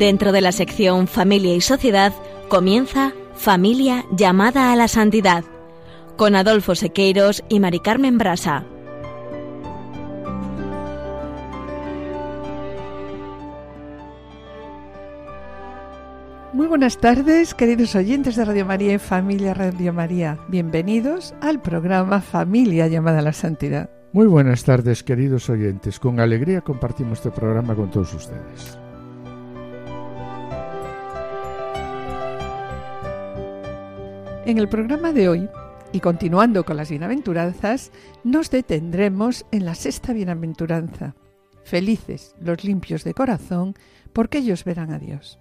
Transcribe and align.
Dentro 0.00 0.32
de 0.32 0.40
la 0.40 0.50
sección 0.50 1.06
Familia 1.08 1.54
y 1.54 1.60
Sociedad 1.60 2.14
comienza 2.48 3.12
Familia 3.34 4.06
llamada 4.10 4.72
a 4.72 4.76
la 4.76 4.88
santidad 4.88 5.44
con 6.16 6.34
Adolfo 6.34 6.74
Sequeiros 6.74 7.44
y 7.50 7.60
Mari 7.60 7.80
Carmen 7.80 8.16
Brasa. 8.16 8.64
Muy 16.54 16.66
buenas 16.66 16.96
tardes, 16.96 17.52
queridos 17.52 17.94
oyentes 17.94 18.36
de 18.36 18.46
Radio 18.46 18.64
María 18.64 18.94
y 18.94 18.98
Familia 18.98 19.52
Radio 19.52 19.92
María. 19.92 20.38
Bienvenidos 20.48 21.34
al 21.42 21.60
programa 21.60 22.22
Familia 22.22 22.88
llamada 22.88 23.18
a 23.18 23.22
la 23.22 23.34
Santidad. 23.34 23.90
Muy 24.14 24.28
buenas 24.28 24.64
tardes, 24.64 25.02
queridos 25.02 25.50
oyentes. 25.50 26.00
Con 26.00 26.20
alegría 26.20 26.62
compartimos 26.62 27.18
este 27.18 27.30
programa 27.30 27.74
con 27.74 27.90
todos 27.90 28.14
ustedes. 28.14 28.78
En 34.46 34.56
el 34.56 34.70
programa 34.70 35.12
de 35.12 35.28
hoy, 35.28 35.48
y 35.92 36.00
continuando 36.00 36.64
con 36.64 36.78
las 36.78 36.88
bienaventuranzas, 36.88 37.92
nos 38.24 38.50
detendremos 38.50 39.44
en 39.52 39.66
la 39.66 39.74
sexta 39.74 40.14
bienaventuranza. 40.14 41.14
Felices 41.62 42.34
los 42.40 42.64
limpios 42.64 43.04
de 43.04 43.12
corazón, 43.12 43.74
porque 44.14 44.38
ellos 44.38 44.64
verán 44.64 44.92
a 44.92 44.98
Dios. 44.98 45.38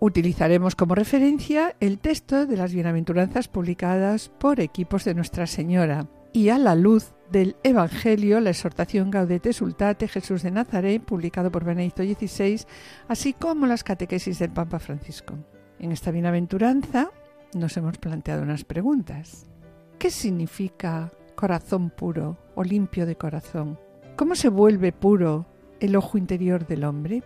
Utilizaremos 0.00 0.74
como 0.74 0.96
referencia 0.96 1.76
el 1.78 2.00
texto 2.00 2.44
de 2.44 2.56
las 2.56 2.74
bienaventuranzas 2.74 3.46
publicadas 3.46 4.30
por 4.30 4.58
equipos 4.58 5.04
de 5.04 5.14
Nuestra 5.14 5.46
Señora 5.46 6.08
y 6.32 6.48
a 6.48 6.58
la 6.58 6.74
luz 6.74 7.14
del 7.30 7.56
Evangelio, 7.62 8.40
la 8.40 8.50
exhortación 8.50 9.12
Gaudete 9.12 9.52
Sultate 9.52 10.08
Jesús 10.08 10.42
de 10.42 10.50
Nazaret, 10.50 11.02
publicado 11.02 11.52
por 11.52 11.64
Benedicto 11.64 12.02
XVI, 12.02 12.62
así 13.06 13.32
como 13.32 13.66
las 13.66 13.84
catequesis 13.84 14.40
del 14.40 14.50
Papa 14.50 14.80
Francisco. 14.80 15.34
En 15.78 15.92
esta 15.92 16.10
bienaventuranza 16.10 17.10
nos 17.54 17.76
hemos 17.76 17.98
planteado 17.98 18.42
unas 18.42 18.64
preguntas. 18.64 19.46
¿Qué 19.98 20.10
significa 20.10 21.12
corazón 21.34 21.90
puro 21.90 22.38
o 22.54 22.64
limpio 22.64 23.06
de 23.06 23.16
corazón? 23.16 23.78
¿Cómo 24.16 24.34
se 24.34 24.48
vuelve 24.48 24.92
puro 24.92 25.46
el 25.80 25.96
ojo 25.96 26.18
interior 26.18 26.66
del 26.66 26.84
hombre? 26.84 27.22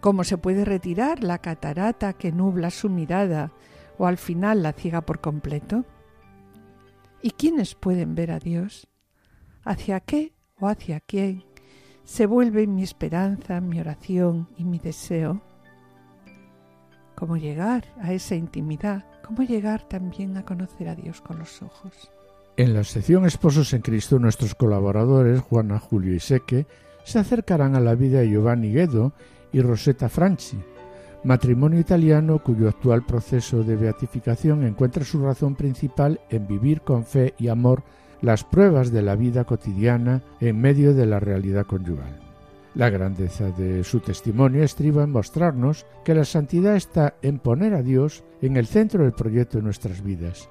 ¿Cómo 0.00 0.24
se 0.24 0.38
puede 0.38 0.64
retirar 0.64 1.22
la 1.22 1.38
catarata 1.38 2.12
que 2.12 2.32
nubla 2.32 2.70
su 2.70 2.88
mirada 2.88 3.52
o 3.98 4.06
al 4.06 4.18
final 4.18 4.62
la 4.62 4.72
ciega 4.72 5.02
por 5.02 5.20
completo? 5.20 5.84
¿Y 7.22 7.30
quiénes 7.32 7.74
pueden 7.74 8.14
ver 8.14 8.32
a 8.32 8.38
Dios? 8.38 8.88
¿Hacia 9.64 10.00
qué 10.00 10.32
o 10.58 10.68
hacia 10.68 11.00
quién 11.00 11.44
se 12.04 12.26
vuelve 12.26 12.66
mi 12.66 12.82
esperanza, 12.82 13.60
mi 13.60 13.78
oración 13.78 14.48
y 14.56 14.64
mi 14.64 14.78
deseo? 14.78 15.40
¿Cómo 17.14 17.36
llegar 17.36 17.84
a 18.00 18.12
esa 18.12 18.34
intimidad 18.34 19.04
cómo 19.22 19.42
llegar 19.44 19.82
también 19.88 20.36
a 20.36 20.44
conocer 20.44 20.88
a 20.88 20.94
Dios 20.94 21.20
con 21.20 21.38
los 21.38 21.62
ojos. 21.62 22.10
En 22.56 22.74
la 22.74 22.84
sección 22.84 23.24
Esposos 23.24 23.72
en 23.72 23.80
Cristo, 23.80 24.18
nuestros 24.18 24.54
colaboradores, 24.54 25.40
Juana, 25.40 25.78
Julio 25.78 26.14
y 26.14 26.20
Seque, 26.20 26.66
se 27.04 27.18
acercarán 27.18 27.74
a 27.74 27.80
la 27.80 27.94
vida 27.94 28.20
de 28.20 28.28
Giovanni 28.28 28.72
Guedo 28.72 29.12
y 29.52 29.60
Rosetta 29.60 30.08
Franchi, 30.08 30.58
matrimonio 31.24 31.80
italiano 31.80 32.42
cuyo 32.42 32.68
actual 32.68 33.06
proceso 33.06 33.62
de 33.62 33.76
beatificación 33.76 34.64
encuentra 34.64 35.04
su 35.04 35.24
razón 35.24 35.54
principal 35.54 36.20
en 36.28 36.46
vivir 36.46 36.82
con 36.82 37.04
fe 37.04 37.34
y 37.38 37.48
amor 37.48 37.82
las 38.20 38.44
pruebas 38.44 38.92
de 38.92 39.02
la 39.02 39.16
vida 39.16 39.44
cotidiana 39.44 40.22
en 40.40 40.60
medio 40.60 40.94
de 40.94 41.06
la 41.06 41.20
realidad 41.20 41.66
conyugal. 41.66 42.21
La 42.74 42.88
grandeza 42.88 43.50
de 43.50 43.84
su 43.84 44.00
testimonio 44.00 44.62
estriba 44.62 45.04
en 45.04 45.10
mostrarnos 45.10 45.84
que 46.04 46.14
la 46.14 46.24
santidad 46.24 46.74
está 46.74 47.16
en 47.20 47.38
poner 47.38 47.74
a 47.74 47.82
Dios 47.82 48.24
en 48.40 48.56
el 48.56 48.66
centro 48.66 49.02
del 49.02 49.12
proyecto 49.12 49.58
de 49.58 49.64
nuestras 49.64 50.02
vidas 50.02 50.48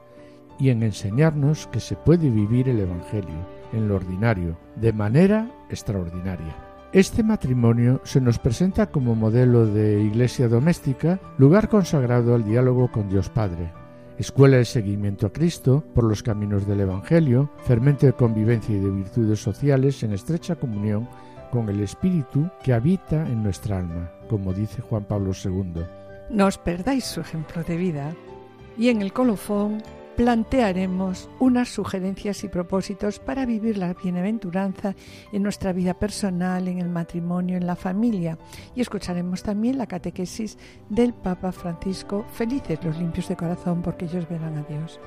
y 0.60 0.70
en 0.70 0.84
enseñarnos 0.84 1.66
que 1.68 1.80
se 1.80 1.96
puede 1.96 2.30
vivir 2.30 2.70
el 2.70 2.80
Evangelio 2.80 3.48
en 3.74 3.88
lo 3.88 3.96
ordinario, 3.96 4.56
de 4.76 4.94
manera 4.94 5.50
extraordinaria. 5.72 6.56
Este 6.94 7.24
matrimonio 7.24 8.02
se 8.04 8.22
nos 8.22 8.38
presenta 8.38 8.92
como 8.92 9.16
modelo 9.16 9.66
de 9.66 10.02
iglesia 10.04 10.48
doméstica, 10.48 11.20
lugar 11.40 11.70
consagrado 11.70 12.36
al 12.36 12.44
diálogo 12.44 12.92
con 12.92 13.10
Dios 13.10 13.30
Padre, 13.30 13.72
escuela 14.20 14.58
de 14.58 14.66
seguimiento 14.66 15.26
a 15.26 15.34
Cristo 15.34 15.84
por 15.96 16.04
los 16.04 16.22
caminos 16.22 16.68
del 16.68 16.82
Evangelio, 16.82 17.50
fermento 17.64 18.06
de 18.06 18.14
convivencia 18.14 18.76
y 18.76 18.80
de 18.80 18.92
virtudes 18.92 19.40
sociales 19.40 20.04
en 20.04 20.12
estrecha 20.12 20.58
comunión 20.58 21.08
con 21.52 21.70
el 21.70 21.82
Espíritu 21.82 22.50
que 22.64 22.74
habita 22.74 23.28
en 23.28 23.44
nuestra 23.44 23.78
alma, 23.78 24.10
como 24.30 24.54
dice 24.54 24.82
Juan 24.82 25.04
Pablo 25.04 25.32
II. 25.34 25.84
No 26.30 26.46
os 26.48 26.58
perdáis 26.58 27.04
su 27.04 27.22
ejemplo 27.22 27.64
de 27.64 27.78
vida. 27.78 28.16
Y 28.78 28.88
en 28.88 29.02
el 29.02 29.12
colofón 29.12 29.84
plantearemos 30.16 31.30
unas 31.40 31.70
sugerencias 31.70 32.44
y 32.44 32.48
propósitos 32.48 33.20
para 33.20 33.46
vivir 33.46 33.78
la 33.78 33.94
bienaventuranza 33.94 34.96
en 35.32 35.44
nuestra 35.44 35.74
vida 35.74 35.94
personal, 35.94 36.68
en 36.68 36.80
el 36.80 36.90
matrimonio, 36.90 37.58
en 37.58 37.66
la 37.66 37.76
familia. 37.76 38.38
Y 38.76 38.82
escucharemos 38.82 39.44
también 39.44 39.78
la 39.78 39.88
catequesis 39.88 40.58
del 40.90 41.14
Papa 41.14 41.52
Francisco, 41.52 42.26
felices 42.32 42.84
los 42.84 42.98
limpios 42.98 43.28
de 43.30 43.36
corazón 43.36 43.82
porque 43.82 44.06
ellos 44.06 44.28
verán 44.30 44.58
a 44.58 44.64
Dios. 44.64 45.00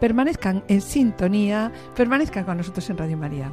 Permanezcan 0.00 0.64
en 0.68 0.80
sintonía, 0.80 1.72
permanezcan 1.94 2.44
con 2.44 2.56
nosotros 2.56 2.88
en 2.90 2.98
Radio 2.98 3.16
María. 3.16 3.52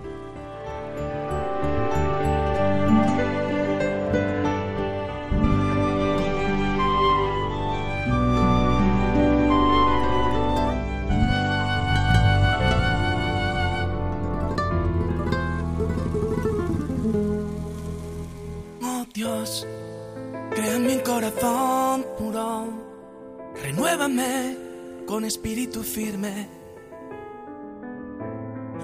Con 25.06 25.24
espíritu 25.24 25.84
firme. 25.84 26.50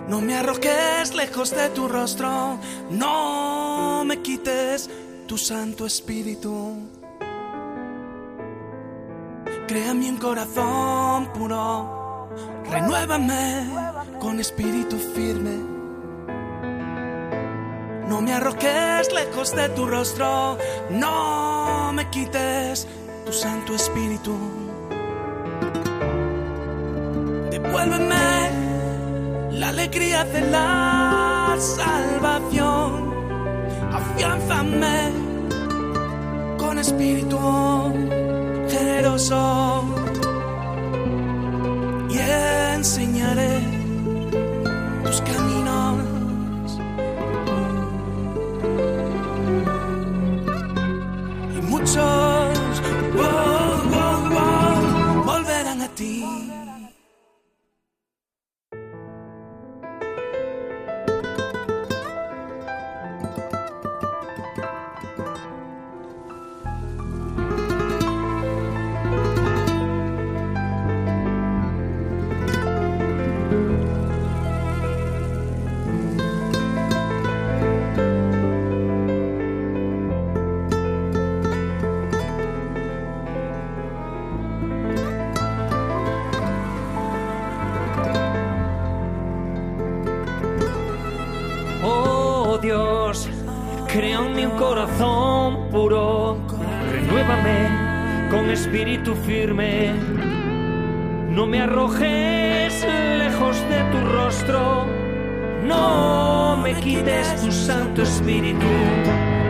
No 0.08 0.22
me 0.22 0.36
arrojes 0.36 1.16
lejos 1.16 1.50
de 1.50 1.69
tu 1.69 1.88
rostro, 1.88 2.59
no 2.91 4.03
me 4.06 4.22
quites 4.22 4.88
tu 5.25 5.38
santo 5.38 5.88
espíritu. 5.88 6.78
Crea 9.68 9.94
mi 9.96 10.12
corazón 10.18 11.34
puro, 11.34 12.30
renuévame 12.70 13.67
con 14.20 14.40
espíritu 14.40 14.97
firme. 14.97 15.55
No 18.08 18.22
me 18.22 18.32
arrojes 18.32 19.11
lejos 19.11 19.55
de 19.55 19.70
tu 19.70 19.88
rostro, 19.88 20.58
no 20.91 21.91
me 21.94 22.08
quites 22.11 22.88
tu 23.26 23.34
Santo 23.34 23.73
Espíritu. 23.73 24.65
Devuélveme 27.75 29.51
la 29.51 29.67
alegría 29.67 30.23
de 30.23 30.41
la 30.49 31.57
salvación, 31.59 33.13
afianzame 33.91 35.11
con 36.57 36.79
espíritu 36.79 37.37
generoso 38.69 39.83
y 42.09 42.17
enseñaré 42.75 43.74
con 98.30 98.50
espíritu 98.50 99.16
firme. 99.16 99.94
No 101.30 101.46
me 101.46 101.62
arrojes 101.62 102.86
lejos 103.18 103.58
de 103.70 103.84
tu 103.92 104.00
rostro, 104.08 104.86
no 105.64 106.58
me 106.58 106.74
quites 106.76 107.42
tu 107.42 107.52
santo 107.52 108.03
espíritu. 108.03 108.66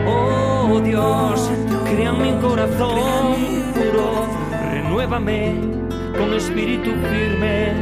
Oh 0.06 0.80
Dios, 0.84 1.50
crea 1.84 2.12
mi 2.12 2.32
corazón 2.40 3.36
puro, 3.74 4.26
renuévame 4.70 5.54
con 6.18 6.34
espíritu 6.34 6.90
firme. 7.10 7.72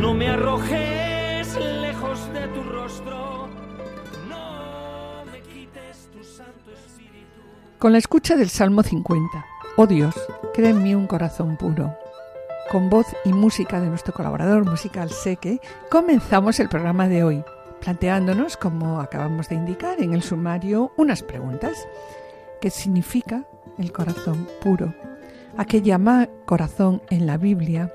No 0.00 0.14
me 0.14 0.28
arrojes 0.28 1.58
lejos 1.80 2.32
de 2.32 2.48
tu 2.48 2.62
rostro, 2.62 3.48
no 4.28 5.24
me 5.30 5.40
quites 5.42 6.08
tu 6.12 6.24
santo 6.24 6.70
espíritu. 6.72 7.25
Con 7.78 7.92
la 7.92 7.98
escucha 7.98 8.36
del 8.36 8.48
Salmo 8.48 8.82
50. 8.82 9.44
Oh 9.76 9.86
Dios, 9.86 10.14
crea 10.54 10.70
en 10.70 10.82
mí 10.82 10.94
un 10.94 11.06
corazón 11.06 11.58
puro. 11.58 11.94
Con 12.70 12.88
voz 12.88 13.06
y 13.26 13.34
música 13.34 13.80
de 13.80 13.88
nuestro 13.88 14.14
colaborador 14.14 14.64
musical 14.64 15.10
Seque, 15.10 15.60
comenzamos 15.90 16.58
el 16.58 16.70
programa 16.70 17.06
de 17.06 17.22
hoy, 17.22 17.44
planteándonos, 17.82 18.56
como 18.56 19.00
acabamos 19.00 19.50
de 19.50 19.56
indicar 19.56 20.00
en 20.00 20.14
el 20.14 20.22
sumario, 20.22 20.92
unas 20.96 21.22
preguntas. 21.22 21.86
¿Qué 22.62 22.70
significa 22.70 23.44
el 23.76 23.92
corazón 23.92 24.48
puro? 24.62 24.94
¿A 25.58 25.66
qué 25.66 25.82
llama 25.82 26.30
corazón 26.46 27.02
en 27.10 27.26
la 27.26 27.36
Biblia? 27.36 27.92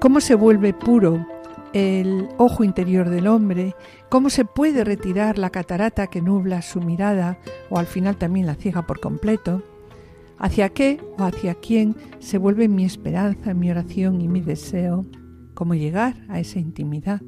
¿Cómo 0.00 0.20
se 0.20 0.36
vuelve 0.36 0.72
puro 0.72 1.26
el 1.72 2.28
ojo 2.38 2.64
interior 2.64 3.10
del 3.10 3.26
hombre? 3.26 3.74
¿Cómo 4.08 4.30
se 4.30 4.44
puede 4.44 4.84
retirar 4.84 5.38
la 5.38 5.50
catarata 5.50 6.06
que 6.06 6.22
nubla 6.22 6.62
su 6.62 6.80
mirada 6.80 7.38
o 7.70 7.78
al 7.78 7.86
final 7.86 8.16
también 8.16 8.46
la 8.46 8.54
ciega 8.54 8.86
por 8.86 9.00
completo? 9.00 9.62
¿Hacia 10.38 10.68
qué 10.70 11.00
o 11.18 11.24
hacia 11.24 11.54
quién 11.54 11.96
se 12.20 12.38
vuelve 12.38 12.68
mi 12.68 12.84
esperanza, 12.84 13.54
mi 13.54 13.70
oración 13.70 14.20
y 14.20 14.28
mi 14.28 14.40
deseo? 14.40 15.06
¿Cómo 15.54 15.74
llegar 15.74 16.14
a 16.28 16.40
esa 16.40 16.58
intimidad? 16.58 17.20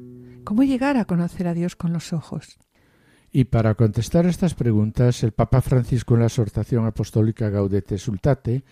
¿Cómo 0.43 0.63
llegar 0.63 0.97
a 0.97 1.05
conocer 1.05 1.47
a 1.47 1.53
Dios 1.53 1.75
con 1.75 1.93
los 1.93 2.13
ojos? 2.13 2.57
Y 3.31 3.45
para 3.45 3.75
contestar 3.75 4.25
estas 4.25 4.55
preguntas, 4.55 5.23
el 5.23 5.31
Papa 5.31 5.61
Francisco 5.61 6.15
en 6.15 6.21
la 6.21 6.27
exhortación 6.27 6.85
apostólica 6.85 7.49
Gaudete 7.49 7.97
Sultate 7.97 8.63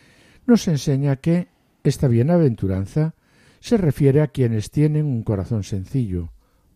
nos 0.46 0.68
enseña 0.68 1.18
que 1.18 1.48
esta 1.84 2.08
bienaventuranza 2.08 3.16
se 3.60 3.78
refiere 3.78 4.22
a 4.22 4.28
quienes 4.28 4.72
tienen 4.72 5.06
un 5.06 5.24
corazón 5.24 5.64
sencillo, 5.64 6.32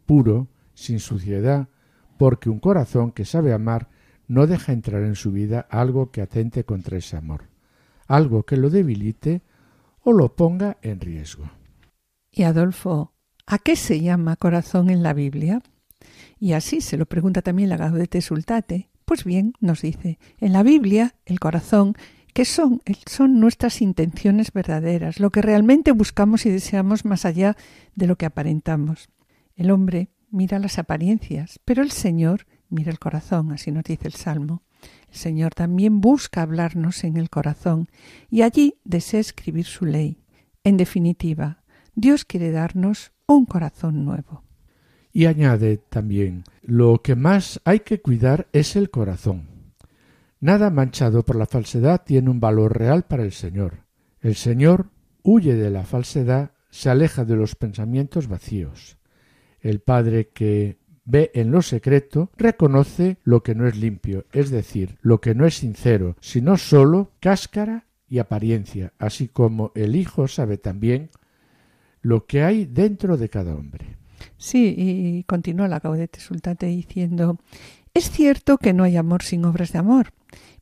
puro, 0.06 0.50
sin 0.74 1.00
suciedad, 1.00 1.70
porque 2.18 2.50
un 2.50 2.60
corazón 2.60 3.12
que 3.12 3.26
sabe 3.26 3.54
amar 3.54 3.90
no 4.28 4.48
deja 4.48 4.74
entrar 4.74 5.04
en 5.04 5.16
su 5.16 5.32
vida 5.32 5.68
algo 5.70 6.12
que 6.12 6.22
atente 6.22 6.64
contra 6.64 6.98
ese 6.98 7.18
amor 7.18 7.54
algo 8.08 8.44
que 8.44 8.58
lo 8.58 8.70
debilite 8.70 9.42
o 10.02 10.14
lo 10.14 10.36
ponga 10.36 10.78
en 10.82 11.00
riesgo. 11.00 11.50
Y 12.32 12.44
Adolfo, 12.44 13.14
¿a 13.46 13.58
qué 13.60 13.76
se 13.76 14.02
llama 14.02 14.36
corazón 14.36 14.90
en 14.90 15.04
la 15.04 15.14
Biblia? 15.14 15.62
Y 16.40 16.54
así 16.54 16.82
se 16.82 16.98
lo 16.98 17.06
pregunta 17.06 17.42
también 17.42 17.70
la 17.70 17.78
Gaudete 17.78 18.22
Sultate. 18.22 18.90
Pues 19.06 19.24
bien, 19.24 19.54
nos 19.60 19.82
dice, 19.82 20.18
en 20.40 20.54
la 20.54 20.64
Biblia 20.64 21.16
el 21.26 21.40
corazón, 21.40 21.96
que 22.34 22.46
son? 22.46 22.82
Son 23.06 23.40
nuestras 23.40 23.82
intenciones 23.82 24.52
verdaderas, 24.52 25.20
lo 25.20 25.30
que 25.30 25.42
realmente 25.42 25.92
buscamos 25.92 26.46
y 26.46 26.50
deseamos 26.50 27.06
más 27.06 27.26
allá 27.26 27.56
de 27.96 28.08
lo 28.08 28.18
que 28.18 28.26
aparentamos. 28.26 29.10
El 29.56 29.72
hombre 29.72 30.10
mira 30.32 30.60
las 30.60 30.80
apariencias, 30.80 31.60
pero 31.64 31.84
el 31.84 31.92
Señor 31.92 32.48
mira 32.70 32.92
el 32.92 33.00
corazón, 33.00 33.52
así 33.52 33.72
nos 33.72 33.84
dice 33.84 34.08
el 34.08 34.14
Salmo. 34.14 34.64
El 35.10 35.16
Señor 35.16 35.54
también 35.54 36.02
busca 36.02 36.42
hablarnos 36.42 37.04
en 37.04 37.18
el 37.18 37.30
corazón 37.30 37.88
y 38.30 38.42
allí 38.42 38.76
desea 38.84 39.20
escribir 39.20 39.66
su 39.66 39.86
ley. 39.86 40.18
En 40.64 40.78
definitiva, 40.78 41.64
Dios 41.96 42.26
quiere 42.26 42.52
darnos 42.52 43.12
un 43.28 43.46
corazón 43.46 44.06
nuevo. 44.06 44.44
Y 45.12 45.28
añade 45.28 45.78
también, 45.78 46.44
lo 46.64 47.02
que 47.04 47.16
más 47.16 47.62
hay 47.66 47.82
que 47.82 48.02
cuidar 48.02 48.48
es 48.52 48.76
el 48.76 48.90
corazón. 48.90 49.53
Nada 50.44 50.70
manchado 50.70 51.24
por 51.24 51.38
la 51.38 51.46
falsedad 51.46 52.04
tiene 52.04 52.30
un 52.30 52.42
valor 52.42 52.78
real 52.78 53.04
para 53.04 53.24
el 53.24 53.32
Señor. 53.32 53.86
El 54.20 54.36
Señor 54.36 54.90
huye 55.22 55.56
de 55.56 55.70
la 55.70 55.86
falsedad, 55.86 56.52
se 56.70 56.90
aleja 56.90 57.24
de 57.24 57.38
los 57.38 57.56
pensamientos 57.56 58.28
vacíos. 58.28 58.98
El 59.62 59.80
Padre 59.80 60.32
que 60.34 60.80
ve 61.06 61.32
en 61.34 61.50
lo 61.50 61.62
secreto, 61.62 62.30
reconoce 62.36 63.20
lo 63.24 63.42
que 63.42 63.56
no 63.56 63.70
es 63.70 63.78
limpio, 63.78 64.26
es 64.34 64.50
decir, 64.50 64.98
lo 65.02 65.22
que 65.22 65.34
no 65.34 65.46
es 65.46 65.56
sincero, 65.56 66.18
sino 66.20 66.58
sólo 66.58 67.14
cáscara 67.22 67.86
y 68.10 68.20
apariencia, 68.20 68.92
así 69.00 69.30
como 69.30 69.72
el 69.76 69.96
Hijo 69.96 70.28
sabe 70.28 70.58
también 70.58 71.10
lo 72.02 72.26
que 72.26 72.44
hay 72.44 72.66
dentro 72.66 73.16
de 73.16 73.30
cada 73.30 73.56
hombre. 73.56 73.96
Sí, 74.36 74.76
y 74.78 75.24
continúa 75.24 75.70
la 75.70 75.80
Gaudete 75.80 76.20
Sultate 76.20 76.66
diciendo 76.66 77.38
es 77.94 78.10
cierto 78.10 78.58
que 78.58 78.74
no 78.74 78.84
hay 78.84 78.98
amor 78.98 79.24
sin 79.24 79.46
obras 79.46 79.72
de 79.72 79.80
amor, 79.80 80.14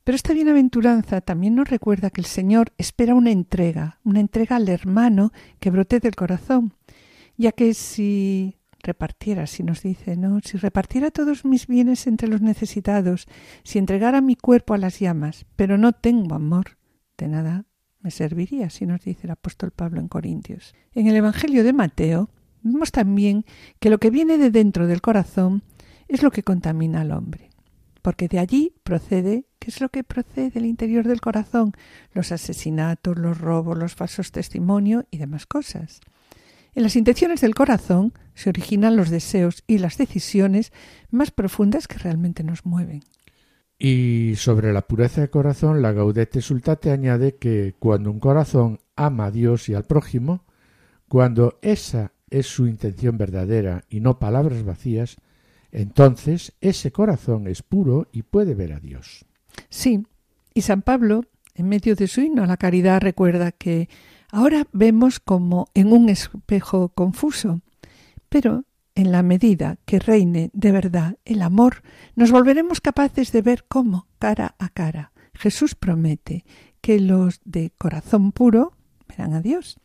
pero 0.04 0.16
esta 0.16 0.32
bienaventuranza 0.34 1.20
también 1.20 1.54
nos 1.54 1.70
recuerda 1.70 2.10
que 2.10 2.20
el 2.20 2.26
Señor 2.26 2.72
espera 2.76 3.14
una 3.14 3.30
entrega, 3.30 3.98
una 4.04 4.20
entrega 4.20 4.56
al 4.56 4.68
hermano 4.68 5.32
que 5.60 5.70
brote 5.70 6.00
del 6.00 6.16
corazón, 6.16 6.74
ya 7.36 7.52
que 7.52 7.72
si 7.74 8.58
repartiera, 8.82 9.46
si 9.46 9.62
nos 9.62 9.82
dice, 9.82 10.16
¿no? 10.16 10.40
Si 10.40 10.58
repartiera 10.58 11.10
todos 11.10 11.44
mis 11.44 11.68
bienes 11.68 12.06
entre 12.06 12.28
los 12.28 12.40
necesitados, 12.40 13.26
si 13.62 13.78
entregara 13.78 14.20
mi 14.20 14.34
cuerpo 14.34 14.74
a 14.74 14.78
las 14.78 14.98
llamas, 14.98 15.46
pero 15.56 15.78
no 15.78 15.92
tengo 15.92 16.34
amor, 16.34 16.76
de 17.16 17.28
nada 17.28 17.64
me 18.00 18.10
serviría, 18.10 18.68
si 18.68 18.84
nos 18.84 19.04
dice 19.04 19.28
el 19.28 19.30
apóstol 19.30 19.70
Pablo 19.70 20.00
en 20.00 20.08
Corintios. 20.08 20.74
En 20.92 21.06
el 21.06 21.14
Evangelio 21.14 21.62
de 21.62 21.72
Mateo 21.72 22.28
vemos 22.62 22.90
también 22.90 23.44
que 23.78 23.90
lo 23.90 23.98
que 23.98 24.10
viene 24.10 24.36
de 24.36 24.50
dentro 24.50 24.88
del 24.88 25.00
corazón 25.00 25.62
es 26.14 26.22
lo 26.22 26.30
que 26.30 26.42
contamina 26.42 27.00
al 27.00 27.12
hombre, 27.12 27.50
porque 28.02 28.28
de 28.28 28.38
allí 28.38 28.74
procede, 28.82 29.46
¿qué 29.58 29.70
es 29.70 29.80
lo 29.80 29.88
que 29.88 30.04
procede 30.04 30.50
del 30.50 30.66
interior 30.66 31.06
del 31.06 31.20
corazón? 31.20 31.72
Los 32.12 32.32
asesinatos, 32.32 33.16
los 33.18 33.38
robos, 33.38 33.78
los 33.78 33.94
falsos 33.94 34.32
testimonios 34.32 35.04
y 35.10 35.18
demás 35.18 35.46
cosas. 35.46 36.00
En 36.74 36.82
las 36.82 36.96
intenciones 36.96 37.42
del 37.42 37.54
corazón 37.54 38.14
se 38.34 38.48
originan 38.48 38.96
los 38.96 39.10
deseos 39.10 39.62
y 39.66 39.78
las 39.78 39.98
decisiones 39.98 40.72
más 41.10 41.30
profundas 41.30 41.86
que 41.86 41.98
realmente 41.98 42.42
nos 42.42 42.64
mueven. 42.64 43.02
Y 43.78 44.34
sobre 44.36 44.72
la 44.72 44.82
pureza 44.82 45.22
de 45.22 45.30
corazón, 45.30 45.82
la 45.82 45.92
Gaudete 45.92 46.40
Sultate 46.40 46.92
añade 46.92 47.34
que 47.34 47.74
cuando 47.78 48.10
un 48.10 48.20
corazón 48.20 48.78
ama 48.96 49.26
a 49.26 49.30
Dios 49.30 49.68
y 49.68 49.74
al 49.74 49.84
prójimo, 49.84 50.44
cuando 51.08 51.58
esa 51.62 52.12
es 52.30 52.46
su 52.46 52.66
intención 52.66 53.18
verdadera 53.18 53.84
y 53.90 54.00
no 54.00 54.18
palabras 54.18 54.64
vacías, 54.64 55.16
entonces 55.72 56.52
ese 56.60 56.92
corazón 56.92 57.48
es 57.48 57.62
puro 57.62 58.08
y 58.12 58.22
puede 58.22 58.54
ver 58.54 58.72
a 58.72 58.80
Dios. 58.80 59.24
Sí, 59.68 60.06
y 60.54 60.62
San 60.62 60.82
Pablo, 60.82 61.24
en 61.54 61.68
medio 61.68 61.96
de 61.96 62.06
su 62.06 62.20
himno 62.20 62.44
a 62.44 62.46
la 62.46 62.56
caridad, 62.56 63.00
recuerda 63.00 63.50
que 63.52 63.88
Ahora 64.34 64.66
vemos 64.72 65.20
como 65.20 65.68
en 65.74 65.92
un 65.92 66.08
espejo 66.08 66.88
confuso, 66.88 67.60
pero 68.30 68.64
en 68.94 69.12
la 69.12 69.22
medida 69.22 69.76
que 69.84 69.98
reine 69.98 70.50
de 70.54 70.72
verdad 70.72 71.18
el 71.26 71.42
amor, 71.42 71.82
nos 72.16 72.30
volveremos 72.30 72.80
capaces 72.80 73.30
de 73.30 73.42
ver 73.42 73.66
cómo, 73.68 74.08
cara 74.18 74.54
a 74.58 74.70
cara. 74.70 75.12
Jesús 75.34 75.74
promete 75.74 76.46
que 76.80 76.98
los 76.98 77.42
de 77.44 77.72
corazón 77.76 78.32
puro 78.32 78.72
verán 79.06 79.34
a 79.34 79.42
Dios. 79.42 79.78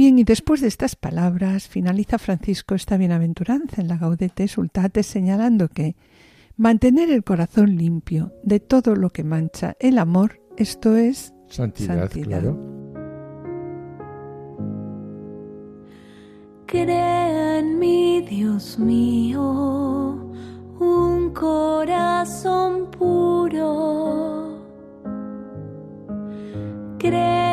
Bien, 0.00 0.18
y 0.18 0.24
después 0.24 0.62
de 0.62 0.68
estas 0.68 0.96
palabras 0.96 1.68
finaliza 1.68 2.16
Francisco 2.16 2.74
esta 2.74 2.96
bienaventuranza 2.96 3.82
en 3.82 3.88
la 3.88 3.98
Gaudete 3.98 4.48
Sultate 4.48 5.02
señalando 5.02 5.68
que 5.68 5.94
mantener 6.56 7.10
el 7.10 7.22
corazón 7.22 7.76
limpio 7.76 8.32
de 8.42 8.60
todo 8.60 8.96
lo 8.96 9.10
que 9.10 9.24
mancha 9.24 9.76
el 9.78 9.98
amor, 9.98 10.40
esto 10.56 10.96
es 10.96 11.34
santidad. 11.48 12.10
Claro. 12.10 12.58
Crea 16.64 17.58
en 17.58 17.78
mí, 17.78 18.22
Dios 18.22 18.78
mío, 18.78 20.32
un 20.78 21.34
corazón 21.34 22.90
puro. 22.90 24.48
Crea 26.98 27.49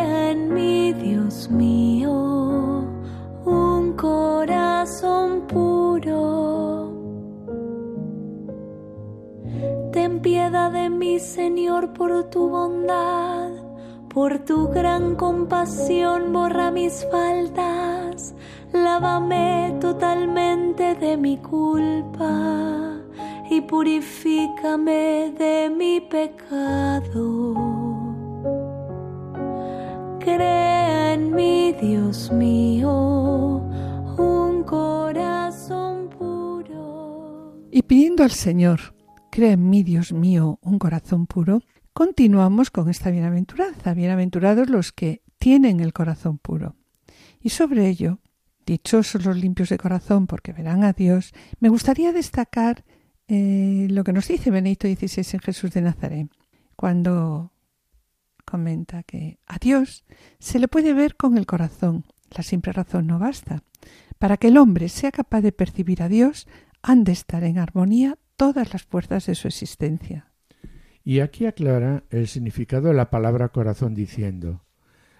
mí, 0.47 0.93
Dios 0.93 1.49
mío, 1.49 2.85
un 3.45 3.93
corazón 3.93 5.41
puro. 5.47 6.91
Ten 9.91 10.21
piedad 10.21 10.71
de 10.71 10.89
mí, 10.89 11.19
Señor, 11.19 11.93
por 11.93 12.29
tu 12.29 12.49
bondad, 12.49 13.51
por 14.09 14.39
tu 14.39 14.67
gran 14.69 15.15
compasión, 15.15 16.33
borra 16.33 16.71
mis 16.71 17.05
faltas 17.11 18.33
lávame 18.73 19.75
totalmente 19.79 20.95
de 20.95 21.17
mi 21.17 21.37
culpa 21.37 22.99
y 23.49 23.61
purifícame 23.61 25.33
de 25.37 25.69
mi 25.69 26.01
pecado. 26.01 27.66
Crea 30.35 31.13
en 31.13 31.33
mí, 31.33 31.73
Dios 31.79 32.33
mío, 32.33 32.89
un 34.17 34.63
corazón 34.63 36.09
puro. 36.09 37.55
Y 37.71 37.83
pidiendo 37.83 38.23
al 38.23 38.31
Señor, 38.31 38.93
crea 39.31 39.53
en 39.53 39.69
mí, 39.69 39.83
Dios 39.83 40.11
mío, 40.11 40.59
un 40.61 40.79
corazón 40.79 41.27
puro, 41.27 41.61
continuamos 41.93 42.71
con 42.71 42.89
esta 42.89 43.09
bienaventuranza. 43.09 43.93
Bienaventurados 43.93 44.69
los 44.69 44.91
que 44.91 45.21
tienen 45.39 45.79
el 45.79 45.93
corazón 45.93 46.39
puro. 46.39 46.75
Y 47.39 47.49
sobre 47.49 47.87
ello, 47.87 48.19
dichosos 48.65 49.23
los 49.23 49.37
limpios 49.37 49.69
de 49.69 49.77
corazón 49.77 50.27
porque 50.27 50.51
verán 50.51 50.83
a 50.83 50.91
Dios, 50.91 51.31
me 51.61 51.69
gustaría 51.69 52.11
destacar 52.11 52.83
eh, 53.29 53.87
lo 53.89 54.03
que 54.03 54.11
nos 54.11 54.27
dice 54.27 54.51
Benedicto 54.51 54.89
XVI 54.89 55.25
en 55.31 55.39
Jesús 55.39 55.71
de 55.71 55.81
Nazaret, 55.83 56.27
cuando 56.75 57.53
comenta 58.49 59.03
que 59.03 59.37
a 59.45 59.59
Dios 59.59 60.05
se 60.39 60.57
le 60.57 60.67
puede 60.67 60.93
ver 60.93 61.15
con 61.15 61.37
el 61.37 61.45
corazón. 61.45 62.05
La 62.31 62.43
simple 62.43 62.71
razón 62.71 63.05
no 63.05 63.19
basta. 63.19 63.63
Para 64.17 64.37
que 64.37 64.47
el 64.47 64.57
hombre 64.57 64.89
sea 64.89 65.11
capaz 65.11 65.41
de 65.41 65.51
percibir 65.51 66.01
a 66.01 66.07
Dios, 66.07 66.47
han 66.81 67.03
de 67.03 67.11
estar 67.11 67.43
en 67.43 67.59
armonía 67.59 68.17
todas 68.37 68.73
las 68.73 68.83
fuerzas 68.83 69.25
de 69.25 69.35
su 69.35 69.47
existencia. 69.47 70.31
Y 71.03 71.19
aquí 71.19 71.45
aclara 71.45 72.03
el 72.09 72.27
significado 72.27 72.87
de 72.87 72.93
la 72.93 73.09
palabra 73.09 73.49
corazón 73.49 73.93
diciendo 73.93 74.63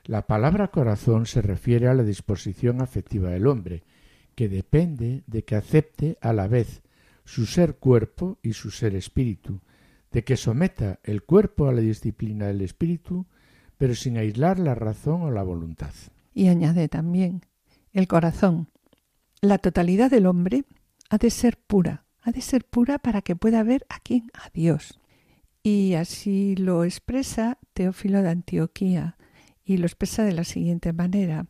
la 0.07 0.25
palabra 0.25 0.69
corazón 0.69 1.25
se 1.25 1.41
refiere 1.41 1.89
a 1.89 1.93
la 1.93 2.03
disposición 2.03 2.81
afectiva 2.81 3.31
del 3.31 3.45
hombre, 3.45 3.83
que 4.35 4.47
depende 4.47 5.23
de 5.27 5.43
que 5.43 5.57
acepte 5.57 6.17
a 6.21 6.31
la 6.31 6.47
vez 6.47 6.81
su 7.25 7.45
ser 7.45 7.75
cuerpo 7.75 8.39
y 8.41 8.53
su 8.53 8.71
ser 8.71 8.95
espíritu, 8.95 9.59
de 10.11 10.23
que 10.23 10.37
someta 10.37 10.99
el 11.03 11.23
cuerpo 11.23 11.67
a 11.67 11.73
la 11.73 11.81
disciplina 11.81 12.47
del 12.47 12.61
espíritu, 12.61 13.25
pero 13.77 13.95
sin 13.95 14.17
aislar 14.17 14.59
la 14.59 14.75
razón 14.75 15.21
o 15.21 15.31
la 15.31 15.43
voluntad. 15.43 15.91
Y 16.33 16.47
añade 16.47 16.87
también, 16.89 17.41
el 17.93 18.07
corazón, 18.07 18.69
la 19.41 19.57
totalidad 19.57 20.09
del 20.09 20.25
hombre, 20.25 20.65
ha 21.09 21.17
de 21.17 21.29
ser 21.29 21.57
pura, 21.57 22.05
ha 22.21 22.31
de 22.31 22.41
ser 22.41 22.65
pura 22.65 22.99
para 22.99 23.21
que 23.21 23.35
pueda 23.35 23.63
ver 23.63 23.85
a 23.89 23.99
quién, 23.99 24.29
a 24.33 24.49
Dios. 24.53 24.99
Y 25.63 25.93
así 25.93 26.55
lo 26.55 26.83
expresa 26.83 27.57
Teófilo 27.73 28.21
de 28.21 28.29
Antioquía, 28.29 29.17
y 29.67 29.77
lo 29.77 29.85
expresa 29.85 30.23
de 30.23 30.31
la 30.31 30.45
siguiente 30.45 30.93
manera. 30.93 31.45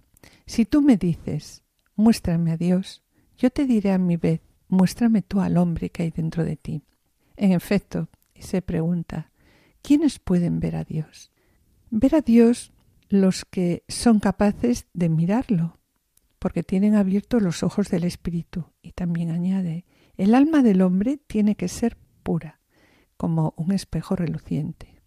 Si 0.48 0.66
tú 0.66 0.82
me 0.82 0.98
dices, 0.98 1.64
muéstrame 1.96 2.52
a 2.52 2.58
Dios, 2.58 3.04
yo 3.38 3.52
te 3.52 3.66
diré 3.66 3.92
a 3.92 4.00
mi 4.00 4.18
vez, 4.18 4.42
muéstrame 4.68 5.22
tú 5.22 5.40
al 5.40 5.58
hombre 5.58 5.92
que 5.92 6.04
hay 6.04 6.10
dentro 6.10 6.44
de 6.44 6.58
ti. 6.58 6.82
En 7.36 7.52
efecto, 7.52 8.10
se 8.41 8.62
pregunta, 8.62 9.32
¿quiénes 9.82 10.20
pueden 10.20 10.60
ver 10.60 10.75
a 10.75 10.84
Dios? 10.84 11.32
Ver 11.89 12.15
a 12.15 12.22
Dios 12.22 12.72
los 13.10 13.46
que 13.46 13.84
son 13.88 14.20
capaces 14.20 14.88
de 14.94 15.10
mirarlo, 15.10 15.79
porque 16.39 16.63
tienen 16.63 16.96
abiertos 16.96 17.41
los 17.41 17.63
ojos 17.63 17.89
del 17.89 18.03
Espíritu. 18.03 18.65
Y 18.82 18.91
también 18.91 19.32
añade, 19.32 19.86
el 20.17 20.36
alma 20.36 20.62
del 20.62 20.82
hombre 20.82 21.17
tiene 21.27 21.56
que 21.56 21.67
ser 21.67 21.98
pura, 22.24 22.60
como 23.15 23.53
un 23.58 23.72
espejo 23.72 24.15
reluciente. 24.15 25.01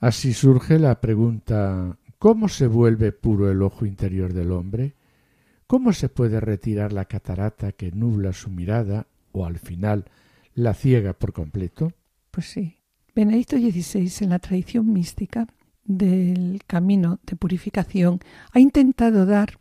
Así 0.00 0.32
surge 0.32 0.78
la 0.78 1.00
pregunta 1.00 1.98
¿Cómo 2.18 2.48
se 2.48 2.66
vuelve 2.66 3.12
puro 3.12 3.48
el 3.48 3.62
ojo 3.62 3.86
interior 3.86 4.32
del 4.32 4.50
hombre? 4.50 4.94
¿Cómo 5.68 5.92
se 5.92 6.08
puede 6.08 6.40
retirar 6.40 6.92
la 6.92 7.04
catarata 7.04 7.70
que 7.70 7.92
nubla 7.92 8.32
su 8.32 8.50
mirada 8.50 9.06
o 9.30 9.46
al 9.46 9.60
final 9.60 10.06
la 10.54 10.74
ciega 10.74 11.12
por 11.12 11.32
completo? 11.32 11.92
Pues 12.30 12.46
sí. 12.46 12.76
Benedicto 13.14 13.56
XVI 13.56 14.24
en 14.24 14.30
la 14.30 14.38
tradición 14.38 14.92
mística 14.92 15.46
del 15.84 16.60
camino 16.66 17.18
de 17.24 17.34
purificación 17.34 18.20
ha 18.52 18.60
intentado 18.60 19.26
dar 19.26 19.58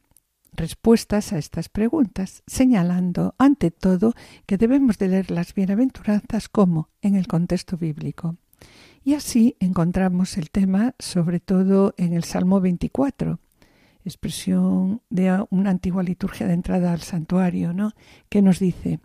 respuestas 0.53 1.33
a 1.33 1.37
estas 1.37 1.69
preguntas, 1.69 2.43
señalando 2.47 3.35
ante 3.37 3.71
todo 3.71 4.13
que 4.45 4.57
debemos 4.57 4.97
de 4.97 5.07
leer 5.07 5.31
las 5.31 5.53
bienaventuranzas 5.53 6.49
como 6.49 6.89
en 7.01 7.15
el 7.15 7.27
contexto 7.27 7.77
bíblico. 7.77 8.35
Y 9.03 9.13
así 9.13 9.55
encontramos 9.59 10.37
el 10.37 10.49
tema 10.49 10.93
sobre 10.99 11.39
todo 11.39 11.93
en 11.97 12.13
el 12.13 12.23
Salmo 12.25 12.59
24, 12.59 13.39
expresión 14.03 15.01
de 15.09 15.45
una 15.49 15.69
antigua 15.69 16.03
liturgia 16.03 16.47
de 16.47 16.53
entrada 16.53 16.91
al 16.91 17.01
santuario, 17.01 17.71
¿no? 17.73 17.93
que 18.29 18.41
nos 18.41 18.59
dice, 18.59 18.99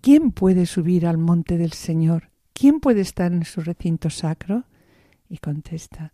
¿quién 0.00 0.32
puede 0.32 0.66
subir 0.66 1.06
al 1.06 1.18
monte 1.18 1.58
del 1.58 1.72
Señor? 1.72 2.33
¿Quién 2.54 2.78
puede 2.78 3.00
estar 3.00 3.32
en 3.32 3.44
su 3.44 3.60
recinto 3.60 4.10
sacro? 4.10 4.64
Y 5.28 5.38
contesta, 5.38 6.12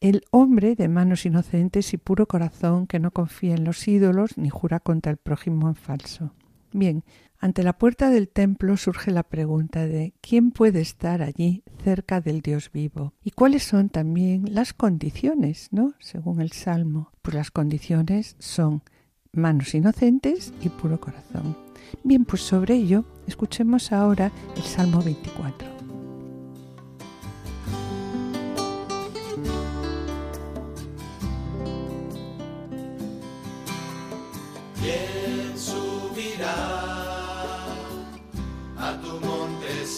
el 0.00 0.24
hombre 0.30 0.74
de 0.74 0.88
manos 0.88 1.26
inocentes 1.26 1.92
y 1.92 1.98
puro 1.98 2.26
corazón 2.26 2.86
que 2.86 2.98
no 2.98 3.10
confía 3.10 3.54
en 3.54 3.64
los 3.64 3.86
ídolos 3.86 4.38
ni 4.38 4.48
jura 4.48 4.80
contra 4.80 5.12
el 5.12 5.18
prójimo 5.18 5.68
en 5.68 5.74
falso. 5.74 6.32
Bien, 6.72 7.04
ante 7.38 7.62
la 7.62 7.76
puerta 7.76 8.08
del 8.08 8.28
templo 8.28 8.76
surge 8.78 9.10
la 9.10 9.22
pregunta 9.22 9.86
de 9.86 10.14
¿quién 10.22 10.50
puede 10.50 10.80
estar 10.80 11.20
allí 11.20 11.62
cerca 11.84 12.22
del 12.22 12.40
Dios 12.40 12.70
vivo? 12.72 13.12
¿Y 13.22 13.32
cuáles 13.32 13.62
son 13.62 13.90
también 13.90 14.46
las 14.54 14.72
condiciones, 14.72 15.68
¿no? 15.72 15.92
Según 15.98 16.40
el 16.40 16.52
Salmo. 16.52 17.12
Pues 17.20 17.34
las 17.34 17.50
condiciones 17.50 18.36
son 18.38 18.82
manos 19.32 19.74
inocentes 19.74 20.54
y 20.62 20.70
puro 20.70 20.98
corazón. 21.00 21.54
Bien, 22.02 22.24
pues 22.24 22.40
sobre 22.40 22.76
ello 22.76 23.04
escuchemos 23.26 23.92
ahora 23.92 24.32
el 24.56 24.62
Salmo 24.62 25.02
24. 25.02 25.71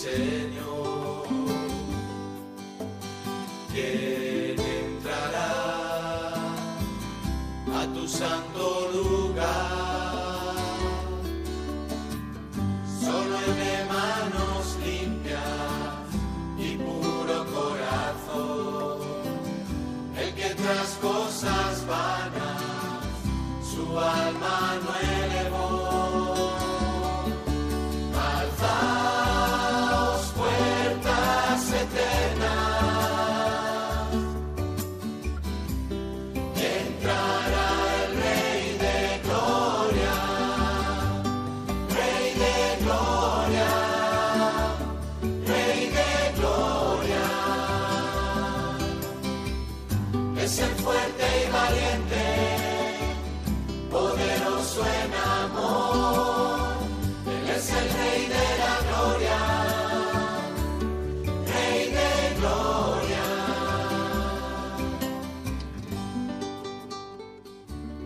Señor. 0.04 1.24
¿Quién 3.72 4.60
entrará 4.60 5.52
a 7.74 7.86
tu 7.94 8.06
santo? 8.06 8.53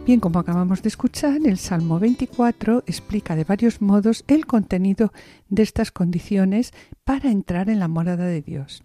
Bien, 0.09 0.21
como 0.21 0.39
acabamos 0.39 0.81
de 0.81 0.89
escuchar, 0.89 1.39
el 1.45 1.59
Salmo 1.59 1.99
24 1.99 2.83
explica 2.87 3.37
de 3.37 3.45
varios 3.45 3.83
modos 3.83 4.25
el 4.27 4.47
contenido 4.47 5.13
de 5.51 5.63
estas 5.63 5.93
condiciones 5.93 6.73
para 7.05 7.31
entrar 7.31 7.69
en 7.69 7.79
la 7.79 7.89
morada 7.89 8.25
de 8.25 8.41
Dios. 8.41 8.83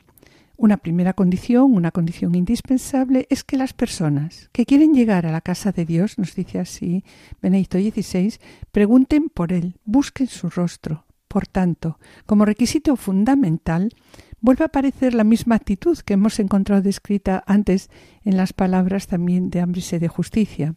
Una 0.57 0.75
primera 0.75 1.13
condición, 1.13 1.75
una 1.75 1.91
condición 1.91 2.35
indispensable, 2.35 3.25
es 3.29 3.45
que 3.45 3.55
las 3.55 3.71
personas 3.71 4.49
que 4.51 4.65
quieren 4.65 4.93
llegar 4.93 5.25
a 5.25 5.31
la 5.31 5.39
casa 5.39 5.71
de 5.71 5.85
Dios, 5.85 6.17
nos 6.17 6.35
dice 6.35 6.59
así 6.59 7.05
Benedicto 7.41 7.77
XVI, 7.77 8.33
pregunten 8.73 9.29
por 9.29 9.53
Él, 9.53 9.79
busquen 9.85 10.27
su 10.27 10.49
rostro. 10.49 11.05
Por 11.29 11.47
tanto, 11.47 11.99
como 12.25 12.43
requisito 12.43 12.97
fundamental, 12.97 13.93
vuelve 14.41 14.65
a 14.65 14.67
aparecer 14.67 15.13
la 15.13 15.23
misma 15.23 15.55
actitud 15.55 15.97
que 15.99 16.15
hemos 16.15 16.37
encontrado 16.39 16.81
descrita 16.81 17.45
antes 17.47 17.89
en 18.25 18.35
las 18.35 18.51
palabras 18.51 19.07
también 19.07 19.49
de 19.49 19.61
hambre 19.61 19.81
de 19.97 20.07
justicia 20.09 20.75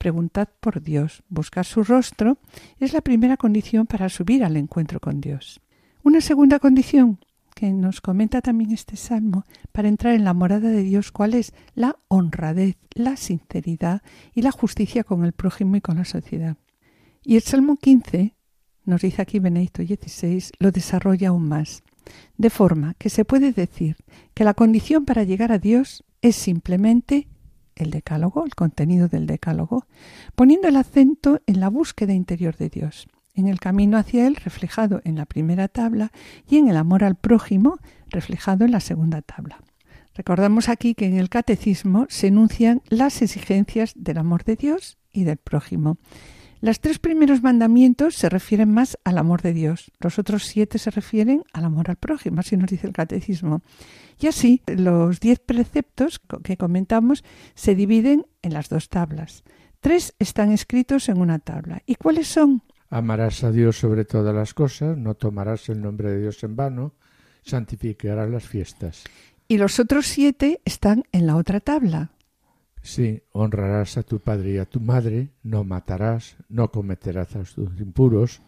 preguntad 0.00 0.48
por 0.60 0.82
Dios, 0.82 1.22
buscar 1.28 1.66
su 1.66 1.84
rostro, 1.84 2.38
es 2.78 2.94
la 2.94 3.02
primera 3.02 3.36
condición 3.36 3.86
para 3.86 4.08
subir 4.08 4.42
al 4.42 4.56
encuentro 4.56 4.98
con 4.98 5.20
Dios. 5.20 5.60
Una 6.02 6.22
segunda 6.22 6.58
condición, 6.58 7.18
que 7.54 7.70
nos 7.70 8.00
comenta 8.00 8.40
también 8.40 8.70
este 8.70 8.96
salmo 8.96 9.44
para 9.72 9.88
entrar 9.88 10.14
en 10.14 10.24
la 10.24 10.32
morada 10.32 10.70
de 10.70 10.82
Dios, 10.82 11.12
cuál 11.12 11.34
es 11.34 11.52
la 11.74 11.98
honradez, 12.08 12.78
la 12.94 13.18
sinceridad 13.18 14.00
y 14.34 14.40
la 14.40 14.52
justicia 14.52 15.04
con 15.04 15.26
el 15.26 15.34
prójimo 15.34 15.76
y 15.76 15.82
con 15.82 15.98
la 15.98 16.06
sociedad. 16.06 16.56
Y 17.22 17.36
el 17.36 17.42
Salmo 17.42 17.76
15, 17.76 18.34
nos 18.86 19.02
dice 19.02 19.20
aquí 19.20 19.38
Benedicto 19.38 19.82
XVI, 19.82 20.44
lo 20.58 20.70
desarrolla 20.70 21.28
aún 21.28 21.46
más, 21.46 21.82
de 22.38 22.48
forma 22.48 22.94
que 22.94 23.10
se 23.10 23.26
puede 23.26 23.52
decir 23.52 23.98
que 24.32 24.44
la 24.44 24.54
condición 24.54 25.04
para 25.04 25.24
llegar 25.24 25.52
a 25.52 25.58
Dios 25.58 26.04
es 26.22 26.36
simplemente 26.36 27.28
el 27.80 27.90
decálogo, 27.90 28.44
el 28.44 28.54
contenido 28.54 29.08
del 29.08 29.26
decálogo, 29.26 29.86
poniendo 30.34 30.68
el 30.68 30.76
acento 30.76 31.40
en 31.46 31.60
la 31.60 31.68
búsqueda 31.68 32.12
interior 32.12 32.56
de 32.56 32.68
Dios, 32.68 33.08
en 33.34 33.48
el 33.48 33.60
camino 33.60 33.96
hacia 33.96 34.26
Él 34.26 34.36
reflejado 34.36 35.00
en 35.04 35.16
la 35.16 35.26
primera 35.26 35.68
tabla 35.68 36.12
y 36.48 36.58
en 36.58 36.68
el 36.68 36.76
amor 36.76 37.04
al 37.04 37.16
prójimo 37.16 37.78
reflejado 38.08 38.64
en 38.64 38.72
la 38.72 38.80
segunda 38.80 39.22
tabla. 39.22 39.60
Recordamos 40.14 40.68
aquí 40.68 40.94
que 40.94 41.06
en 41.06 41.16
el 41.16 41.28
catecismo 41.28 42.06
se 42.08 42.26
enuncian 42.26 42.82
las 42.88 43.22
exigencias 43.22 43.92
del 43.96 44.18
amor 44.18 44.44
de 44.44 44.56
Dios 44.56 44.98
y 45.12 45.24
del 45.24 45.38
prójimo. 45.38 45.98
Los 46.60 46.80
tres 46.80 46.98
primeros 46.98 47.42
mandamientos 47.42 48.16
se 48.16 48.28
refieren 48.28 48.72
más 48.72 48.98
al 49.04 49.16
amor 49.16 49.40
de 49.40 49.54
Dios, 49.54 49.90
los 49.98 50.18
otros 50.18 50.44
siete 50.44 50.78
se 50.78 50.90
refieren 50.90 51.42
al 51.54 51.64
amor 51.64 51.88
al 51.88 51.96
prójimo, 51.96 52.40
así 52.40 52.56
nos 52.56 52.70
dice 52.70 52.86
el 52.86 52.92
catecismo. 52.92 53.62
Y 54.18 54.26
así, 54.26 54.62
los 54.66 55.20
diez 55.20 55.38
preceptos 55.38 56.20
que 56.44 56.58
comentamos 56.58 57.24
se 57.54 57.74
dividen 57.74 58.26
en 58.42 58.52
las 58.52 58.68
dos 58.68 58.90
tablas. 58.90 59.42
Tres 59.80 60.14
están 60.18 60.52
escritos 60.52 61.08
en 61.08 61.18
una 61.18 61.38
tabla. 61.38 61.82
¿Y 61.86 61.94
cuáles 61.94 62.28
son? 62.28 62.62
Amarás 62.90 63.42
a 63.44 63.50
Dios 63.50 63.78
sobre 63.78 64.04
todas 64.04 64.34
las 64.34 64.52
cosas, 64.52 64.98
no 64.98 65.14
tomarás 65.14 65.70
el 65.70 65.80
nombre 65.80 66.10
de 66.10 66.20
Dios 66.20 66.44
en 66.44 66.56
vano, 66.56 66.92
santificarás 67.42 68.28
las 68.28 68.46
fiestas. 68.46 69.04
Y 69.48 69.56
los 69.56 69.80
otros 69.80 70.06
siete 70.06 70.60
están 70.66 71.04
en 71.12 71.26
la 71.26 71.36
otra 71.36 71.60
tabla. 71.60 72.10
Sí, 72.82 73.22
honrarás 73.32 73.98
a 73.98 74.02
tu 74.02 74.20
padre 74.20 74.52
y 74.52 74.58
a 74.58 74.64
tu 74.64 74.80
madre, 74.80 75.30
no 75.42 75.64
matarás, 75.64 76.36
no 76.48 76.70
cometerás 76.70 77.36
actos 77.36 77.78
impuros, 77.78 78.40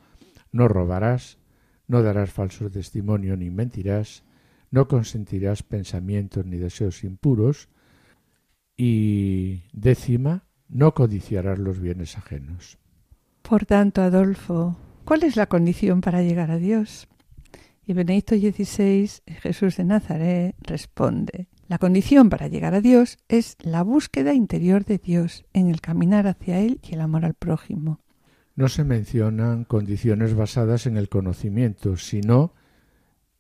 no 0.53 0.69
robarás, 0.69 1.39
no 1.87 2.03
darás 2.03 2.33
falso 2.33 2.71
testimonio 2.71 3.37
ni 3.37 3.51
mentirás, 3.51 4.25
no 4.71 4.89
consentirás 4.89 5.63
pensamientos 5.63 6.47
ni 6.47 6.57
deseos 6.57 7.05
impuros, 7.05 7.69
y 8.77 9.65
décima, 9.73 10.45
no 10.69 10.95
codiciarás 10.95 11.59
los 11.59 11.79
bienes 11.79 12.17
ajenos. 12.17 12.79
Por 13.43 13.67
tanto, 13.67 14.01
Adolfo, 14.01 14.77
¿cuál 15.05 15.25
es 15.25 15.37
la 15.37 15.47
condición 15.47 16.01
para 16.01 16.23
llegar 16.23 16.51
a 16.51 16.57
Dios? 16.57 17.09
Y 17.85 17.93
Benedicto 17.93 18.35
XVI, 18.35 19.11
Jesús 19.27 19.77
de 19.77 19.85
Nazaret, 19.85 20.57
responde, 20.61 21.49
la 21.69 21.79
condición 21.79 22.29
para 22.29 22.49
llegar 22.49 22.75
a 22.75 22.81
Dios 22.81 23.19
es 23.29 23.57
la 23.61 23.83
búsqueda 23.83 24.35
interior 24.35 24.85
de 24.85 24.99
Dios 24.99 25.45
en 25.53 25.69
el 25.69 25.81
caminar 25.81 26.27
hacia 26.27 26.61
Él 26.61 26.81
y 26.83 26.95
el 26.95 27.01
amor 27.01 27.25
al 27.25 27.35
prójimo. 27.35 28.01
No 28.55 28.69
se 28.69 28.85
mencionan 28.85 29.65
condiciones 29.65 30.35
basadas 30.35 30.87
en 30.87 30.97
el 30.97 31.09
conocimiento, 31.09 31.97
sino 31.97 32.53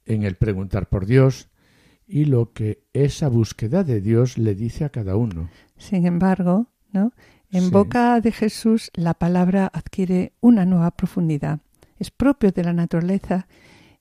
en 0.06 0.22
el 0.22 0.36
preguntar 0.36 0.88
por 0.88 1.06
Dios 1.06 1.50
y 2.06 2.24
lo 2.24 2.52
que 2.52 2.84
esa 2.92 3.28
búsqueda 3.28 3.84
de 3.84 4.00
Dios 4.00 4.38
le 4.38 4.54
dice 4.54 4.84
a 4.84 4.90
cada 4.90 5.16
uno. 5.16 5.50
Sin 5.76 6.06
embargo, 6.06 6.68
¿no? 6.92 7.12
En 7.50 7.70
boca 7.70 8.20
de 8.20 8.32
Jesús 8.32 8.90
la 8.94 9.14
palabra 9.14 9.70
adquiere 9.72 10.32
una 10.40 10.64
nueva 10.64 10.90
profundidad. 10.92 11.60
Es 11.98 12.10
propio 12.10 12.50
de 12.50 12.64
la 12.64 12.72
naturaleza 12.72 13.46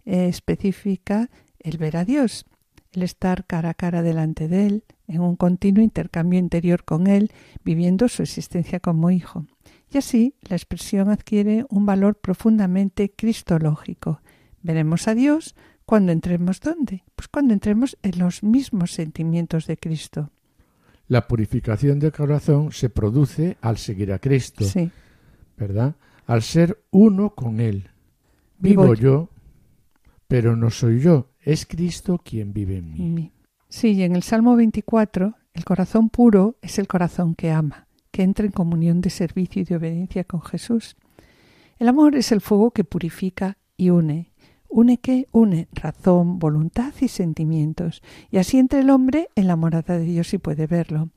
eh, 0.05 0.27
específica 0.27 1.29
el 1.59 1.77
ver 1.77 1.97
a 1.97 2.05
Dios, 2.05 2.45
el 2.93 3.03
estar 3.03 3.45
cara 3.45 3.69
a 3.69 3.73
cara 3.73 4.01
delante 4.01 4.47
de 4.47 4.67
Él, 4.67 4.83
en 5.07 5.21
un 5.21 5.35
continuo 5.35 5.83
intercambio 5.83 6.39
interior 6.39 6.83
con 6.83 7.07
Él, 7.07 7.31
viviendo 7.63 8.07
su 8.07 8.21
existencia 8.23 8.79
como 8.79 9.11
hijo. 9.11 9.45
Y 9.93 9.97
así 9.97 10.35
la 10.41 10.55
expresión 10.55 11.09
adquiere 11.09 11.65
un 11.69 11.85
valor 11.85 12.15
profundamente 12.15 13.11
cristológico. 13.11 14.21
Veremos 14.61 15.07
a 15.07 15.15
Dios 15.15 15.55
cuando 15.85 16.11
entremos 16.11 16.61
dónde? 16.61 17.03
Pues 17.15 17.27
cuando 17.27 17.53
entremos 17.53 17.97
en 18.01 18.19
los 18.19 18.43
mismos 18.43 18.91
sentimientos 18.93 19.67
de 19.67 19.77
Cristo. 19.77 20.29
La 21.07 21.27
purificación 21.27 21.99
del 21.99 22.13
corazón 22.13 22.71
se 22.71 22.89
produce 22.89 23.57
al 23.61 23.77
seguir 23.77 24.13
a 24.13 24.19
Cristo, 24.19 24.63
Sí. 24.63 24.89
¿verdad? 25.57 25.95
Al 26.25 26.41
ser 26.41 26.81
uno 26.91 27.31
con 27.31 27.59
Él. 27.59 27.89
Vivo 28.59 28.83
Vivo 28.83 28.93
yo, 28.95 29.29
pero 30.29 30.55
no 30.55 30.69
soy 30.69 31.01
yo, 31.01 31.30
es 31.43 31.65
Cristo 31.65 32.19
quien 32.23 32.53
vive 32.53 32.77
en 32.77 33.13
mí. 33.13 33.31
Sí, 33.69 33.93
y 33.93 34.03
en 34.03 34.15
el 34.15 34.23
Salmo 34.23 34.55
24, 34.55 35.35
el 35.53 35.65
corazón 35.65 36.09
puro 36.09 36.55
es 36.61 36.79
el 36.79 36.87
corazón 36.87 37.35
que 37.35 37.51
ama, 37.51 37.87
que 38.11 38.23
entra 38.23 38.45
en 38.45 38.51
comunión 38.51 39.01
de 39.01 39.09
servicio 39.09 39.61
y 39.61 39.65
de 39.65 39.75
obediencia 39.75 40.23
con 40.23 40.41
Jesús. 40.41 40.95
El 41.79 41.87
amor 41.87 42.15
es 42.15 42.31
el 42.31 42.41
fuego 42.41 42.71
que 42.71 42.83
purifica 42.83 43.57
y 43.77 43.89
une. 43.89 44.31
¿Une 44.67 44.99
qué? 44.99 45.27
Une 45.31 45.67
razón, 45.73 46.39
voluntad 46.39 46.93
y 47.01 47.09
sentimientos. 47.09 48.01
Y 48.29 48.37
así 48.37 48.57
entra 48.57 48.79
el 48.79 48.89
hombre 48.89 49.27
en 49.35 49.47
la 49.47 49.57
morada 49.57 49.97
de 49.97 50.05
Dios 50.05 50.33
y 50.33 50.37
puede 50.37 50.67
verlo. 50.67 51.09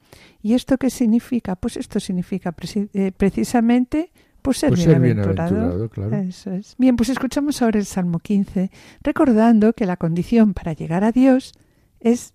¿Y 0.42 0.54
esto 0.54 0.76
qué 0.76 0.90
significa? 0.90 1.54
Pues 1.54 1.76
esto 1.76 2.00
significa 2.00 2.54
eh, 2.74 3.12
precisamente 3.16 4.10
pues 4.44 4.58
ser 4.58 4.68
Pues 4.68 4.82
ser 4.82 5.00
bienaventurado. 5.00 5.50
bienaventurado, 5.54 5.88
claro. 5.88 6.16
Eso 6.18 6.52
es. 6.52 6.74
Bien, 6.76 6.96
pues 6.96 7.08
escuchamos 7.08 7.62
ahora 7.62 7.78
el 7.78 7.86
Salmo 7.86 8.18
15, 8.18 8.70
recordando 9.02 9.72
que 9.72 9.86
la 9.86 9.96
condición 9.96 10.52
para 10.52 10.74
llegar 10.74 11.02
a 11.02 11.12
Dios 11.12 11.54
es 11.98 12.34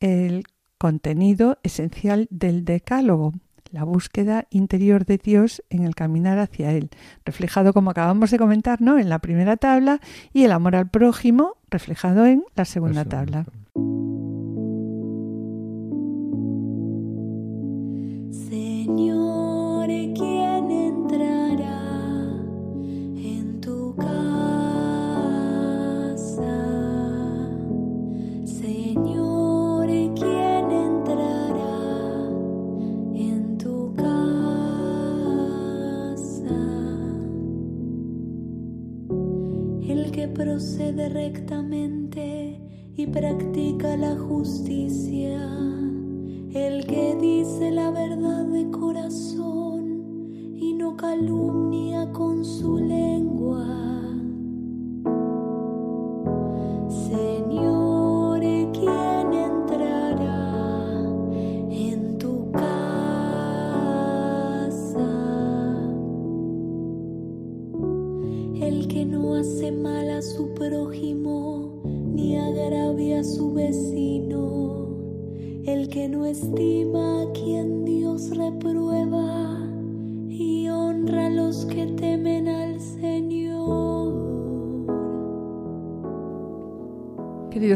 el 0.00 0.42
contenido 0.76 1.58
esencial 1.62 2.26
del 2.30 2.64
decálogo, 2.64 3.32
la 3.70 3.84
búsqueda 3.84 4.46
interior 4.50 5.06
de 5.06 5.18
Dios 5.18 5.62
en 5.70 5.84
el 5.84 5.94
caminar 5.94 6.40
hacia 6.40 6.72
Él, 6.72 6.90
reflejado 7.24 7.72
como 7.72 7.90
acabamos 7.90 8.32
de 8.32 8.38
comentar, 8.38 8.82
¿no? 8.82 8.98
En 8.98 9.08
la 9.08 9.20
primera 9.20 9.56
tabla 9.56 10.00
y 10.32 10.42
el 10.42 10.50
amor 10.50 10.74
al 10.74 10.90
prójimo 10.90 11.54
reflejado 11.70 12.26
en 12.26 12.42
la 12.56 12.64
segunda 12.64 13.02
Eso, 13.02 13.10
tabla. 13.10 13.46
Señor, 18.32 19.25
practica 43.16 43.96
la 43.96 44.14
justicia, 44.14 45.55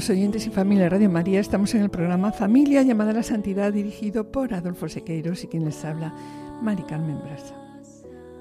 Queridos 0.00 0.16
oyentes 0.16 0.46
y 0.46 0.50
familia 0.50 0.84
de 0.84 0.88
Radio 0.88 1.10
María, 1.10 1.40
estamos 1.40 1.74
en 1.74 1.82
el 1.82 1.90
programa 1.90 2.32
Familia 2.32 2.82
llamada 2.82 3.10
a 3.10 3.12
la 3.12 3.22
Santidad 3.22 3.70
dirigido 3.70 4.32
por 4.32 4.54
Adolfo 4.54 4.88
Sequeiros 4.88 5.44
y 5.44 5.48
quien 5.48 5.66
les 5.66 5.84
habla, 5.84 6.14
Mari 6.62 6.84
Carmen 6.84 7.18
Brasa. 7.22 7.54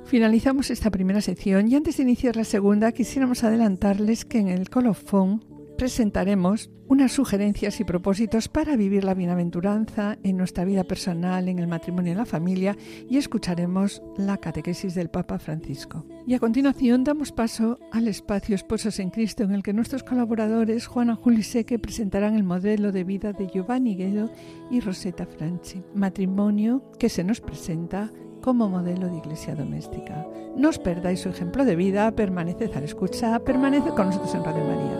Finalizamos 0.05 0.69
esta 0.69 0.89
primera 0.89 1.19
sección 1.19 1.67
y 1.67 1.75
antes 1.75 1.97
de 1.97 2.03
iniciar 2.03 2.37
la 2.37 2.45
segunda 2.45 2.93
quisiéramos 2.93 3.43
adelantarles 3.43 4.23
que 4.23 4.39
en 4.39 4.47
el 4.47 4.69
colofón 4.69 5.43
presentaremos 5.79 6.69
unas 6.89 7.13
sugerencias 7.13 7.79
y 7.79 7.85
propósitos 7.85 8.49
para 8.49 8.75
vivir 8.75 9.05
la 9.05 9.13
bienaventuranza 9.13 10.17
en 10.23 10.35
nuestra 10.35 10.65
vida 10.65 10.83
personal, 10.83 11.47
en 11.47 11.57
el 11.57 11.67
matrimonio 11.67 12.11
y 12.11 12.15
la 12.15 12.25
familia 12.25 12.75
y 13.09 13.15
escucharemos 13.15 14.01
la 14.17 14.35
catequesis 14.35 14.93
del 14.93 15.09
Papa 15.09 15.39
Francisco. 15.39 16.05
Y 16.27 16.33
a 16.33 16.39
continuación 16.39 17.05
damos 17.05 17.31
paso 17.31 17.79
al 17.93 18.09
espacio 18.09 18.55
Esposos 18.55 18.99
en 18.99 19.09
Cristo 19.09 19.43
en 19.43 19.53
el 19.53 19.63
que 19.63 19.71
nuestros 19.71 20.03
colaboradores 20.03 20.85
Juana 20.85 21.15
Juli 21.15 21.43
Seque 21.43 21.79
presentarán 21.79 22.35
el 22.35 22.43
modelo 22.43 22.91
de 22.91 23.05
vida 23.05 23.31
de 23.31 23.47
Giovanni 23.47 23.95
Guedo 23.95 24.29
y 24.69 24.81
Rosetta 24.81 25.25
Franchi, 25.25 25.81
matrimonio 25.95 26.91
que 26.99 27.07
se 27.07 27.23
nos 27.23 27.39
presenta 27.39 28.11
como 28.41 28.67
modelo 28.67 29.07
de 29.07 29.17
iglesia 29.19 29.55
doméstica. 29.55 30.27
No 30.57 30.67
os 30.67 30.77
perdáis 30.77 31.21
su 31.21 31.29
ejemplo 31.29 31.63
de 31.63 31.77
vida, 31.77 32.11
permaneced 32.11 32.75
al 32.75 32.83
escuchar, 32.83 33.45
permaneced 33.45 33.91
con 33.91 34.07
nosotros 34.07 34.35
en 34.35 34.43
Radio 34.43 34.65
María. 34.65 34.98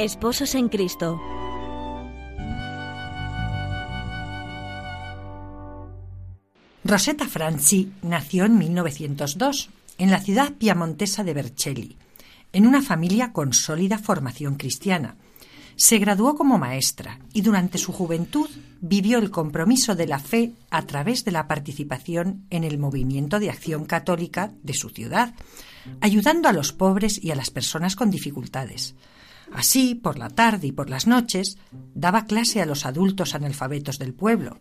Esposos 0.00 0.54
en 0.54 0.70
Cristo. 0.70 1.20
Rosetta 6.84 7.28
Franci 7.28 7.92
nació 8.00 8.46
en 8.46 8.56
1902 8.56 9.68
en 9.98 10.10
la 10.10 10.20
ciudad 10.20 10.54
piamontesa 10.54 11.22
de 11.22 11.34
Vercelli, 11.34 11.98
en 12.54 12.66
una 12.66 12.80
familia 12.80 13.34
con 13.34 13.52
sólida 13.52 13.98
formación 13.98 14.54
cristiana 14.54 15.16
se 15.76 15.98
graduó 15.98 16.34
como 16.36 16.58
maestra 16.58 17.20
y 17.32 17.42
durante 17.42 17.78
su 17.78 17.92
juventud 17.92 18.48
vivió 18.80 19.18
el 19.18 19.30
compromiso 19.30 19.94
de 19.94 20.06
la 20.06 20.18
fe 20.18 20.52
a 20.70 20.82
través 20.82 21.24
de 21.24 21.32
la 21.32 21.46
participación 21.46 22.46
en 22.50 22.64
el 22.64 22.78
movimiento 22.78 23.38
de 23.38 23.50
acción 23.50 23.84
católica 23.84 24.52
de 24.62 24.74
su 24.74 24.88
ciudad, 24.88 25.34
ayudando 26.00 26.48
a 26.48 26.52
los 26.52 26.72
pobres 26.72 27.22
y 27.22 27.30
a 27.30 27.34
las 27.34 27.50
personas 27.50 27.96
con 27.96 28.10
dificultades. 28.10 28.94
Así, 29.52 29.94
por 29.94 30.18
la 30.18 30.30
tarde 30.30 30.68
y 30.68 30.72
por 30.72 30.90
las 30.90 31.06
noches, 31.06 31.58
daba 31.94 32.24
clase 32.24 32.62
a 32.62 32.66
los 32.66 32.86
adultos 32.86 33.34
analfabetos 33.34 33.98
del 33.98 34.14
pueblo. 34.14 34.58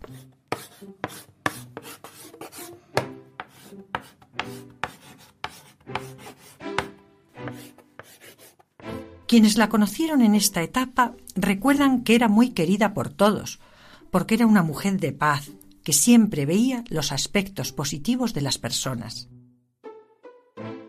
Quienes 9.30 9.58
la 9.58 9.70
conocieron 9.70 10.24
en 10.24 10.34
esta 10.34 10.64
etapa 10.64 11.14
recuerdan 11.36 12.04
que 12.04 12.16
era 12.16 12.28
muy 12.28 12.50
querida 12.50 12.96
por 12.96 13.10
todos, 13.10 13.60
porque 14.10 14.34
era 14.34 14.48
una 14.48 14.64
mujer 14.64 15.00
de 15.00 15.12
paz, 15.12 15.52
que 15.84 15.94
siempre 15.94 16.48
veía 16.48 16.84
los 16.90 17.12
aspectos 17.12 17.72
positivos 17.72 18.34
de 18.34 18.42
las 18.42 18.58
personas. 18.58 19.30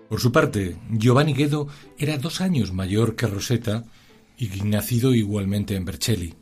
Por 0.09 0.21
su 0.23 0.33
parte, 0.33 0.79
Giovanni 0.91 1.35
Guedo 1.35 1.69
era 1.99 2.17
dos 2.17 2.41
años 2.41 2.73
mayor 2.73 3.15
que 3.15 3.27
Rosetta 3.27 3.85
y 4.39 4.47
nacido 4.63 5.15
igualmente 5.15 5.77
en 5.77 5.85
Vercelli. 5.85 6.35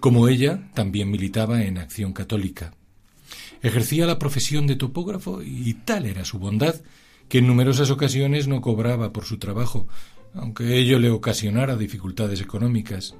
Como 0.00 0.26
ella, 0.26 0.72
también 0.74 1.08
militaba 1.08 1.62
en 1.62 1.78
Acción 1.78 2.12
Católica. 2.14 2.74
Ejercía 3.62 4.06
la 4.06 4.18
profesión 4.18 4.66
de 4.66 4.74
topógrafo 4.74 5.40
y 5.40 5.74
tal 5.84 6.06
era 6.06 6.24
su 6.24 6.40
bondad 6.40 6.74
que 7.28 7.38
en 7.38 7.46
numerosas 7.46 7.90
ocasiones 7.90 8.48
no 8.48 8.60
cobraba 8.60 9.12
por 9.12 9.24
su 9.24 9.38
trabajo, 9.38 9.86
aunque 10.34 10.78
ello 10.78 10.98
le 10.98 11.10
ocasionara 11.10 11.76
dificultades 11.76 12.40
económicas. 12.40 13.14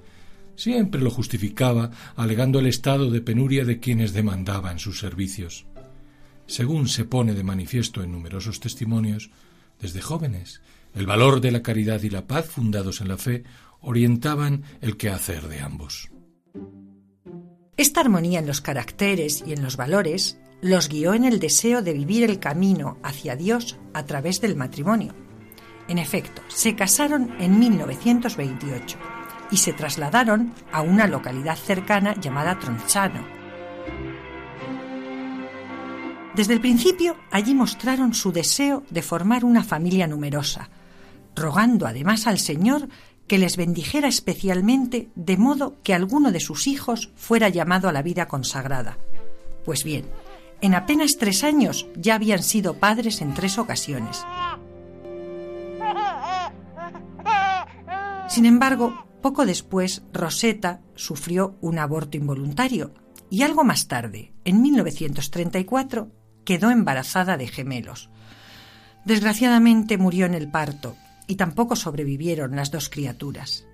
Siempre 0.56 1.00
lo 1.00 1.10
justificaba 1.10 1.90
alegando 2.16 2.58
el 2.58 2.66
estado 2.66 3.10
de 3.10 3.20
penuria 3.20 3.64
de 3.64 3.80
quienes 3.80 4.12
demandaban 4.12 4.78
sus 4.78 4.98
servicios. 4.98 5.66
Según 6.46 6.88
se 6.88 7.04
pone 7.04 7.34
de 7.34 7.44
manifiesto 7.44 8.02
en 8.02 8.12
numerosos 8.12 8.60
testimonios, 8.60 9.30
desde 9.80 10.00
jóvenes, 10.00 10.60
el 10.94 11.06
valor 11.06 11.40
de 11.40 11.52
la 11.52 11.62
caridad 11.62 12.02
y 12.02 12.10
la 12.10 12.26
paz 12.26 12.46
fundados 12.46 13.00
en 13.00 13.08
la 13.08 13.16
fe 13.16 13.44
orientaban 13.80 14.62
el 14.80 14.96
quehacer 14.96 15.48
de 15.48 15.60
ambos. 15.60 16.10
Esta 17.76 18.00
armonía 18.00 18.38
en 18.38 18.46
los 18.46 18.60
caracteres 18.60 19.42
y 19.46 19.52
en 19.54 19.62
los 19.62 19.76
valores 19.76 20.38
los 20.60 20.88
guió 20.88 21.14
en 21.14 21.24
el 21.24 21.40
deseo 21.40 21.82
de 21.82 21.94
vivir 21.94 22.22
el 22.22 22.38
camino 22.38 22.98
hacia 23.02 23.34
Dios 23.34 23.78
a 23.94 24.04
través 24.04 24.40
del 24.40 24.54
matrimonio 24.54 25.14
en 25.88 25.98
efecto, 25.98 26.42
se 26.48 26.74
casaron 26.74 27.34
en 27.38 27.58
1928 27.58 28.98
y 29.50 29.58
se 29.58 29.72
trasladaron 29.72 30.52
a 30.72 30.80
una 30.80 31.06
localidad 31.06 31.56
cercana 31.56 32.14
llamada 32.14 32.58
Tronchano. 32.58 33.24
Desde 36.34 36.54
el 36.54 36.60
principio, 36.60 37.16
allí 37.30 37.54
mostraron 37.54 38.14
su 38.14 38.32
deseo 38.32 38.84
de 38.88 39.02
formar 39.02 39.44
una 39.44 39.62
familia 39.62 40.06
numerosa, 40.06 40.70
rogando 41.36 41.86
además 41.86 42.26
al 42.26 42.38
Señor 42.38 42.88
que 43.26 43.38
les 43.38 43.56
bendijera 43.56 44.08
especialmente 44.08 45.10
de 45.14 45.36
modo 45.36 45.76
que 45.82 45.94
alguno 45.94 46.32
de 46.32 46.40
sus 46.40 46.66
hijos 46.66 47.10
fuera 47.16 47.50
llamado 47.50 47.88
a 47.88 47.92
la 47.92 48.02
vida 48.02 48.28
consagrada. 48.28 48.96
Pues 49.64 49.84
bien, 49.84 50.06
en 50.62 50.74
apenas 50.74 51.16
tres 51.18 51.44
años 51.44 51.86
ya 51.96 52.14
habían 52.14 52.42
sido 52.42 52.74
padres 52.74 53.20
en 53.20 53.34
tres 53.34 53.58
ocasiones. 53.58 54.24
Sin 58.28 58.46
embargo, 58.46 59.06
poco 59.20 59.44
después, 59.44 60.02
Rosetta 60.12 60.80
sufrió 60.94 61.56
un 61.60 61.78
aborto 61.78 62.16
involuntario 62.16 62.94
y 63.30 63.42
algo 63.42 63.62
más 63.62 63.88
tarde, 63.88 64.32
en 64.44 64.62
1934, 64.62 66.10
quedó 66.44 66.70
embarazada 66.70 67.36
de 67.36 67.48
gemelos. 67.48 68.10
Desgraciadamente 69.04 69.98
murió 69.98 70.26
en 70.26 70.34
el 70.34 70.50
parto 70.50 70.96
y 71.26 71.36
tampoco 71.36 71.76
sobrevivieron 71.76 72.56
las 72.56 72.70
dos 72.70 72.88
criaturas. 72.88 73.66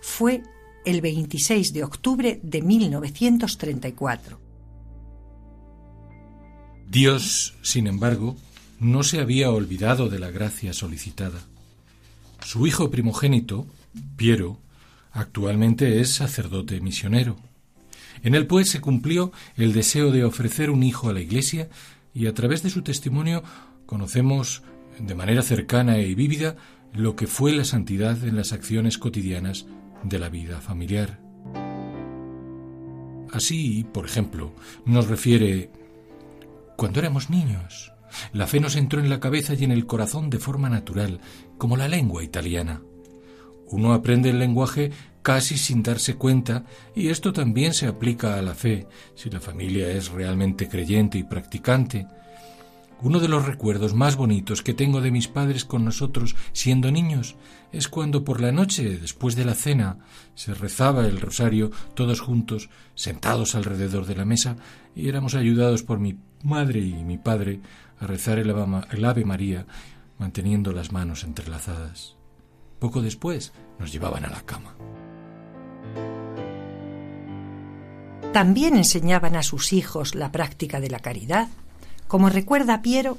Fue 0.00 0.42
el 0.84 1.00
26 1.00 1.72
de 1.72 1.84
octubre 1.84 2.40
de 2.42 2.62
1934. 2.62 4.40
Dios, 6.86 7.56
sin 7.62 7.86
embargo, 7.86 8.36
no 8.78 9.02
se 9.02 9.20
había 9.20 9.50
olvidado 9.50 10.08
de 10.08 10.18
la 10.18 10.30
gracia 10.30 10.72
solicitada. 10.72 11.40
Su 12.44 12.66
hijo 12.66 12.90
primogénito, 12.90 13.66
Piero, 14.16 14.58
actualmente 15.12 16.00
es 16.00 16.12
sacerdote 16.12 16.78
misionero. 16.78 17.36
En 18.22 18.34
él, 18.34 18.46
pues, 18.46 18.68
se 18.68 18.82
cumplió 18.82 19.32
el 19.56 19.72
deseo 19.72 20.12
de 20.12 20.24
ofrecer 20.24 20.68
un 20.68 20.82
hijo 20.82 21.08
a 21.08 21.14
la 21.14 21.22
Iglesia 21.22 21.70
y 22.12 22.26
a 22.26 22.34
través 22.34 22.62
de 22.62 22.68
su 22.68 22.82
testimonio 22.82 23.42
conocemos 23.86 24.62
de 24.98 25.14
manera 25.14 25.40
cercana 25.40 25.98
y 25.98 26.14
vívida 26.14 26.56
lo 26.92 27.16
que 27.16 27.26
fue 27.26 27.52
la 27.52 27.64
santidad 27.64 28.22
en 28.22 28.36
las 28.36 28.52
acciones 28.52 28.98
cotidianas 28.98 29.64
de 30.02 30.18
la 30.18 30.28
vida 30.28 30.60
familiar. 30.60 31.18
Así, 33.32 33.86
por 33.90 34.04
ejemplo, 34.04 34.52
nos 34.84 35.08
refiere, 35.08 35.70
cuando 36.76 37.00
éramos 37.00 37.30
niños, 37.30 37.93
la 38.32 38.46
fe 38.46 38.60
nos 38.60 38.76
entró 38.76 39.00
en 39.00 39.10
la 39.10 39.20
cabeza 39.20 39.54
y 39.54 39.64
en 39.64 39.72
el 39.72 39.86
corazón 39.86 40.30
de 40.30 40.38
forma 40.38 40.68
natural, 40.68 41.20
como 41.58 41.76
la 41.76 41.88
lengua 41.88 42.22
italiana. 42.22 42.82
Uno 43.66 43.92
aprende 43.92 44.30
el 44.30 44.38
lenguaje 44.38 44.90
casi 45.22 45.56
sin 45.56 45.82
darse 45.82 46.16
cuenta 46.16 46.64
y 46.94 47.08
esto 47.08 47.32
también 47.32 47.72
se 47.72 47.86
aplica 47.86 48.38
a 48.38 48.42
la 48.42 48.54
fe, 48.54 48.86
si 49.14 49.30
la 49.30 49.40
familia 49.40 49.90
es 49.90 50.10
realmente 50.10 50.68
creyente 50.68 51.18
y 51.18 51.24
practicante. 51.24 52.06
Uno 53.02 53.20
de 53.20 53.28
los 53.28 53.44
recuerdos 53.44 53.94
más 53.94 54.16
bonitos 54.16 54.62
que 54.62 54.74
tengo 54.74 55.00
de 55.00 55.10
mis 55.10 55.28
padres 55.28 55.64
con 55.64 55.84
nosotros 55.84 56.36
siendo 56.52 56.90
niños 56.90 57.36
es 57.72 57.88
cuando 57.88 58.24
por 58.24 58.40
la 58.40 58.52
noche, 58.52 58.98
después 58.98 59.34
de 59.34 59.44
la 59.44 59.54
cena, 59.54 59.98
se 60.34 60.54
rezaba 60.54 61.06
el 61.06 61.20
rosario 61.20 61.70
todos 61.94 62.20
juntos, 62.20 62.70
sentados 62.94 63.54
alrededor 63.54 64.06
de 64.06 64.16
la 64.16 64.24
mesa, 64.24 64.56
y 64.94 65.08
éramos 65.08 65.34
ayudados 65.34 65.82
por 65.82 65.98
mi 65.98 66.16
madre 66.42 66.80
y 66.80 67.04
mi 67.04 67.18
padre 67.18 67.60
a 68.00 68.06
rezar 68.06 68.38
el 68.38 69.04
Ave 69.04 69.24
María, 69.24 69.66
manteniendo 70.18 70.72
las 70.72 70.92
manos 70.92 71.24
entrelazadas. 71.24 72.16
Poco 72.78 73.02
después 73.02 73.52
nos 73.78 73.92
llevaban 73.92 74.24
a 74.24 74.30
la 74.30 74.42
cama. 74.42 74.74
También 78.32 78.76
enseñaban 78.76 79.36
a 79.36 79.42
sus 79.42 79.72
hijos 79.72 80.14
la 80.14 80.32
práctica 80.32 80.80
de 80.80 80.90
la 80.90 80.98
caridad. 80.98 81.48
Como 82.08 82.28
recuerda 82.28 82.82
Piero, 82.82 83.16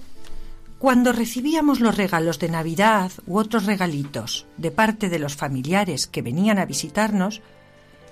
cuando 0.78 1.14
recibíamos 1.14 1.80
los 1.80 1.96
regalos 1.96 2.38
de 2.38 2.50
Navidad 2.50 3.12
u 3.26 3.40
otros 3.40 3.66
regalitos 3.66 4.46
de 4.58 4.72
parte 4.72 5.10
de 5.10 5.20
los 5.20 5.36
familiares 5.36 6.06
que 6.06 6.22
venían 6.22 6.60
a 6.60 6.66
visitarnos, 6.66 7.42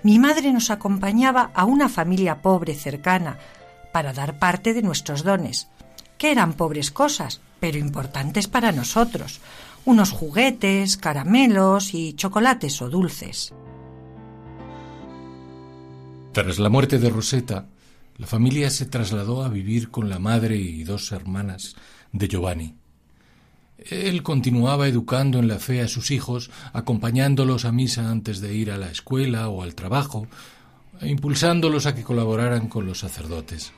mi 0.02 0.17
madre 0.17 0.52
nos 0.54 0.71
acompañaba 0.71 1.52
a 1.54 1.65
una 1.65 1.89
familia 1.89 2.41
pobre 2.41 2.73
cercana 2.73 3.38
para 3.91 4.13
dar 4.13 4.39
parte 4.39 4.73
de 4.73 4.82
nuestros 4.82 5.23
dones, 5.23 5.67
que 6.24 6.32
eran 6.32 6.54
pobres 6.54 6.90
cosas, 6.90 7.42
pero 7.60 7.78
importantes 7.78 8.48
para 8.48 8.72
nosotros, 8.72 9.42
unos 9.84 10.12
juguetes, 10.12 10.96
caramelos 10.96 11.94
y 11.94 12.14
chocolates 12.14 12.82
o 12.82 12.90
dulces. 12.90 13.54
Tras 16.32 16.60
la 16.60 16.70
muerte 16.70 16.98
de 16.98 17.10
Rosetta, 17.10 17.66
la 18.16 18.26
familia 18.26 18.70
se 18.70 18.86
trasladó 18.86 19.44
a 19.44 19.50
vivir 19.50 19.92
con 19.92 20.08
la 20.08 20.18
madre 20.18 20.56
y 20.56 20.86
dos 20.86 21.12
hermanas 21.12 21.76
de 22.14 22.30
Giovanni. 22.30 22.76
Él 23.78 24.24
continuaba 24.24 24.88
educando 24.88 25.40
en 25.40 25.50
la 25.50 25.60
fe 25.60 25.82
a 25.82 25.90
sus 25.90 26.10
hijos, 26.10 26.52
acompañándolos 26.72 27.66
a 27.66 27.74
misa 27.74 28.10
antes 28.10 28.40
de 28.40 28.56
ir 28.56 28.72
a 28.72 28.78
la 28.78 28.90
escuela 28.90 29.50
o 29.50 29.62
al 29.62 29.76
trabajo, 29.76 30.30
e 31.02 31.10
impulsándolos 31.10 31.86
a 31.86 31.94
que 31.94 32.04
colaboraran 32.04 32.70
con 32.70 32.86
los 32.86 33.00
sacerdotes. 33.00 33.74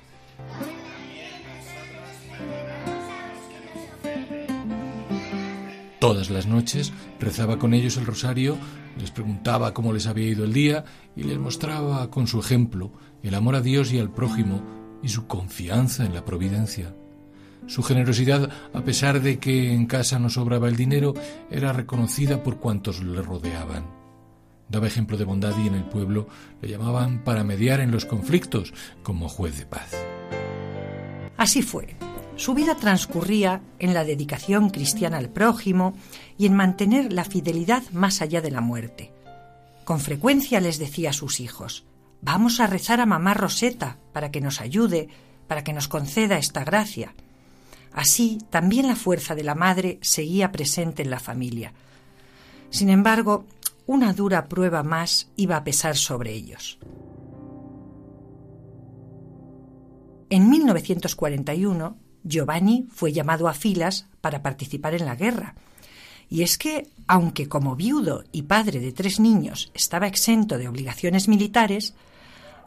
Todas 6.06 6.30
las 6.30 6.46
noches 6.46 6.94
rezaba 7.20 7.58
con 7.58 7.74
ellos 7.74 7.98
el 7.98 8.06
rosario, 8.06 8.60
les 9.00 9.10
preguntaba 9.10 9.74
cómo 9.74 9.92
les 9.92 10.06
había 10.06 10.28
ido 10.28 10.44
el 10.44 10.54
día 10.54 10.86
y 11.16 11.24
les 11.24 11.40
mostraba 11.40 12.12
con 12.12 12.28
su 12.28 12.40
ejemplo 12.40 12.92
el 13.24 13.34
amor 13.34 13.56
a 13.56 13.62
Dios 13.62 13.92
y 13.92 13.98
al 13.98 14.12
prójimo 14.12 14.62
y 15.02 15.10
su 15.10 15.26
confianza 15.26 16.06
en 16.06 16.14
la 16.14 16.24
providencia. 16.24 16.94
Su 17.66 17.82
generosidad, 17.82 18.52
a 18.72 18.82
pesar 18.84 19.20
de 19.20 19.40
que 19.40 19.74
en 19.74 19.88
casa 19.88 20.20
no 20.20 20.30
sobraba 20.30 20.68
el 20.68 20.76
dinero, 20.76 21.16
era 21.50 21.74
reconocida 21.74 22.44
por 22.44 22.60
cuantos 22.60 23.02
le 23.02 23.24
rodeaban. 23.24 23.88
Daba 24.70 24.86
ejemplo 24.86 25.18
de 25.18 25.26
bondad 25.26 25.58
y 25.58 25.66
en 25.66 25.74
el 25.74 25.86
pueblo 25.86 26.28
le 26.62 26.70
llamaban 26.70 27.24
para 27.24 27.44
mediar 27.44 27.80
en 27.80 27.90
los 27.90 28.06
conflictos 28.06 28.76
como 29.02 29.28
juez 29.28 29.58
de 29.58 29.66
paz. 29.66 29.92
Así 31.36 31.64
fue. 31.64 31.98
Su 32.38 32.54
vida 32.54 32.76
transcurría 32.76 33.62
en 33.80 33.94
la 33.94 34.04
dedicación 34.04 34.70
cristiana 34.70 35.18
al 35.18 35.30
prójimo 35.30 35.94
y 36.38 36.46
en 36.46 36.54
mantener 36.54 37.14
la 37.14 37.24
fidelidad 37.24 37.84
más 37.92 38.22
allá 38.22 38.42
de 38.42 38.52
la 38.52 38.60
muerte. 38.60 39.14
Con 39.86 40.00
frecuencia 40.00 40.60
les 40.60 40.78
decía 40.78 41.12
a 41.12 41.14
sus 41.14 41.40
hijos, 41.40 41.86
vamos 42.22 42.60
a 42.60 42.68
rezar 42.68 43.00
a 43.00 43.06
mamá 43.06 43.34
Roseta 43.34 43.98
para 44.12 44.32
que 44.32 44.42
nos 44.42 44.60
ayude, 44.60 45.08
para 45.48 45.64
que 45.64 45.72
nos 45.72 45.88
conceda 45.88 46.38
esta 46.38 46.66
gracia. 46.66 47.14
Así, 47.94 48.40
también 48.50 48.88
la 48.88 48.98
fuerza 48.98 49.36
de 49.36 49.44
la 49.44 49.56
madre 49.56 50.00
seguía 50.02 50.52
presente 50.52 51.04
en 51.04 51.12
la 51.12 51.20
familia. 51.20 51.72
Sin 52.70 52.90
embargo, 52.90 53.46
una 53.86 54.12
dura 54.12 54.50
prueba 54.50 54.84
más 54.84 55.30
iba 55.38 55.56
a 55.56 55.64
pesar 55.64 55.96
sobre 55.96 56.34
ellos. 56.34 56.80
En 60.30 60.50
1941, 60.50 61.98
Giovanni 62.26 62.88
fue 62.90 63.14
llamado 63.14 63.48
a 63.48 63.54
filas 63.54 64.08
para 64.20 64.42
participar 64.42 64.96
en 64.96 65.06
la 65.06 65.16
guerra. 65.16 65.56
Y 66.28 66.42
es 66.42 66.58
que, 66.58 66.90
aunque 67.08 67.48
como 67.48 67.76
viudo 67.76 68.24
y 68.32 68.42
padre 68.42 68.80
de 68.80 68.92
tres 68.92 69.20
niños 69.20 69.72
estaba 69.76 70.08
exento 70.08 70.58
de 70.58 70.68
obligaciones 70.68 71.28
militares, 71.28 71.94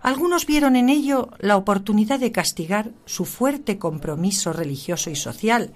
algunos 0.00 0.46
vieron 0.46 0.76
en 0.76 0.88
ello 0.88 1.30
la 1.40 1.56
oportunidad 1.56 2.20
de 2.20 2.30
castigar 2.30 2.92
su 3.04 3.24
fuerte 3.24 3.78
compromiso 3.78 4.52
religioso 4.52 5.10
y 5.10 5.16
social, 5.16 5.72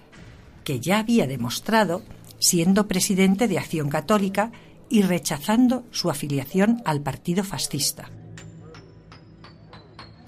que 0.63 0.79
ya 0.79 1.01
había 1.01 1.27
demostrado 1.27 2.03
siendo 2.39 2.87
presidente 2.87 3.49
de 3.49 3.59
Acción 3.59 3.89
Católica 3.89 4.53
y 4.89 5.03
rechazando 5.03 5.85
su 5.91 6.09
afiliación 6.09 6.83
al 6.85 7.01
partido 7.01 7.43
fascista. 7.43 8.11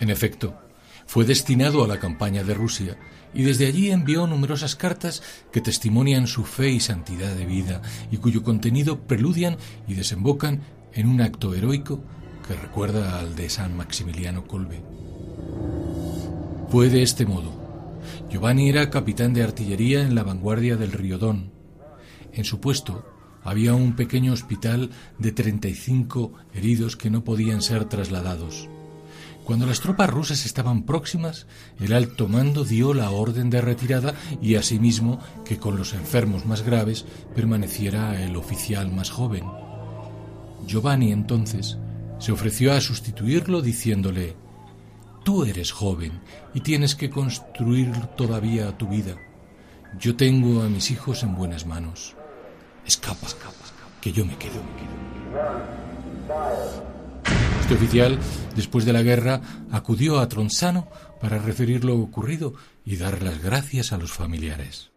En 0.00 0.10
efecto, 0.10 0.58
fue 1.06 1.24
destinado 1.24 1.84
a 1.84 1.88
la 1.88 2.00
campaña 2.00 2.42
de 2.42 2.54
Rusia 2.54 2.98
y 3.34 3.42
desde 3.42 3.66
allí 3.66 3.90
envió 3.90 4.26
numerosas 4.26 4.76
cartas 4.76 5.22
que 5.52 5.60
testimonian 5.60 6.26
su 6.26 6.44
fe 6.44 6.70
y 6.70 6.80
santidad 6.80 7.34
de 7.34 7.44
vida 7.44 7.82
y 8.10 8.18
cuyo 8.18 8.42
contenido 8.42 9.00
preludian 9.00 9.56
y 9.88 9.94
desembocan 9.94 10.60
en 10.92 11.08
un 11.08 11.20
acto 11.20 11.54
heroico 11.54 12.02
que 12.46 12.54
recuerda 12.54 13.18
al 13.18 13.34
de 13.36 13.48
San 13.48 13.76
Maximiliano 13.76 14.46
Kolbe. 14.46 14.82
Fue 16.68 16.88
de 16.88 17.02
este 17.02 17.26
modo. 17.26 17.52
Giovanni 18.30 18.68
era 18.68 18.90
capitán 18.90 19.34
de 19.34 19.42
artillería 19.42 20.02
en 20.02 20.14
la 20.14 20.22
vanguardia 20.22 20.76
del 20.76 20.92
río 20.92 21.18
Don. 21.18 21.52
En 22.32 22.44
su 22.44 22.60
puesto 22.60 23.04
había 23.42 23.74
un 23.74 23.94
pequeño 23.94 24.32
hospital 24.32 24.90
de 25.18 25.32
35 25.32 26.32
heridos 26.54 26.96
que 26.96 27.10
no 27.10 27.24
podían 27.24 27.62
ser 27.62 27.84
trasladados. 27.84 28.68
Cuando 29.44 29.66
las 29.66 29.80
tropas 29.80 30.08
rusas 30.08 30.46
estaban 30.46 30.84
próximas, 30.84 31.46
el 31.78 31.92
alto 31.92 32.28
mando 32.28 32.64
dio 32.64 32.94
la 32.94 33.10
orden 33.10 33.50
de 33.50 33.60
retirada 33.60 34.14
y 34.40 34.54
asimismo 34.54 35.20
que 35.44 35.58
con 35.58 35.76
los 35.76 35.92
enfermos 35.92 36.46
más 36.46 36.62
graves 36.62 37.04
permaneciera 37.34 38.22
el 38.22 38.36
oficial 38.36 38.90
más 38.90 39.10
joven. 39.10 39.44
Giovanni 40.66 41.12
entonces 41.12 41.76
se 42.18 42.32
ofreció 42.32 42.72
a 42.72 42.80
sustituirlo 42.80 43.60
diciéndole, 43.60 44.34
Tú 45.24 45.44
eres 45.44 45.72
joven 45.72 46.20
y 46.52 46.60
tienes 46.60 46.94
que 46.94 47.10
construir 47.10 47.92
todavía 48.16 48.76
tu 48.76 48.88
vida. 48.88 49.16
Yo 49.98 50.16
tengo 50.16 50.62
a 50.62 50.68
mis 50.68 50.90
hijos 50.90 51.22
en 51.22 51.34
buenas 51.34 51.66
manos. 51.66 52.14
Escapa, 52.84 53.26
que 54.00 54.12
yo 54.12 54.24
me 54.26 54.36
quedo. 54.36 54.60
Este 57.64 57.76
oficial, 57.76 58.18
después 58.54 58.84
de 58.84 58.92
la 58.92 59.00
guerra, 59.00 59.40
acudió 59.70 60.18
a 60.18 60.28
Tronzano 60.28 60.86
para 61.18 61.38
referir 61.38 61.82
lo 61.82 61.98
ocurrido 61.98 62.52
y 62.84 62.96
dar 62.96 63.22
las 63.22 63.42
gracias 63.42 63.90
a 63.90 63.96
los 63.96 64.12
familiares. 64.12 64.90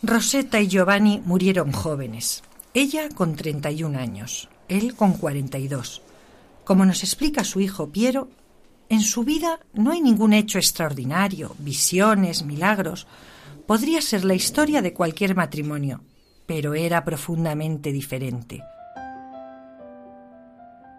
Rosetta 0.00 0.60
y 0.60 0.68
Giovanni 0.68 1.20
murieron 1.24 1.72
jóvenes. 1.72 2.44
Ella 2.72 3.08
con 3.08 3.34
31 3.34 3.98
años, 3.98 4.48
él 4.68 4.94
con 4.94 5.14
42. 5.14 6.02
Como 6.62 6.84
nos 6.84 7.02
explica 7.02 7.42
su 7.42 7.60
hijo 7.60 7.88
Piero, 7.88 8.28
en 8.88 9.00
su 9.00 9.24
vida 9.24 9.58
no 9.74 9.90
hay 9.90 10.00
ningún 10.00 10.32
hecho 10.32 10.58
extraordinario, 10.58 11.56
visiones, 11.58 12.44
milagros. 12.44 13.08
Podría 13.66 14.02
ser 14.02 14.24
la 14.24 14.34
historia 14.34 14.82
de 14.82 14.92
cualquier 14.92 15.34
matrimonio, 15.34 16.00
pero 16.46 16.74
era 16.74 17.04
profundamente 17.04 17.90
diferente 17.90 18.62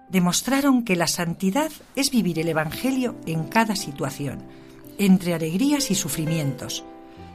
demostraron 0.10 0.84
que 0.84 0.96
la 0.96 1.08
santidad 1.08 1.72
es 1.96 2.12
vivir 2.12 2.40
el 2.40 2.50
Evangelio 2.50 3.16
en 3.26 3.46
cada 3.46 3.76
situación, 3.76 4.44
entre 4.98 5.34
alegrías 5.34 5.92
y 5.92 5.96
sufrimientos, 5.96 6.84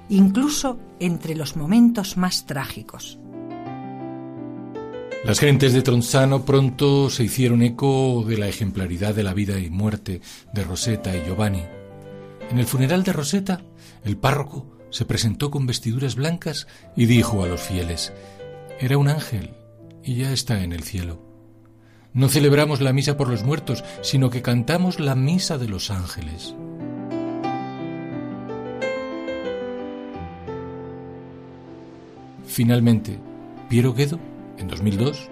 incluso 0.08 0.78
entre 1.00 1.34
los 1.34 1.56
momentos 1.56 2.16
más 2.16 2.46
trágicos. 2.46 3.18
Las 5.24 5.40
gentes 5.40 5.72
de 5.72 5.80
Tronzano 5.80 6.44
pronto 6.44 7.08
se 7.08 7.24
hicieron 7.24 7.62
eco 7.62 8.24
de 8.26 8.36
la 8.36 8.46
ejemplaridad 8.46 9.14
de 9.14 9.22
la 9.22 9.32
vida 9.32 9.58
y 9.58 9.70
muerte 9.70 10.20
de 10.52 10.64
Rosetta 10.64 11.16
y 11.16 11.24
Giovanni. 11.24 11.62
En 12.50 12.58
el 12.58 12.66
funeral 12.66 13.04
de 13.04 13.14
Rosetta, 13.14 13.62
el 14.04 14.18
párroco 14.18 14.66
se 14.90 15.06
presentó 15.06 15.50
con 15.50 15.66
vestiduras 15.66 16.14
blancas 16.14 16.66
y 16.94 17.06
dijo 17.06 17.42
a 17.42 17.46
los 17.48 17.62
fieles, 17.62 18.12
era 18.78 18.98
un 18.98 19.08
ángel 19.08 19.54
y 20.02 20.16
ya 20.16 20.30
está 20.30 20.62
en 20.62 20.74
el 20.74 20.82
cielo. 20.82 21.23
No 22.14 22.28
celebramos 22.28 22.80
la 22.80 22.92
misa 22.92 23.16
por 23.16 23.28
los 23.28 23.42
muertos, 23.42 23.82
sino 24.00 24.30
que 24.30 24.40
cantamos 24.40 25.00
la 25.00 25.16
misa 25.16 25.58
de 25.58 25.66
los 25.66 25.90
ángeles. 25.90 26.54
Finalmente, 32.46 33.18
Piero 33.68 33.94
Guedo, 33.94 34.20
en 34.58 34.68
2002, 34.68 35.28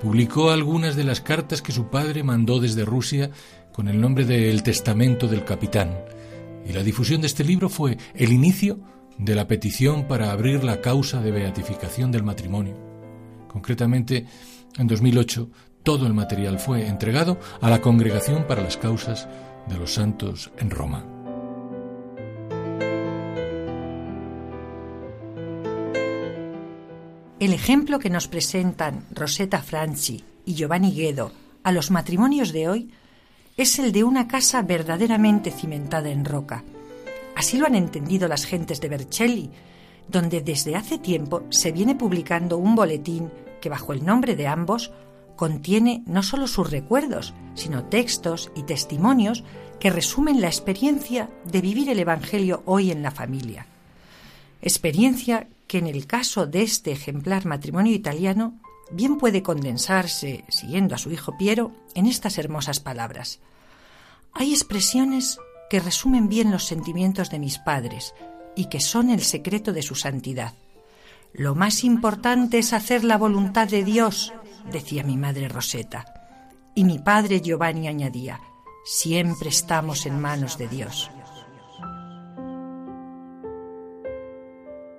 publicó 0.00 0.52
algunas 0.52 0.94
de 0.94 1.02
las 1.02 1.20
cartas 1.20 1.62
que 1.62 1.72
su 1.72 1.88
padre 1.88 2.22
mandó 2.22 2.60
desde 2.60 2.84
Rusia 2.84 3.32
con 3.72 3.88
el 3.88 4.00
nombre 4.00 4.24
de 4.24 4.50
El 4.50 4.62
Testamento 4.62 5.26
del 5.26 5.44
Capitán, 5.44 5.98
y 6.64 6.72
la 6.72 6.84
difusión 6.84 7.22
de 7.22 7.26
este 7.26 7.42
libro 7.42 7.68
fue 7.68 7.98
el 8.14 8.30
inicio 8.30 8.78
de 9.18 9.34
la 9.34 9.48
petición 9.48 10.06
para 10.06 10.30
abrir 10.30 10.62
la 10.62 10.80
causa 10.80 11.20
de 11.20 11.32
beatificación 11.32 12.12
del 12.12 12.22
matrimonio. 12.22 12.76
Concretamente, 13.48 14.26
en 14.78 14.86
2008 14.86 15.50
todo 15.82 16.06
el 16.06 16.14
material 16.14 16.58
fue 16.58 16.86
entregado 16.86 17.38
a 17.60 17.70
la 17.70 17.80
Congregación 17.80 18.46
para 18.46 18.62
las 18.62 18.76
Causas 18.76 19.28
de 19.68 19.76
los 19.76 19.94
Santos 19.94 20.50
en 20.58 20.70
Roma. 20.70 21.04
El 27.38 27.54
ejemplo 27.54 27.98
que 27.98 28.10
nos 28.10 28.28
presentan 28.28 29.06
Rosetta 29.12 29.62
Franchi 29.62 30.22
y 30.44 30.54
Giovanni 30.54 30.92
Guedo 30.92 31.32
a 31.62 31.72
los 31.72 31.90
matrimonios 31.90 32.52
de 32.52 32.68
hoy 32.68 32.90
es 33.56 33.78
el 33.78 33.92
de 33.92 34.04
una 34.04 34.28
casa 34.28 34.60
verdaderamente 34.62 35.50
cimentada 35.50 36.10
en 36.10 36.26
roca. 36.26 36.64
Así 37.34 37.56
lo 37.56 37.66
han 37.66 37.74
entendido 37.74 38.28
las 38.28 38.44
gentes 38.44 38.80
de 38.82 38.88
Vercelli, 38.90 39.50
donde 40.08 40.42
desde 40.42 40.76
hace 40.76 40.98
tiempo 40.98 41.44
se 41.48 41.72
viene 41.72 41.94
publicando 41.94 42.58
un 42.58 42.74
boletín 42.74 43.30
que 43.60 43.70
bajo 43.70 43.94
el 43.94 44.04
nombre 44.04 44.36
de 44.36 44.46
ambos 44.46 44.92
contiene 45.40 46.02
no 46.04 46.22
solo 46.22 46.46
sus 46.46 46.70
recuerdos, 46.70 47.32
sino 47.54 47.84
textos 47.84 48.52
y 48.54 48.64
testimonios 48.64 49.42
que 49.78 49.88
resumen 49.88 50.42
la 50.42 50.48
experiencia 50.48 51.30
de 51.50 51.62
vivir 51.62 51.88
el 51.88 51.98
Evangelio 51.98 52.62
hoy 52.66 52.90
en 52.90 53.02
la 53.02 53.10
familia. 53.10 53.66
Experiencia 54.60 55.48
que 55.66 55.78
en 55.78 55.86
el 55.86 56.06
caso 56.06 56.46
de 56.46 56.60
este 56.60 56.92
ejemplar 56.92 57.46
matrimonio 57.46 57.94
italiano 57.94 58.60
bien 58.92 59.16
puede 59.16 59.42
condensarse, 59.42 60.44
siguiendo 60.50 60.94
a 60.94 60.98
su 60.98 61.10
hijo 61.10 61.38
Piero, 61.38 61.72
en 61.94 62.04
estas 62.04 62.36
hermosas 62.36 62.78
palabras. 62.78 63.40
Hay 64.34 64.52
expresiones 64.52 65.38
que 65.70 65.80
resumen 65.80 66.28
bien 66.28 66.50
los 66.50 66.66
sentimientos 66.66 67.30
de 67.30 67.38
mis 67.38 67.56
padres 67.56 68.12
y 68.56 68.66
que 68.66 68.80
son 68.80 69.08
el 69.08 69.22
secreto 69.22 69.72
de 69.72 69.80
su 69.80 69.94
santidad. 69.94 70.52
Lo 71.32 71.54
más 71.54 71.82
importante 71.82 72.58
es 72.58 72.74
hacer 72.74 73.04
la 73.04 73.16
voluntad 73.16 73.68
de 73.68 73.84
Dios, 73.84 74.34
decía 74.70 75.02
mi 75.02 75.16
madre 75.16 75.48
Roseta. 75.48 76.04
Y 76.74 76.84
mi 76.84 76.98
padre 76.98 77.40
Giovanni 77.40 77.88
añadía, 77.88 78.40
siempre 78.84 79.48
estamos 79.48 80.06
en 80.06 80.20
manos 80.20 80.56
de 80.58 80.68
Dios. 80.68 81.10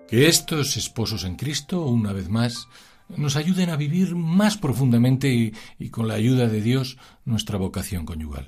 Que 0.08 0.28
estos 0.28 0.76
esposos 0.76 1.24
en 1.24 1.36
Cristo, 1.36 1.86
una 1.86 2.12
vez 2.12 2.28
más, 2.28 2.68
nos 3.08 3.36
ayuden 3.36 3.70
a 3.70 3.78
vivir 3.78 4.16
más 4.16 4.58
profundamente 4.58 5.30
y, 5.30 5.54
y 5.80 5.90
con 5.90 6.08
la 6.08 6.16
ayuda 6.16 6.48
de 6.48 6.62
Dios 6.62 6.98
nuestra 7.24 7.58
vocación 7.58 8.06
conyugal. 8.06 8.48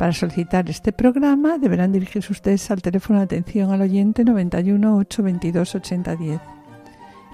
Para 0.00 0.14
solicitar 0.14 0.70
este 0.70 0.92
programa 0.92 1.58
deberán 1.58 1.92
dirigirse 1.92 2.32
ustedes 2.32 2.70
al 2.70 2.80
teléfono 2.80 3.18
de 3.18 3.26
atención 3.26 3.70
al 3.70 3.82
oyente 3.82 4.24
91 4.24 4.96
822 4.96 5.74
8010. 5.74 6.40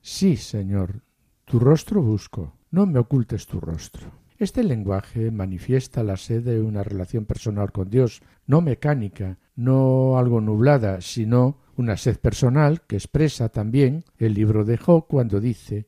Sí, 0.02 0.36
Señor, 0.36 1.04
tu 1.46 1.60
rostro 1.60 2.02
busco, 2.02 2.58
no 2.72 2.86
me 2.86 3.00
ocultes 3.00 3.46
tu 3.46 3.60
rostro. 3.60 4.12
Este 4.40 4.64
lenguaje 4.64 5.30
manifiesta 5.30 6.04
la 6.04 6.18
sed 6.18 6.44
de 6.44 6.60
una 6.60 6.82
relación 6.82 7.26
personal 7.26 7.72
con 7.72 7.92
Dios, 7.92 8.24
no 8.48 8.62
mecánica, 8.62 9.38
no 9.56 10.18
algo 10.18 10.42
nublada, 10.42 11.02
sino 11.02 11.60
una 11.76 11.98
sed 11.98 12.18
personal 12.18 12.82
que 12.82 12.96
expresa 12.96 13.50
también 13.50 14.04
el 14.18 14.34
libro 14.34 14.66
de 14.66 14.78
Job 14.78 15.06
cuando 15.08 15.40
dice 15.40 15.88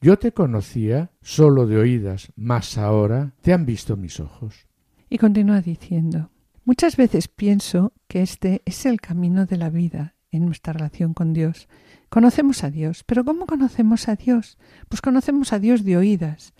Yo 0.00 0.18
te 0.18 0.32
conocía 0.32 1.12
solo 1.22 1.68
de 1.68 1.78
oídas, 1.78 2.32
mas 2.34 2.76
ahora 2.76 3.34
te 3.42 3.52
han 3.52 3.64
visto 3.64 3.96
mis 3.96 4.18
ojos. 4.18 4.66
Y 5.08 5.18
continúa 5.18 5.60
diciendo 5.60 6.30
Muchas 6.64 6.96
veces 6.96 7.28
pienso 7.28 7.94
que 8.08 8.20
este 8.20 8.60
es 8.64 8.84
el 8.84 9.00
camino 9.00 9.46
de 9.46 9.56
la 9.56 9.70
vida 9.70 10.16
en 10.30 10.44
nuestra 10.44 10.72
relación 10.72 11.14
con 11.14 11.32
Dios. 11.32 11.68
Conocemos 12.08 12.64
a 12.64 12.70
Dios, 12.70 13.04
pero 13.04 13.24
¿cómo 13.24 13.46
conocemos 13.46 14.08
a 14.08 14.16
Dios? 14.16 14.58
Pues 14.88 15.02
conocemos 15.02 15.52
a 15.52 15.58
Dios 15.58 15.84
de 15.84 15.96
oídas 15.96 16.54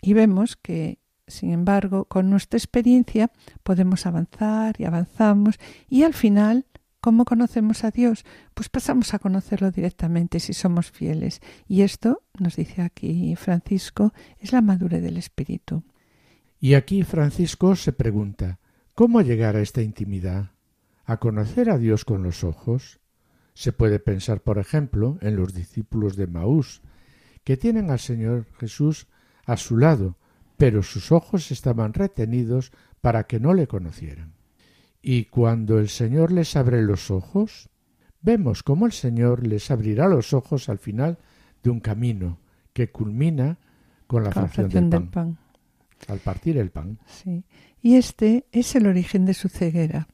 y 0.00 0.14
vemos 0.14 0.56
que, 0.56 0.98
sin 1.26 1.52
embargo, 1.52 2.06
con 2.06 2.30
nuestra 2.30 2.56
experiencia 2.56 3.30
podemos 3.62 4.06
avanzar 4.06 4.76
y 4.78 4.84
avanzamos 4.84 5.56
y 5.88 6.04
al 6.04 6.14
final, 6.14 6.66
¿cómo 7.00 7.26
conocemos 7.26 7.84
a 7.84 7.90
Dios? 7.90 8.24
Pues 8.54 8.70
pasamos 8.70 9.12
a 9.12 9.18
conocerlo 9.18 9.70
directamente 9.70 10.40
si 10.40 10.54
somos 10.54 10.90
fieles. 10.90 11.40
Y 11.68 11.82
esto, 11.82 12.22
nos 12.38 12.56
dice 12.56 12.80
aquí 12.80 13.36
Francisco, 13.36 14.14
es 14.38 14.52
la 14.52 14.62
madurez 14.62 15.02
del 15.02 15.18
Espíritu. 15.18 15.84
Y 16.60 16.74
aquí 16.74 17.02
Francisco 17.02 17.76
se 17.76 17.92
pregunta, 17.92 18.58
¿cómo 18.94 19.20
llegar 19.20 19.56
a 19.56 19.60
esta 19.60 19.82
intimidad? 19.82 20.52
¿A 21.04 21.18
conocer 21.18 21.68
a 21.68 21.76
Dios 21.76 22.06
con 22.06 22.22
los 22.22 22.42
ojos? 22.42 23.00
Se 23.54 23.72
puede 23.72 24.00
pensar, 24.00 24.40
por 24.40 24.58
ejemplo, 24.58 25.16
en 25.20 25.36
los 25.36 25.54
discípulos 25.54 26.16
de 26.16 26.26
Maús, 26.26 26.82
que 27.44 27.56
tienen 27.56 27.90
al 27.90 28.00
Señor 28.00 28.46
Jesús 28.58 29.06
a 29.46 29.56
su 29.56 29.76
lado, 29.76 30.16
pero 30.56 30.82
sus 30.82 31.12
ojos 31.12 31.50
estaban 31.50 31.92
retenidos 31.92 32.72
para 33.00 33.24
que 33.24 33.38
no 33.38 33.54
le 33.54 33.66
conocieran. 33.66 34.34
Y 35.02 35.26
cuando 35.26 35.78
el 35.78 35.88
Señor 35.88 36.32
les 36.32 36.56
abre 36.56 36.82
los 36.82 37.10
ojos, 37.10 37.68
vemos 38.22 38.62
cómo 38.62 38.86
el 38.86 38.92
Señor 38.92 39.46
les 39.46 39.70
abrirá 39.70 40.08
los 40.08 40.32
ojos 40.32 40.68
al 40.68 40.78
final 40.78 41.18
de 41.62 41.70
un 41.70 41.80
camino 41.80 42.40
que 42.72 42.90
culmina 42.90 43.58
con 44.06 44.24
la 44.24 44.32
fracción, 44.32 44.68
del, 44.68 44.88
pan, 44.88 44.90
del 44.90 45.08
pan. 45.10 45.38
Al 46.08 46.18
partir 46.18 46.58
el 46.58 46.70
pan. 46.70 46.98
Sí. 47.06 47.44
Y 47.82 47.96
este 47.96 48.46
es 48.50 48.74
el 48.74 48.86
origen 48.86 49.26
de 49.26 49.34
su 49.34 49.48
ceguera 49.48 50.08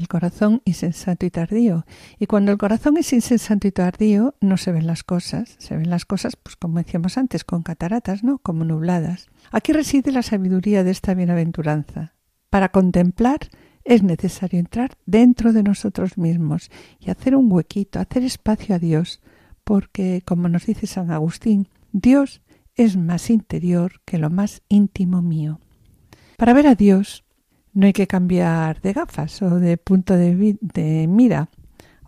el 0.00 0.08
corazón 0.08 0.62
insensato 0.64 1.26
y 1.26 1.30
tardío. 1.30 1.86
Y 2.18 2.26
cuando 2.26 2.50
el 2.50 2.58
corazón 2.58 2.96
es 2.96 3.12
insensato 3.12 3.68
y 3.68 3.72
tardío, 3.72 4.34
no 4.40 4.56
se 4.56 4.72
ven 4.72 4.86
las 4.86 5.04
cosas. 5.04 5.56
Se 5.58 5.76
ven 5.76 5.90
las 5.90 6.04
cosas, 6.04 6.36
pues 6.36 6.56
como 6.56 6.78
decíamos 6.78 7.18
antes, 7.18 7.44
con 7.44 7.62
cataratas, 7.62 8.24
¿no? 8.24 8.38
Como 8.38 8.64
nubladas. 8.64 9.28
Aquí 9.52 9.72
reside 9.72 10.10
la 10.10 10.22
sabiduría 10.22 10.82
de 10.82 10.90
esta 10.90 11.14
bienaventuranza. 11.14 12.14
Para 12.48 12.70
contemplar 12.70 13.38
es 13.84 14.02
necesario 14.02 14.58
entrar 14.58 14.96
dentro 15.06 15.52
de 15.52 15.62
nosotros 15.62 16.18
mismos 16.18 16.70
y 16.98 17.10
hacer 17.10 17.36
un 17.36 17.50
huequito, 17.50 18.00
hacer 18.00 18.24
espacio 18.24 18.74
a 18.74 18.78
Dios, 18.78 19.20
porque, 19.64 20.22
como 20.24 20.48
nos 20.48 20.66
dice 20.66 20.86
San 20.86 21.10
Agustín, 21.10 21.68
Dios 21.92 22.42
es 22.74 22.96
más 22.96 23.30
interior 23.30 24.00
que 24.04 24.18
lo 24.18 24.30
más 24.30 24.62
íntimo 24.68 25.22
mío. 25.22 25.60
Para 26.36 26.52
ver 26.54 26.66
a 26.66 26.74
Dios 26.74 27.24
no 27.72 27.86
hay 27.86 27.92
que 27.92 28.06
cambiar 28.06 28.80
de 28.80 28.92
gafas 28.92 29.42
o 29.42 29.60
de 29.60 29.76
punto 29.76 30.16
de, 30.16 30.56
de 30.60 31.06
mira 31.08 31.50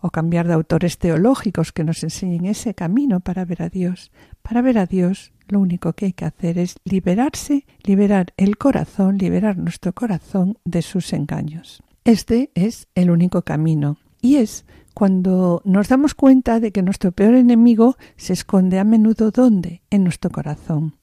o 0.01 0.09
cambiar 0.09 0.47
de 0.47 0.53
autores 0.53 0.97
teológicos 0.97 1.71
que 1.71 1.85
nos 1.85 2.03
enseñen 2.03 2.45
ese 2.45 2.73
camino 2.73 3.21
para 3.21 3.45
ver 3.45 3.61
a 3.61 3.69
Dios. 3.69 4.11
Para 4.41 4.61
ver 4.61 4.77
a 4.77 4.85
Dios 4.85 5.31
lo 5.47 5.59
único 5.59 5.93
que 5.93 6.07
hay 6.07 6.13
que 6.13 6.25
hacer 6.25 6.57
es 6.57 6.75
liberarse, 6.83 7.65
liberar 7.83 8.33
el 8.35 8.57
corazón, 8.57 9.17
liberar 9.17 9.57
nuestro 9.57 9.93
corazón 9.93 10.57
de 10.65 10.81
sus 10.81 11.13
engaños. 11.13 11.81
Este 12.03 12.51
es 12.53 12.87
el 12.95 13.11
único 13.11 13.43
camino 13.43 13.97
y 14.21 14.35
es 14.35 14.65
cuando 14.93 15.61
nos 15.63 15.87
damos 15.87 16.15
cuenta 16.15 16.59
de 16.59 16.71
que 16.71 16.81
nuestro 16.81 17.13
peor 17.13 17.35
enemigo 17.35 17.95
se 18.17 18.33
esconde 18.33 18.79
a 18.79 18.83
menudo 18.83 19.31
¿dónde? 19.31 19.83
En 19.89 20.03
nuestro 20.03 20.31
corazón. 20.31 20.97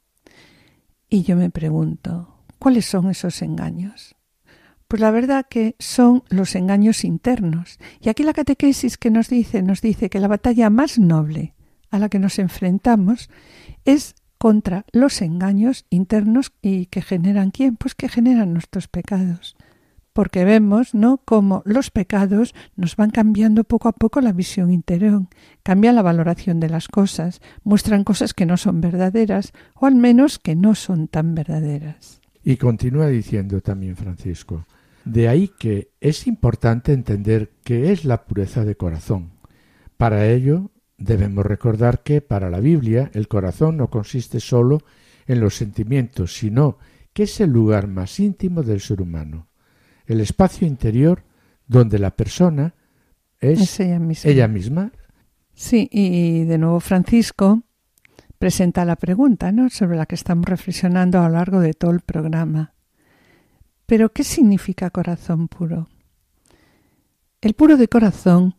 Y 1.08 1.22
yo 1.22 1.36
me 1.36 1.50
pregunto, 1.50 2.36
¿cuáles 2.58 2.84
son 2.84 3.10
esos 3.10 3.42
engaños? 3.42 4.14
Pues 4.90 5.00
la 5.00 5.12
verdad 5.12 5.46
que 5.48 5.76
son 5.78 6.24
los 6.30 6.56
engaños 6.56 7.04
internos. 7.04 7.78
Y 8.00 8.08
aquí 8.08 8.24
la 8.24 8.32
catequesis 8.32 8.98
que 8.98 9.12
nos 9.12 9.28
dice, 9.28 9.62
nos 9.62 9.82
dice 9.82 10.10
que 10.10 10.18
la 10.18 10.26
batalla 10.26 10.68
más 10.68 10.98
noble 10.98 11.54
a 11.92 12.00
la 12.00 12.08
que 12.08 12.18
nos 12.18 12.40
enfrentamos 12.40 13.30
es 13.84 14.16
contra 14.36 14.84
los 14.90 15.22
engaños 15.22 15.86
internos 15.90 16.52
y 16.60 16.86
que 16.86 17.02
generan 17.02 17.52
quién? 17.52 17.76
Pues 17.76 17.94
que 17.94 18.08
generan 18.08 18.52
nuestros 18.52 18.88
pecados 18.88 19.54
porque 20.12 20.44
vemos, 20.44 20.92
¿no?, 20.92 21.18
cómo 21.24 21.62
los 21.64 21.92
pecados 21.92 22.52
nos 22.74 22.96
van 22.96 23.10
cambiando 23.10 23.62
poco 23.62 23.86
a 23.86 23.92
poco 23.92 24.20
la 24.20 24.32
visión 24.32 24.72
interior, 24.72 25.28
cambian 25.62 25.94
la 25.94 26.02
valoración 26.02 26.58
de 26.58 26.68
las 26.68 26.88
cosas, 26.88 27.40
muestran 27.62 28.02
cosas 28.02 28.34
que 28.34 28.44
no 28.44 28.56
son 28.56 28.80
verdaderas 28.80 29.52
o 29.76 29.86
al 29.86 29.94
menos 29.94 30.40
que 30.40 30.56
no 30.56 30.74
son 30.74 31.06
tan 31.06 31.36
verdaderas. 31.36 32.20
Y 32.42 32.56
continúa 32.56 33.06
diciendo 33.06 33.60
también 33.60 33.94
Francisco, 33.94 34.66
de 35.04 35.28
ahí 35.28 35.48
que 35.48 35.90
es 36.00 36.26
importante 36.26 36.92
entender 36.92 37.52
qué 37.64 37.92
es 37.92 38.04
la 38.04 38.24
pureza 38.24 38.64
de 38.64 38.76
corazón. 38.76 39.32
Para 39.96 40.26
ello 40.26 40.70
debemos 40.98 41.46
recordar 41.46 42.02
que 42.02 42.20
para 42.20 42.50
la 42.50 42.60
Biblia 42.60 43.10
el 43.14 43.28
corazón 43.28 43.76
no 43.76 43.88
consiste 43.88 44.40
solo 44.40 44.82
en 45.26 45.40
los 45.40 45.56
sentimientos, 45.56 46.34
sino 46.34 46.78
que 47.12 47.24
es 47.24 47.40
el 47.40 47.50
lugar 47.50 47.86
más 47.86 48.20
íntimo 48.20 48.62
del 48.62 48.80
ser 48.80 49.00
humano 49.00 49.50
el 50.10 50.20
espacio 50.20 50.66
interior 50.66 51.22
donde 51.68 52.00
la 52.00 52.10
persona 52.16 52.74
es, 53.38 53.78
ella, 53.78 54.00
misma. 54.48 54.92
Sí, 55.54 55.88
y 55.90 56.44
de 56.44 56.58
nuevo 56.58 56.80
Francisco 56.80 57.62
presenta 58.36 58.84
la 58.84 58.96
pregunta 58.96 59.52
¿no? 59.52 59.70
sobre 59.70 59.96
la 59.96 60.06
que 60.06 60.16
estamos 60.16 60.46
reflexionando 60.46 61.20
a 61.20 61.28
lo 61.28 61.36
largo 61.36 61.60
de 61.60 61.74
todo 61.74 61.92
el 61.92 62.00
programa. 62.00 62.74
Pero, 63.90 64.12
¿qué 64.12 64.22
significa 64.22 64.88
corazón 64.90 65.48
puro? 65.48 65.88
El 67.40 67.54
puro 67.54 67.76
de 67.76 67.88
corazón, 67.88 68.54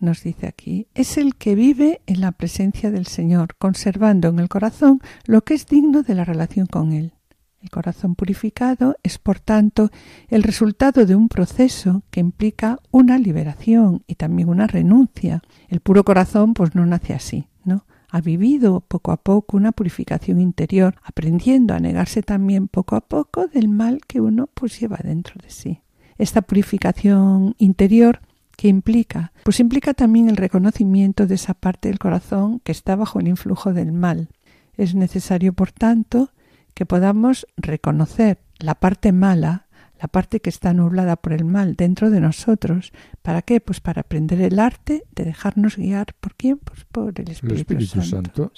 nos 0.00 0.22
dice 0.22 0.46
aquí, 0.46 0.88
es 0.94 1.18
el 1.18 1.36
que 1.36 1.54
vive 1.54 2.00
en 2.06 2.22
la 2.22 2.32
presencia 2.32 2.90
del 2.90 3.06
Señor, 3.06 3.56
conservando 3.58 4.28
en 4.28 4.38
el 4.38 4.48
corazón 4.48 5.02
lo 5.26 5.44
que 5.44 5.52
es 5.52 5.66
digno 5.66 6.02
de 6.02 6.14
la 6.14 6.24
relación 6.24 6.64
con 6.64 6.94
Él. 6.94 7.12
El 7.60 7.68
corazón 7.68 8.14
purificado 8.14 8.96
es, 9.02 9.18
por 9.18 9.38
tanto, 9.38 9.90
el 10.28 10.44
resultado 10.44 11.04
de 11.04 11.14
un 11.14 11.28
proceso 11.28 12.02
que 12.10 12.20
implica 12.20 12.78
una 12.90 13.18
liberación 13.18 14.02
y 14.06 14.14
también 14.14 14.48
una 14.48 14.66
renuncia. 14.66 15.42
El 15.68 15.80
puro 15.80 16.04
corazón, 16.04 16.54
pues 16.54 16.74
no 16.74 16.86
nace 16.86 17.12
así, 17.12 17.48
¿no? 17.66 17.84
Ha 18.14 18.20
vivido 18.20 18.80
poco 18.80 19.10
a 19.10 19.16
poco 19.16 19.56
una 19.56 19.72
purificación 19.72 20.38
interior, 20.38 20.96
aprendiendo 21.02 21.72
a 21.72 21.80
negarse 21.80 22.22
también 22.22 22.68
poco 22.68 22.94
a 22.94 23.00
poco 23.00 23.46
del 23.46 23.68
mal 23.68 24.02
que 24.06 24.20
uno 24.20 24.50
pues 24.52 24.78
lleva 24.78 24.98
dentro 25.02 25.36
de 25.42 25.48
sí. 25.48 25.80
Esta 26.18 26.42
purificación 26.42 27.54
interior 27.56 28.20
¿Qué 28.54 28.68
implica? 28.68 29.32
Pues 29.44 29.60
implica 29.60 29.94
también 29.94 30.28
el 30.28 30.36
reconocimiento 30.36 31.26
de 31.26 31.36
esa 31.36 31.54
parte 31.54 31.88
del 31.88 31.98
corazón 31.98 32.60
que 32.60 32.70
está 32.70 32.96
bajo 32.96 33.18
el 33.18 33.28
influjo 33.28 33.72
del 33.72 33.92
mal. 33.92 34.28
Es 34.76 34.94
necesario, 34.94 35.54
por 35.54 35.72
tanto, 35.72 36.30
que 36.74 36.86
podamos 36.86 37.46
reconocer 37.56 38.38
la 38.58 38.74
parte 38.74 39.10
mala, 39.10 39.66
la 40.02 40.08
parte 40.08 40.40
que 40.40 40.50
está 40.50 40.74
nublada 40.74 41.14
por 41.14 41.32
el 41.32 41.44
mal 41.44 41.76
dentro 41.76 42.10
de 42.10 42.20
nosotros. 42.20 42.92
¿Para 43.22 43.42
qué? 43.42 43.60
Pues 43.60 43.80
para 43.80 44.00
aprender 44.00 44.40
el 44.40 44.58
arte 44.58 45.04
de 45.14 45.24
dejarnos 45.24 45.76
guiar. 45.76 46.14
¿Por 46.18 46.34
quién? 46.34 46.58
Pues 46.58 46.84
por 46.84 47.20
el 47.20 47.30
Espíritu, 47.30 48.02
Santo. 48.02 48.52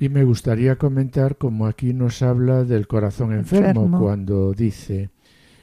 Y 0.00 0.08
me 0.08 0.24
gustaría 0.24 0.74
comentar 0.76 1.38
como 1.38 1.66
aquí 1.68 1.94
nos 1.94 2.20
habla 2.20 2.64
del 2.64 2.88
corazón 2.88 3.32
enfermo, 3.32 4.00
cuando 4.00 4.52
dice 4.52 5.10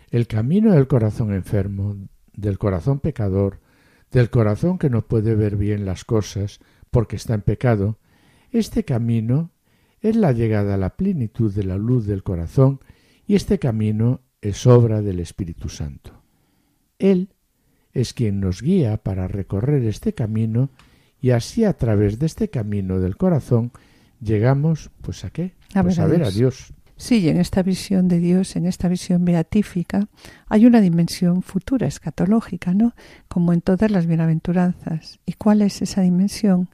el 0.10 0.28
camino 0.28 0.72
del 0.72 0.88
corazón 0.88 1.34
enfermo, 1.34 1.98
del 2.34 2.58
corazón 2.58 3.02
pecador, 3.02 3.60
del 4.10 4.30
corazón 4.30 4.78
que 4.78 4.90
no 4.90 5.06
puede 5.06 5.36
ver 5.36 5.58
bien 5.58 5.86
las 5.86 6.06
cosas 6.06 6.62
porque 6.92 7.18
está 7.18 7.34
en 7.34 7.42
pecado, 7.42 8.00
este 8.52 8.86
camino 8.86 9.52
es 10.00 10.16
la 10.16 10.32
llegada 10.32 10.76
a 10.76 10.78
la 10.78 10.96
plenitud 10.96 11.54
de 11.54 11.66
la 11.66 11.76
luz 11.76 12.06
del 12.06 12.24
corazón 12.24 12.80
y 13.28 13.36
este 13.36 13.60
camino 13.60 14.22
es 14.42 14.66
obra 14.68 15.02
del 15.02 15.20
Espíritu 15.20 15.70
Santo. 15.70 16.22
Él 17.00 17.30
es 17.94 18.14
quien 18.14 18.40
nos 18.40 18.62
guía 18.62 18.98
para 18.98 19.28
recorrer 19.28 19.84
este 19.86 20.14
camino 20.14 20.70
y 21.22 21.32
así 21.32 21.66
a 21.66 21.74
través 21.74 22.20
de 22.20 22.26
este 22.26 22.50
camino 22.50 23.00
del 23.00 23.18
corazón 23.18 23.72
llegamos 24.22 24.90
pues 25.02 25.24
a 25.26 25.30
qué? 25.30 25.54
A, 25.74 25.84
pues 25.84 25.98
ver, 25.98 26.06
a, 26.06 26.10
ver 26.10 26.24
a 26.24 26.32
Dios. 26.32 26.74
Sí, 26.98 27.28
en 27.30 27.38
esta 27.38 27.64
visión 27.64 28.08
de 28.08 28.20
Dios, 28.20 28.56
en 28.56 28.66
esta 28.66 28.88
visión 28.88 29.26
beatífica, 29.26 30.08
hay 30.48 30.66
una 30.66 30.82
dimensión 30.82 31.42
futura, 31.42 31.88
escatológica, 31.88 32.74
¿no? 32.74 32.94
Como 33.28 33.54
en 33.54 33.62
todas 33.62 33.90
las 33.90 34.06
bienaventuranzas. 34.06 35.20
¿Y 35.26 35.34
cuál 35.34 35.64
es 35.64 35.82
esa 35.82 36.02
dimensión? 36.02 36.70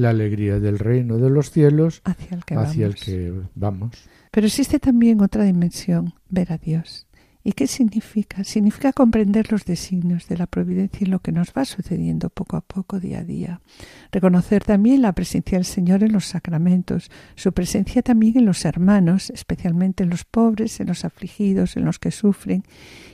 la 0.00 0.10
alegría 0.10 0.58
del 0.58 0.78
reino 0.78 1.18
de 1.18 1.30
los 1.30 1.50
cielos 1.50 2.00
hacia 2.04 2.36
el 2.36 2.44
que, 2.44 2.54
hacia 2.54 2.86
vamos. 2.86 2.98
El 2.98 3.04
que 3.04 3.32
vamos. 3.54 3.90
Pero 4.30 4.46
existe 4.46 4.78
también 4.78 5.20
otra 5.20 5.44
dimensión, 5.44 6.14
ver 6.28 6.52
a 6.52 6.58
Dios. 6.58 7.06
¿Y 7.42 7.52
qué 7.52 7.66
significa? 7.66 8.44
Significa 8.44 8.92
comprender 8.92 9.50
los 9.50 9.64
designios 9.64 10.28
de 10.28 10.36
la 10.36 10.46
providencia 10.46 11.06
y 11.06 11.08
lo 11.08 11.20
que 11.20 11.32
nos 11.32 11.52
va 11.56 11.64
sucediendo 11.64 12.28
poco 12.28 12.58
a 12.58 12.60
poco, 12.60 13.00
día 13.00 13.20
a 13.20 13.24
día. 13.24 13.60
Reconocer 14.12 14.62
también 14.62 15.00
la 15.00 15.14
presencia 15.14 15.56
del 15.56 15.64
Señor 15.64 16.02
en 16.04 16.12
los 16.12 16.26
sacramentos, 16.26 17.10
su 17.36 17.52
presencia 17.52 18.02
también 18.02 18.36
en 18.36 18.44
los 18.44 18.66
hermanos, 18.66 19.30
especialmente 19.30 20.02
en 20.02 20.10
los 20.10 20.24
pobres, 20.24 20.80
en 20.80 20.88
los 20.88 21.06
afligidos, 21.06 21.78
en 21.78 21.86
los 21.86 21.98
que 21.98 22.10
sufren, 22.10 22.62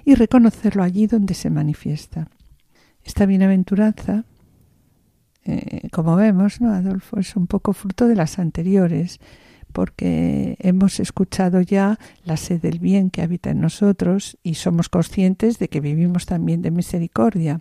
y 0.04 0.16
reconocerlo 0.16 0.82
allí 0.82 1.06
donde 1.06 1.34
se 1.34 1.48
manifiesta. 1.48 2.28
Esta 3.04 3.26
bienaventuranza 3.26 4.24
eh, 5.46 5.88
como 5.92 6.16
vemos, 6.16 6.60
¿no, 6.60 6.72
Adolfo? 6.72 7.20
Es 7.20 7.36
un 7.36 7.46
poco 7.46 7.72
fruto 7.72 8.08
de 8.08 8.16
las 8.16 8.40
anteriores, 8.40 9.20
porque 9.76 10.56
hemos 10.60 11.00
escuchado 11.00 11.60
ya 11.60 11.98
la 12.24 12.38
sed 12.38 12.62
del 12.62 12.78
bien 12.78 13.10
que 13.10 13.20
habita 13.20 13.50
en 13.50 13.60
nosotros 13.60 14.38
y 14.42 14.54
somos 14.54 14.88
conscientes 14.88 15.58
de 15.58 15.68
que 15.68 15.80
vivimos 15.80 16.24
también 16.24 16.62
de 16.62 16.70
misericordia. 16.70 17.60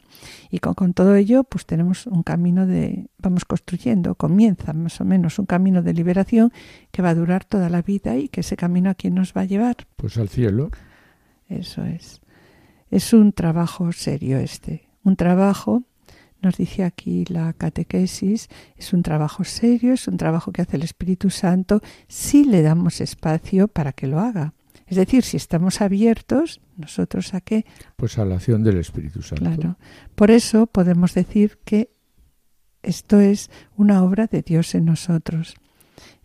Y 0.49 0.59
con, 0.59 0.75
con 0.75 0.93
todo 0.93 1.15
ello, 1.15 1.43
pues 1.43 1.65
tenemos 1.65 2.07
un 2.07 2.23
camino 2.23 2.67
de, 2.67 3.09
vamos 3.17 3.43
construyendo, 3.43 4.15
comienza 4.15 4.71
más 4.71 5.01
o 5.01 5.03
menos 5.03 5.39
un 5.39 5.45
camino 5.45 5.83
de 5.83 5.93
liberación 5.93 6.53
que 6.93 7.01
va 7.01 7.09
a 7.09 7.15
durar 7.15 7.43
toda 7.43 7.67
la 7.69 7.81
vida 7.81 8.15
y 8.15 8.29
que 8.29 8.39
ese 8.39 8.55
camino 8.55 8.89
a 8.89 8.95
quién 8.95 9.13
nos 9.13 9.33
va 9.33 9.41
a 9.41 9.45
llevar. 9.45 9.75
Pues 9.97 10.15
al 10.15 10.29
cielo. 10.29 10.71
Eso 11.49 11.83
es. 11.83 12.21
Es 12.91 13.11
un 13.11 13.33
trabajo 13.33 13.91
serio 13.91 14.37
este, 14.37 14.87
un 15.03 15.17
trabajo 15.17 15.83
nos 16.45 16.57
dice 16.57 16.83
aquí 16.83 17.25
la 17.25 17.53
catequesis, 17.53 18.49
es 18.77 18.93
un 18.93 19.01
trabajo 19.01 19.43
serio, 19.43 19.93
es 19.93 20.07
un 20.07 20.17
trabajo 20.17 20.51
que 20.51 20.61
hace 20.61 20.77
el 20.77 20.83
Espíritu 20.83 21.31
Santo 21.31 21.81
si 22.07 22.45
le 22.45 22.61
damos 22.61 23.01
espacio 23.01 23.67
para 23.67 23.93
que 23.93 24.05
lo 24.05 24.19
haga. 24.19 24.53
Es 24.85 24.97
decir, 24.97 25.23
si 25.23 25.37
estamos 25.37 25.81
abiertos, 25.81 26.61
nosotros 26.77 27.33
a 27.33 27.41
qué? 27.41 27.65
Pues 27.95 28.19
a 28.19 28.25
la 28.25 28.35
acción 28.35 28.63
del 28.63 28.77
Espíritu 28.77 29.23
Santo. 29.23 29.43
Claro. 29.43 29.77
Por 30.13 30.29
eso 30.29 30.67
podemos 30.67 31.15
decir 31.15 31.57
que 31.65 31.89
esto 32.83 33.19
es 33.19 33.49
una 33.75 34.03
obra 34.03 34.27
de 34.27 34.43
Dios 34.43 34.75
en 34.75 34.85
nosotros. 34.85 35.55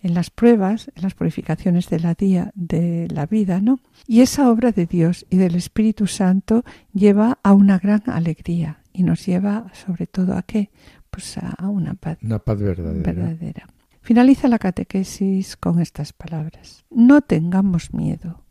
En 0.03 0.13
las 0.13 0.29
pruebas, 0.29 0.91
en 0.95 1.03
las 1.03 1.15
purificaciones 1.15 1.89
de 1.89 2.01
la 2.01 2.13
día 2.13 2.53
de 2.55 3.09
la 3.11 3.25
vida, 3.25 3.63
¿no? 3.63 3.81
Y 4.07 4.21
esa 4.21 4.51
obra 4.51 4.73
de 4.73 4.85
Dios 4.85 5.25
y 5.31 5.39
del 5.39 5.55
Espíritu 5.55 6.07
Santo 6.07 6.65
lleva 6.93 7.39
a 7.43 7.55
una 7.55 7.79
gran 7.79 8.03
alegría, 8.07 8.80
y 8.93 9.03
nos 9.03 9.25
lleva 9.27 9.67
sobre 9.73 10.07
todo 10.07 10.37
a 10.37 10.43
qué? 10.43 10.71
Pues 11.11 11.39
a 11.39 11.69
una 11.69 11.95
paz, 11.95 12.19
una 12.23 12.39
paz 12.39 12.61
verdadera. 12.61 13.13
verdadera. 13.13 13.67
Finaliza 14.03 14.49
la 14.49 14.59
catequesis 14.59 15.57
con 15.57 15.81
estas 15.81 16.13
palabras. 16.13 16.85
No 16.91 17.21
tengamos 17.21 17.93
miedo. 17.93 18.45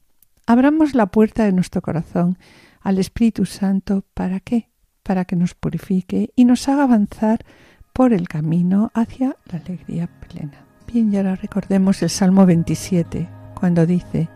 Abramos 0.45 0.95
la 0.95 1.07
puerta 1.07 1.43
de 1.43 1.51
nuestro 1.51 1.81
corazón 1.81 2.37
al 2.81 2.97
Espíritu 2.97 3.45
Santo. 3.45 4.03
¿Para 4.13 4.39
qué? 4.39 4.69
Para 5.03 5.25
que 5.25 5.35
nos 5.35 5.55
purifique 5.55 6.31
y 6.35 6.45
nos 6.45 6.67
haga 6.67 6.83
avanzar 6.83 7.45
por 7.93 8.13
el 8.13 8.27
camino 8.27 8.91
hacia 8.93 9.35
la 9.51 9.59
alegría 9.59 10.07
plena. 10.07 10.65
Bien, 10.91 11.13
y 11.13 11.17
ahora 11.17 11.35
recordemos 11.35 12.01
el 12.01 12.09
Salmo 12.09 12.45
27, 12.45 13.29
cuando 13.53 13.85
dice, 13.85 14.29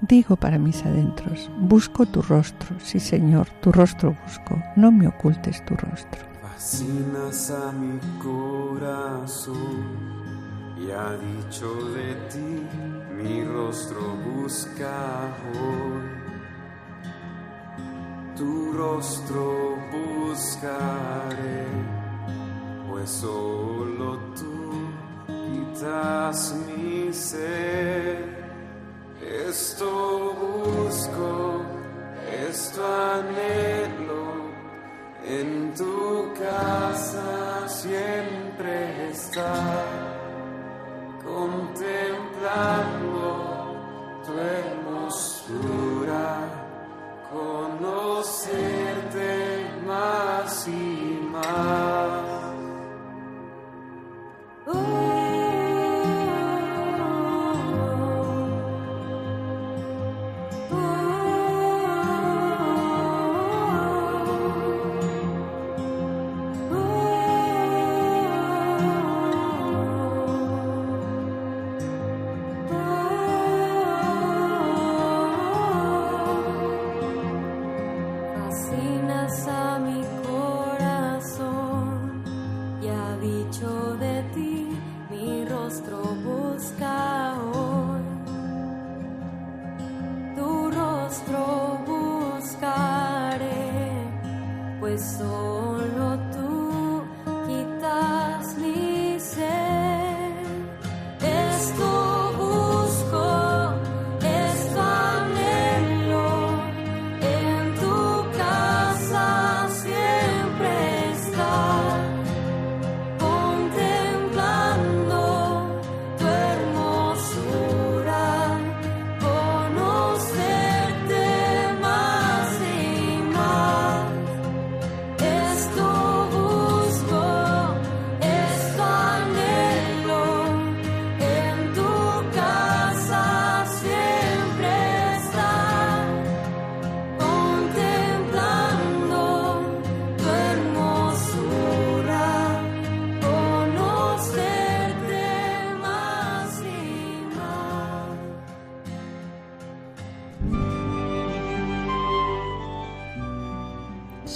digo 0.00 0.36
para 0.36 0.58
mis 0.58 0.84
adentros, 0.84 1.50
busco 1.58 2.06
tu 2.06 2.22
rostro, 2.22 2.76
sí 2.80 3.00
Señor, 3.00 3.48
tu 3.60 3.72
rostro 3.72 4.16
busco, 4.24 4.62
no 4.76 4.90
me 4.90 5.06
ocultes 5.06 5.64
tu 5.64 5.74
rostro. 5.76 6.22
Fascinas 6.42 7.50
a 7.50 7.72
mi 7.72 7.98
corazón 8.22 9.56
y 10.78 10.90
ha 10.90 11.12
dicho 11.12 11.74
de 11.94 12.14
ti, 12.30 12.66
mi 13.16 13.44
rostro 13.44 14.00
busca. 14.34 15.28
Tu 18.36 18.72
rostro 18.72 19.76
buscaré, 19.92 21.66
pues 22.88 23.10
solo 23.10 24.18
tú 24.34 24.88
quitas 25.26 26.56
mi 26.66 27.12
sed. 27.12 28.39
Esto 29.22 30.32
busco, 30.32 31.60
esto 32.48 32.82
anhelo, 32.82 34.48
en 35.26 35.74
tu 35.74 36.32
casa 36.38 37.68
siempre 37.68 39.10
estar, 39.10 39.84
contemplando 41.22 43.76
tu 44.24 44.32
hermosura, 44.38 46.48
conocerte 47.30 49.30
más 49.86 50.66
y 50.66 51.20
más. 51.30 52.40
Fascinas 78.50 78.89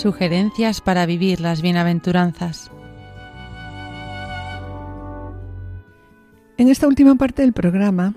Sugerencias 0.05 0.83
para 0.83 1.07
vivir 1.07 1.41
las 1.41 1.63
bienaventuranzas. 1.63 2.71
En 6.59 6.69
esta 6.69 6.87
última 6.87 7.15
parte 7.15 7.41
del 7.41 7.55
programa, 7.55 8.13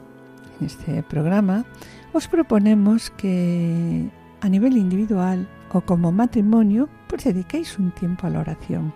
en 0.59 0.65
este 0.65 1.01
programa, 1.03 1.63
os 2.11 2.27
proponemos 2.27 3.09
que 3.11 4.09
a 4.41 4.49
nivel 4.49 4.75
individual 4.75 5.47
o 5.71 5.79
como 5.79 6.11
matrimonio, 6.11 6.89
pues 7.07 7.23
dediquéis 7.23 7.79
un 7.79 7.91
tiempo 7.91 8.27
a 8.27 8.31
la 8.31 8.41
oración. 8.41 8.93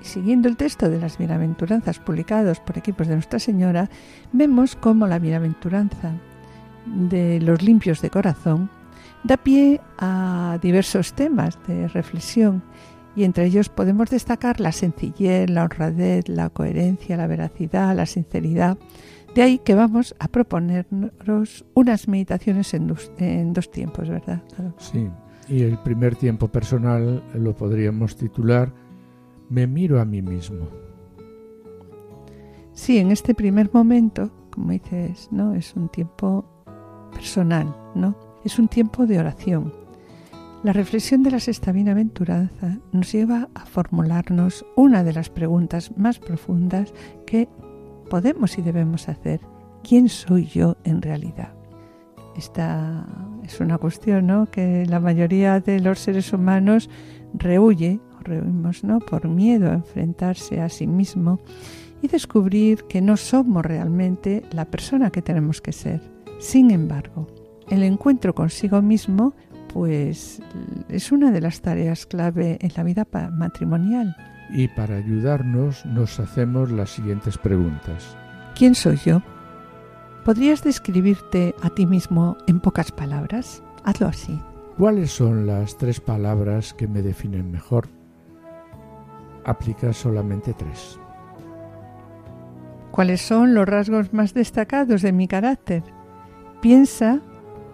Y 0.00 0.04
siguiendo 0.04 0.48
el 0.48 0.56
texto 0.56 0.88
de 0.88 1.00
las 1.00 1.18
bienaventuranzas 1.18 1.98
publicados 1.98 2.60
por 2.60 2.78
equipos 2.78 3.08
de 3.08 3.14
Nuestra 3.14 3.40
Señora, 3.40 3.90
vemos 4.30 4.76
cómo 4.76 5.08
la 5.08 5.18
bienaventuranza 5.18 6.12
de 6.86 7.40
los 7.40 7.60
limpios 7.60 8.00
de 8.02 8.10
corazón 8.10 8.70
da 9.24 9.36
pie 9.36 9.80
a 9.98 10.58
diversos 10.62 11.14
temas 11.14 11.58
de 11.66 11.88
reflexión 11.88 12.62
y 13.16 13.24
entre 13.24 13.46
ellos 13.46 13.68
podemos 13.68 14.10
destacar 14.10 14.60
la 14.60 14.72
sencillez, 14.72 15.48
la 15.48 15.64
honradez, 15.64 16.28
la 16.28 16.50
coherencia, 16.50 17.16
la 17.16 17.26
veracidad, 17.26 17.94
la 17.96 18.06
sinceridad. 18.06 18.76
De 19.34 19.42
ahí 19.42 19.58
que 19.58 19.74
vamos 19.74 20.14
a 20.18 20.28
proponernos 20.28 21.64
unas 21.74 22.06
meditaciones 22.06 22.74
en 22.74 22.86
dos, 22.86 23.10
en 23.18 23.52
dos 23.52 23.70
tiempos, 23.70 24.08
¿verdad? 24.08 24.42
Claro. 24.54 24.74
Sí, 24.78 25.08
y 25.48 25.62
el 25.62 25.78
primer 25.78 26.16
tiempo 26.16 26.48
personal 26.48 27.22
lo 27.34 27.54
podríamos 27.54 28.16
titular 28.16 28.72
Me 29.48 29.66
miro 29.66 30.00
a 30.00 30.04
mí 30.04 30.22
mismo. 30.22 30.68
Sí, 32.72 32.98
en 32.98 33.10
este 33.10 33.34
primer 33.34 33.70
momento, 33.72 34.30
como 34.50 34.72
dices, 34.72 35.28
¿no? 35.30 35.54
Es 35.54 35.76
un 35.76 35.88
tiempo 35.88 36.44
personal, 37.12 37.74
¿no? 37.94 38.16
Es 38.44 38.58
un 38.58 38.68
tiempo 38.68 39.06
de 39.06 39.18
oración. 39.18 39.72
La 40.62 40.74
reflexión 40.74 41.22
de 41.22 41.30
la 41.30 41.40
sexta 41.40 41.72
bienaventuranza 41.72 42.78
nos 42.92 43.10
lleva 43.10 43.48
a 43.54 43.64
formularnos 43.64 44.66
una 44.76 45.02
de 45.02 45.14
las 45.14 45.30
preguntas 45.30 45.96
más 45.96 46.18
profundas 46.18 46.92
que 47.26 47.48
podemos 48.10 48.58
y 48.58 48.62
debemos 48.62 49.08
hacer. 49.08 49.40
¿Quién 49.82 50.10
soy 50.10 50.46
yo 50.46 50.76
en 50.84 51.00
realidad? 51.00 51.54
Esta 52.36 53.06
es 53.44 53.60
una 53.60 53.78
cuestión 53.78 54.46
que 54.50 54.84
la 54.86 55.00
mayoría 55.00 55.60
de 55.60 55.80
los 55.80 56.00
seres 56.00 56.32
humanos 56.32 56.90
rehuye, 57.32 58.00
rehuimos, 58.20 58.84
¿no? 58.84 58.98
por 59.00 59.26
miedo 59.28 59.70
a 59.70 59.74
enfrentarse 59.74 60.60
a 60.60 60.68
sí 60.68 60.86
mismo 60.86 61.40
y 62.02 62.08
descubrir 62.08 62.84
que 62.84 63.00
no 63.00 63.16
somos 63.16 63.64
realmente 63.64 64.42
la 64.52 64.66
persona 64.66 65.10
que 65.10 65.22
tenemos 65.22 65.62
que 65.62 65.72
ser. 65.72 66.02
Sin 66.40 66.70
embargo, 66.70 67.26
el 67.68 67.82
encuentro 67.82 68.34
consigo 68.34 68.82
mismo 68.82 69.34
pues 69.74 70.40
es 70.88 71.10
una 71.10 71.32
de 71.32 71.40
las 71.40 71.60
tareas 71.60 72.06
clave 72.06 72.58
en 72.60 72.70
la 72.76 72.84
vida 72.84 73.06
matrimonial. 73.32 74.16
Y 74.50 74.68
para 74.68 74.96
ayudarnos 74.96 75.84
nos 75.84 76.20
hacemos 76.20 76.70
las 76.70 76.90
siguientes 76.90 77.36
preguntas. 77.36 78.16
¿Quién 78.54 78.76
soy 78.76 78.98
yo? 78.98 79.20
¿Podrías 80.24 80.62
describirte 80.62 81.56
a 81.60 81.70
ti 81.70 81.86
mismo 81.86 82.36
en 82.46 82.60
pocas 82.60 82.92
palabras? 82.92 83.64
Hazlo 83.82 84.06
así. 84.06 84.40
¿Cuáles 84.78 85.10
son 85.10 85.46
las 85.46 85.76
tres 85.76 86.00
palabras 86.00 86.72
que 86.72 86.86
me 86.86 87.02
definen 87.02 87.50
mejor? 87.50 87.88
Aplica 89.44 89.92
solamente 89.92 90.54
tres. 90.54 91.00
¿Cuáles 92.92 93.22
son 93.22 93.54
los 93.54 93.66
rasgos 93.66 94.12
más 94.12 94.34
destacados 94.34 95.02
de 95.02 95.12
mi 95.12 95.26
carácter? 95.26 95.82
Piensa 96.60 97.20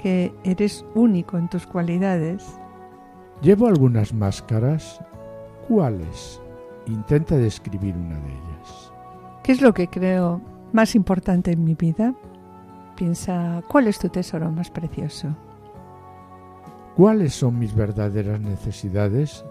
que 0.01 0.33
eres 0.45 0.85
único 0.95 1.37
en 1.37 1.49
tus 1.49 1.67
cualidades. 1.67 2.59
Llevo 3.43 3.67
algunas 3.67 4.15
máscaras. 4.15 5.01
¿Cuáles? 5.69 6.41
Intenta 6.87 7.37
describir 7.37 7.95
una 7.97 8.19
de 8.19 8.29
ellas. 8.29 8.93
¿Qué 9.43 9.53
es 9.53 9.61
lo 9.61 9.75
que 9.75 9.89
creo 9.89 10.41
más 10.73 10.95
importante 10.95 11.53
en 11.53 11.65
mi 11.65 11.75
vida? 11.75 12.15
Piensa, 12.97 13.63
¿cuál 13.69 13.89
es 13.89 13.99
tu 13.99 14.09
tesoro 14.09 14.51
más 14.51 14.71
precioso? 14.71 15.29
¿Cuáles 16.97 17.35
son 17.35 17.59
mis 17.59 17.75
verdaderas 17.75 18.41
necesidades? 18.41 19.45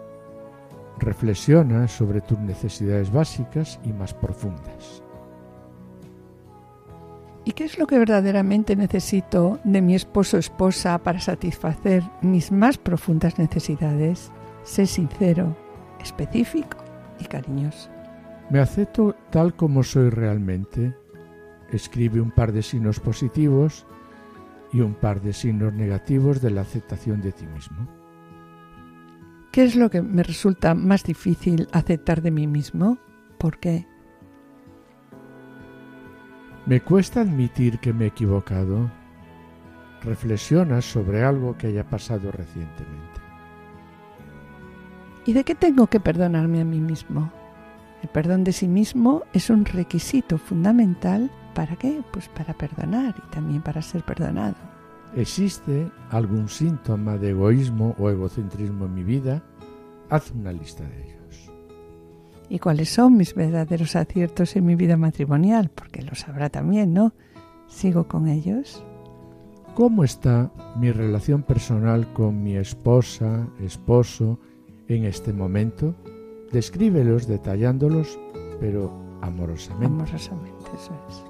Reflexiona 0.97 1.87
sobre 1.87 2.21
tus 2.21 2.39
necesidades 2.39 3.11
básicas 3.11 3.79
y 3.83 3.93
más 3.93 4.13
profundas. 4.13 5.03
¿Y 7.45 7.53
qué 7.53 7.63
es 7.63 7.77
lo 7.79 7.87
que 7.87 7.97
verdaderamente 7.97 8.75
necesito 8.75 9.59
de 9.63 9.81
mi 9.81 9.95
esposo 9.95 10.37
o 10.37 10.39
esposa 10.39 10.97
para 10.99 11.19
satisfacer 11.19 12.03
mis 12.21 12.51
más 12.51 12.77
profundas 12.77 13.39
necesidades? 13.39 14.31
Sé 14.63 14.85
sincero, 14.85 15.55
específico 15.99 16.77
y 17.19 17.25
cariñoso. 17.25 17.89
Me 18.49 18.59
acepto 18.59 19.15
tal 19.29 19.55
como 19.55 19.83
soy 19.83 20.09
realmente. 20.09 20.95
Escribe 21.71 22.19
un 22.19 22.31
par 22.31 22.51
de 22.51 22.61
signos 22.61 22.99
positivos 22.99 23.85
y 24.73 24.81
un 24.81 24.93
par 24.93 25.21
de 25.21 25.33
signos 25.33 25.73
negativos 25.73 26.41
de 26.41 26.51
la 26.51 26.61
aceptación 26.61 27.21
de 27.21 27.31
ti 27.31 27.45
mismo. 27.47 27.87
¿Qué 29.51 29.63
es 29.63 29.75
lo 29.75 29.89
que 29.89 30.01
me 30.01 30.23
resulta 30.23 30.75
más 30.75 31.03
difícil 31.03 31.67
aceptar 31.71 32.21
de 32.21 32.31
mí 32.31 32.45
mismo? 32.45 32.99
¿Por 33.39 33.59
qué? 33.59 33.87
Me 36.69 36.81
cuesta 36.81 37.21
admitir 37.21 37.79
que 37.79 37.93
me 37.93 38.05
he 38.05 38.07
equivocado. 38.09 38.91
Reflexionas 40.03 40.85
sobre 40.85 41.23
algo 41.23 41.57
que 41.57 41.65
haya 41.65 41.83
pasado 41.83 42.31
recientemente. 42.31 43.19
¿Y 45.25 45.33
de 45.33 45.43
qué 45.43 45.55
tengo 45.55 45.87
que 45.87 45.99
perdonarme 45.99 46.61
a 46.61 46.65
mí 46.65 46.79
mismo? 46.79 47.31
El 48.03 48.09
perdón 48.09 48.43
de 48.43 48.53
sí 48.53 48.67
mismo 48.67 49.23
es 49.33 49.49
un 49.49 49.65
requisito 49.65 50.37
fundamental 50.37 51.31
¿para 51.55 51.75
qué? 51.75 52.03
Pues 52.11 52.29
para 52.29 52.53
perdonar 52.53 53.15
y 53.17 53.31
también 53.31 53.63
para 53.63 53.81
ser 53.81 54.03
perdonado. 54.03 54.55
¿Existe 55.15 55.89
algún 56.11 56.49
síntoma 56.49 57.17
de 57.17 57.31
egoísmo 57.31 57.95
o 57.97 58.11
egocentrismo 58.11 58.85
en 58.85 58.93
mi 58.93 59.03
vida? 59.03 59.41
Haz 60.11 60.29
una 60.29 60.51
lista 60.51 60.83
de 60.83 61.03
ellos. 61.03 61.18
¿Y 62.49 62.59
cuáles 62.59 62.89
son 62.89 63.15
mis 63.15 63.35
verdaderos 63.35 63.95
aciertos 63.95 64.55
en 64.55 64.65
mi 64.65 64.75
vida 64.75 64.97
matrimonial? 64.97 65.69
Porque 65.73 66.01
lo 66.01 66.15
sabrá 66.15 66.49
también, 66.49 66.93
¿no? 66.93 67.13
¿Sigo 67.67 68.07
con 68.07 68.27
ellos? 68.27 68.83
¿Cómo 69.75 70.03
está 70.03 70.51
mi 70.75 70.91
relación 70.91 71.43
personal 71.43 72.11
con 72.13 72.41
mi 72.43 72.57
esposa, 72.57 73.47
esposo 73.61 74.39
en 74.87 75.05
este 75.05 75.31
momento? 75.31 75.95
Descríbelos 76.51 77.27
detallándolos, 77.27 78.19
pero 78.59 78.91
amorosamente. 79.21 79.85
Amorosamente, 79.85 80.65
eso 80.75 80.93
es. 81.07 81.28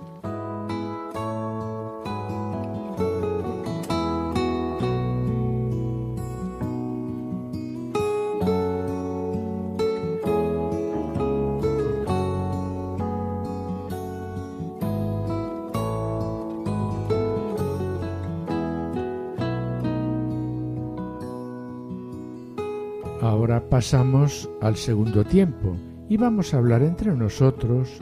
Ahora 23.22 23.70
pasamos 23.70 24.50
al 24.62 24.78
segundo 24.78 25.26
tiempo 25.26 25.76
y 26.08 26.16
vamos 26.16 26.54
a 26.54 26.58
hablar 26.58 26.82
entre 26.82 27.14
nosotros 27.14 28.02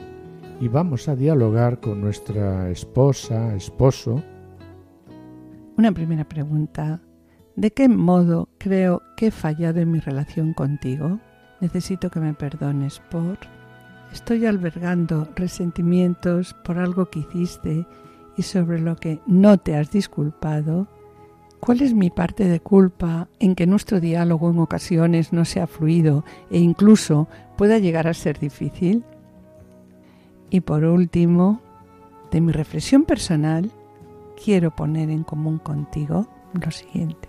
y 0.60 0.68
vamos 0.68 1.08
a 1.08 1.16
dialogar 1.16 1.80
con 1.80 2.00
nuestra 2.00 2.70
esposa, 2.70 3.56
esposo. 3.56 4.22
Una 5.76 5.90
primera 5.90 6.24
pregunta. 6.24 7.00
¿De 7.56 7.72
qué 7.72 7.88
modo 7.88 8.48
creo 8.58 9.02
que 9.16 9.26
he 9.26 9.30
fallado 9.32 9.80
en 9.80 9.90
mi 9.90 9.98
relación 9.98 10.54
contigo? 10.54 11.18
Necesito 11.60 12.10
que 12.10 12.20
me 12.20 12.34
perdones 12.34 13.00
por... 13.10 13.38
Estoy 14.12 14.46
albergando 14.46 15.28
resentimientos 15.34 16.54
por 16.64 16.78
algo 16.78 17.10
que 17.10 17.18
hiciste 17.18 17.84
y 18.36 18.42
sobre 18.42 18.80
lo 18.80 18.94
que 18.94 19.20
no 19.26 19.58
te 19.58 19.74
has 19.74 19.90
disculpado. 19.90 20.86
¿Cuál 21.60 21.82
es 21.82 21.92
mi 21.92 22.10
parte 22.10 22.44
de 22.44 22.60
culpa 22.60 23.28
en 23.40 23.54
que 23.54 23.66
nuestro 23.66 24.00
diálogo 24.00 24.50
en 24.50 24.58
ocasiones 24.60 25.32
no 25.32 25.44
sea 25.44 25.66
fluido 25.66 26.24
e 26.50 26.58
incluso 26.58 27.28
pueda 27.56 27.78
llegar 27.78 28.06
a 28.06 28.14
ser 28.14 28.38
difícil? 28.38 29.04
Y 30.50 30.60
por 30.60 30.84
último, 30.84 31.60
de 32.30 32.40
mi 32.40 32.52
reflexión 32.52 33.04
personal, 33.04 33.70
quiero 34.42 34.74
poner 34.74 35.10
en 35.10 35.24
común 35.24 35.58
contigo 35.58 36.26
lo 36.54 36.70
siguiente. 36.70 37.27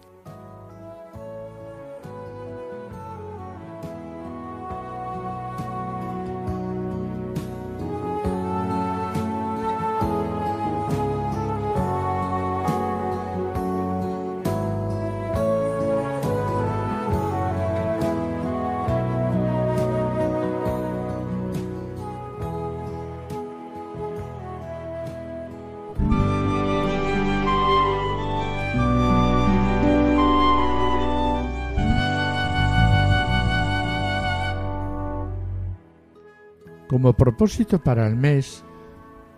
Propósito 37.39 37.79
para 37.79 38.05
el 38.05 38.17
mes, 38.17 38.65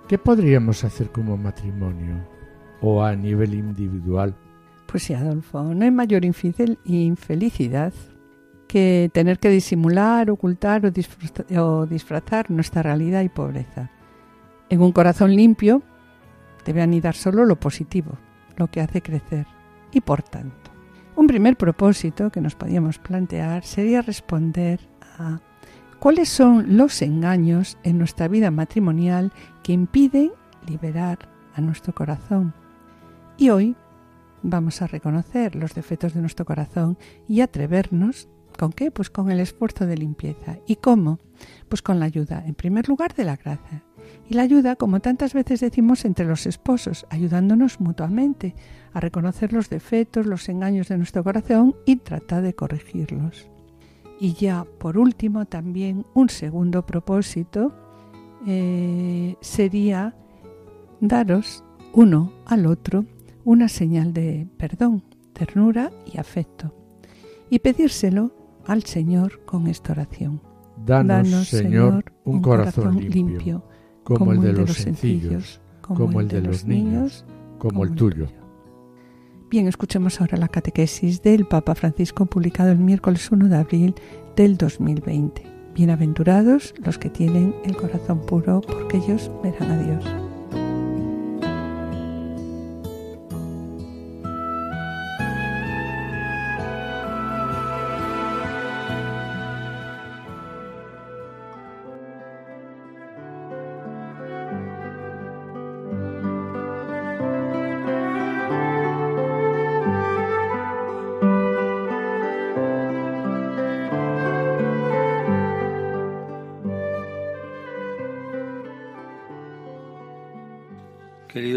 ¿qué 0.07 0.17
podríamos 0.17 0.83
hacer 0.83 1.11
como 1.11 1.37
matrimonio 1.37 2.15
o 2.81 3.03
a 3.03 3.15
nivel 3.15 3.53
individual? 3.53 4.35
Pues 4.87 5.03
sí, 5.03 5.13
Adolfo, 5.13 5.61
no 5.61 5.85
hay 5.85 5.91
mayor 5.91 6.25
infelicidad 6.25 7.93
que 8.67 9.11
tener 9.13 9.37
que 9.37 9.49
disimular, 9.49 10.31
ocultar 10.31 10.81
o 10.83 11.85
disfrazar 11.85 12.49
nuestra 12.49 12.81
realidad 12.81 13.21
y 13.21 13.29
pobreza. 13.29 13.91
En 14.71 14.81
un 14.81 14.93
corazón 14.93 15.35
limpio 15.35 15.83
debe 16.65 16.81
anidar 16.81 17.13
solo 17.13 17.45
lo 17.45 17.59
positivo, 17.59 18.17
lo 18.57 18.65
que 18.65 18.81
hace 18.81 19.03
crecer. 19.03 19.45
Y 19.91 20.01
por 20.01 20.23
tanto, 20.23 20.71
un 21.15 21.27
primer 21.27 21.55
propósito 21.55 22.31
que 22.31 22.41
nos 22.41 22.55
podíamos 22.55 22.97
plantear 22.97 23.63
sería 23.63 24.01
responder 24.01 24.79
a 25.19 25.39
¿Cuáles 26.01 26.29
son 26.29 26.77
los 26.77 26.99
engaños 27.03 27.77
en 27.83 27.99
nuestra 27.99 28.27
vida 28.27 28.49
matrimonial 28.49 29.31
que 29.61 29.71
impiden 29.71 30.31
liberar 30.67 31.29
a 31.53 31.61
nuestro 31.61 31.93
corazón? 31.93 32.55
Y 33.37 33.51
hoy 33.51 33.75
vamos 34.41 34.81
a 34.81 34.87
reconocer 34.87 35.55
los 35.55 35.75
defectos 35.75 36.15
de 36.15 36.21
nuestro 36.21 36.43
corazón 36.43 36.97
y 37.27 37.41
atrevernos 37.41 38.29
¿Con 38.57 38.73
qué? 38.73 38.89
Pues 38.89 39.11
con 39.11 39.29
el 39.29 39.39
esfuerzo 39.39 39.85
de 39.85 39.95
limpieza. 39.95 40.57
¿Y 40.65 40.77
cómo? 40.77 41.19
Pues 41.69 41.83
con 41.83 41.99
la 41.99 42.05
ayuda, 42.05 42.43
en 42.45 42.55
primer 42.55 42.89
lugar, 42.89 43.13
de 43.13 43.23
la 43.23 43.37
gracia. 43.37 43.83
Y 44.27 44.33
la 44.33 44.41
ayuda, 44.41 44.75
como 44.75 45.01
tantas 45.01 45.35
veces 45.35 45.59
decimos, 45.59 46.03
entre 46.03 46.25
los 46.25 46.47
esposos, 46.47 47.05
ayudándonos 47.11 47.79
mutuamente 47.79 48.55
a 48.91 48.99
reconocer 48.99 49.53
los 49.53 49.69
defectos, 49.69 50.25
los 50.25 50.49
engaños 50.49 50.89
de 50.89 50.97
nuestro 50.97 51.23
corazón 51.23 51.75
y 51.85 51.97
tratar 51.97 52.41
de 52.41 52.55
corregirlos. 52.55 53.50
Y 54.21 54.33
ya 54.33 54.65
por 54.77 54.99
último 54.99 55.45
también 55.47 56.05
un 56.13 56.29
segundo 56.29 56.85
propósito 56.85 57.73
eh, 58.45 59.35
sería 59.41 60.15
daros 60.99 61.63
uno 61.91 62.31
al 62.45 62.67
otro 62.67 63.03
una 63.45 63.67
señal 63.67 64.13
de 64.13 64.47
perdón, 64.57 65.01
ternura 65.33 65.91
y 66.05 66.19
afecto 66.19 66.71
y 67.49 67.57
pedírselo 67.57 68.31
al 68.67 68.83
Señor 68.83 69.43
con 69.45 69.65
esta 69.65 69.93
oración. 69.93 70.39
Danos, 70.85 71.47
Señor, 71.47 72.13
un, 72.23 72.43
corazón, 72.43 72.99
limpio, 72.99 73.63
como, 74.03 74.33
el 74.33 74.41
de 74.41 74.53
los 74.53 74.73
sencillos, 74.73 75.61
como 75.81 76.21
el 76.21 76.27
de 76.27 76.41
los 76.41 76.63
niños, 76.65 77.25
como 77.57 77.83
el 77.85 77.95
tuyo. 77.95 78.27
Bien, 79.51 79.67
escuchemos 79.67 80.21
ahora 80.21 80.37
la 80.37 80.47
catequesis 80.47 81.21
del 81.23 81.45
Papa 81.45 81.75
Francisco 81.75 82.25
publicado 82.25 82.71
el 82.71 82.77
miércoles 82.77 83.29
1 83.29 83.49
de 83.49 83.57
abril 83.57 83.95
del 84.37 84.55
2020. 84.55 85.43
Bienaventurados 85.75 86.73
los 86.81 86.97
que 86.97 87.09
tienen 87.09 87.53
el 87.65 87.75
corazón 87.75 88.25
puro, 88.25 88.61
porque 88.61 88.95
ellos 88.95 89.29
verán 89.43 89.71
a 89.71 89.83
Dios. 89.83 90.20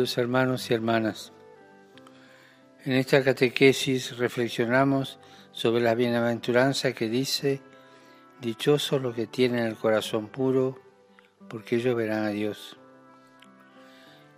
Hermanos 0.05 0.71
y 0.71 0.75
hermanas, 0.75 1.33
en 2.85 2.93
esta 2.93 3.25
catequesis 3.25 4.19
reflexionamos 4.19 5.19
sobre 5.53 5.83
la 5.83 5.95
bienaventuranza 5.95 6.93
que 6.93 7.09
dice, 7.09 7.63
Dichosos 8.43 9.01
los 9.01 9.15
que 9.15 9.27
tienen 9.27 9.65
el 9.65 9.77
corazón 9.77 10.29
puro, 10.29 10.79
porque 11.49 11.77
ellos 11.77 11.97
verán 11.97 12.25
a 12.25 12.29
Dios. 12.29 12.77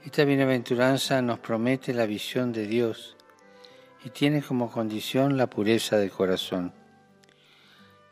Esta 0.04 0.24
bienaventuranza 0.24 1.20
nos 1.20 1.40
promete 1.40 1.92
la 1.92 2.06
visión 2.06 2.52
de 2.52 2.68
Dios 2.68 3.16
y 4.04 4.10
tiene 4.10 4.42
como 4.42 4.70
condición 4.70 5.36
la 5.36 5.50
pureza 5.50 5.98
del 5.98 6.12
corazón. 6.12 6.72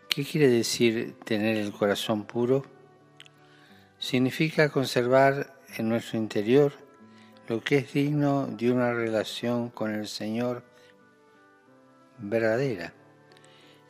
¿Qué 0.09 0.24
quiere 0.24 0.48
decir 0.48 1.14
tener 1.24 1.57
el 1.59 1.70
corazón 1.70 2.24
puro? 2.24 2.64
Significa 4.00 4.70
conservar 4.70 5.55
en 5.78 5.88
nuestro 5.88 6.18
interior 6.18 6.84
lo 7.49 7.62
que 7.62 7.78
es 7.78 7.92
digno 7.92 8.47
de 8.47 8.72
una 8.72 8.92
relación 8.92 9.70
con 9.70 9.95
el 9.95 10.09
Señor 10.09 10.62
verdadera 12.18 12.92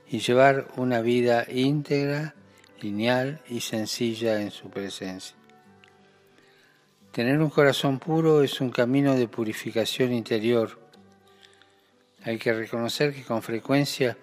y 0.08 0.18
llevar 0.18 0.68
una 0.76 1.00
vida 1.00 1.46
íntegra, 1.48 2.34
lineal 2.80 3.40
y 3.48 3.60
sencilla 3.60 4.40
en 4.40 4.50
su 4.50 4.70
presencia. 4.70 5.36
Tener 7.12 7.40
un 7.40 7.50
corazón 7.50 7.98
puro 8.00 8.42
es 8.42 8.60
un 8.60 8.70
camino 8.70 9.14
de 9.14 9.28
purificación 9.28 10.12
interior. 10.12 10.80
Hay 12.24 12.38
que 12.38 12.52
reconocer 12.52 13.14
que 13.14 13.22
con 13.22 13.40
frecuencia 13.40 14.16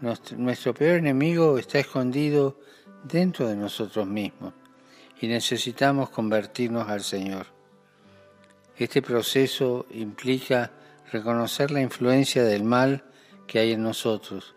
nuestro 0.00 0.74
peor 0.74 0.98
enemigo 0.98 1.58
está 1.58 1.80
escondido 1.80 2.60
dentro 3.02 3.48
de 3.48 3.56
nosotros 3.56 4.06
mismos 4.06 4.54
y 5.20 5.26
necesitamos 5.26 6.10
convertirnos 6.10 6.88
al 6.88 7.02
Señor. 7.02 7.55
Este 8.78 9.00
proceso 9.00 9.86
implica 9.90 10.70
reconocer 11.10 11.70
la 11.70 11.80
influencia 11.80 12.44
del 12.44 12.62
mal 12.62 13.04
que 13.46 13.58
hay 13.58 13.72
en 13.72 13.82
nosotros 13.82 14.54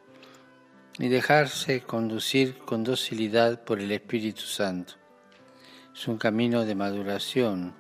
y 0.97 1.07
dejarse 1.07 1.83
conducir 1.83 2.57
con 2.57 2.83
docilidad 2.83 3.63
por 3.63 3.79
el 3.79 3.93
Espíritu 3.93 4.41
Santo. 4.41 4.95
Es 5.95 6.05
un 6.09 6.17
camino 6.17 6.65
de 6.65 6.75
maduración, 6.75 7.73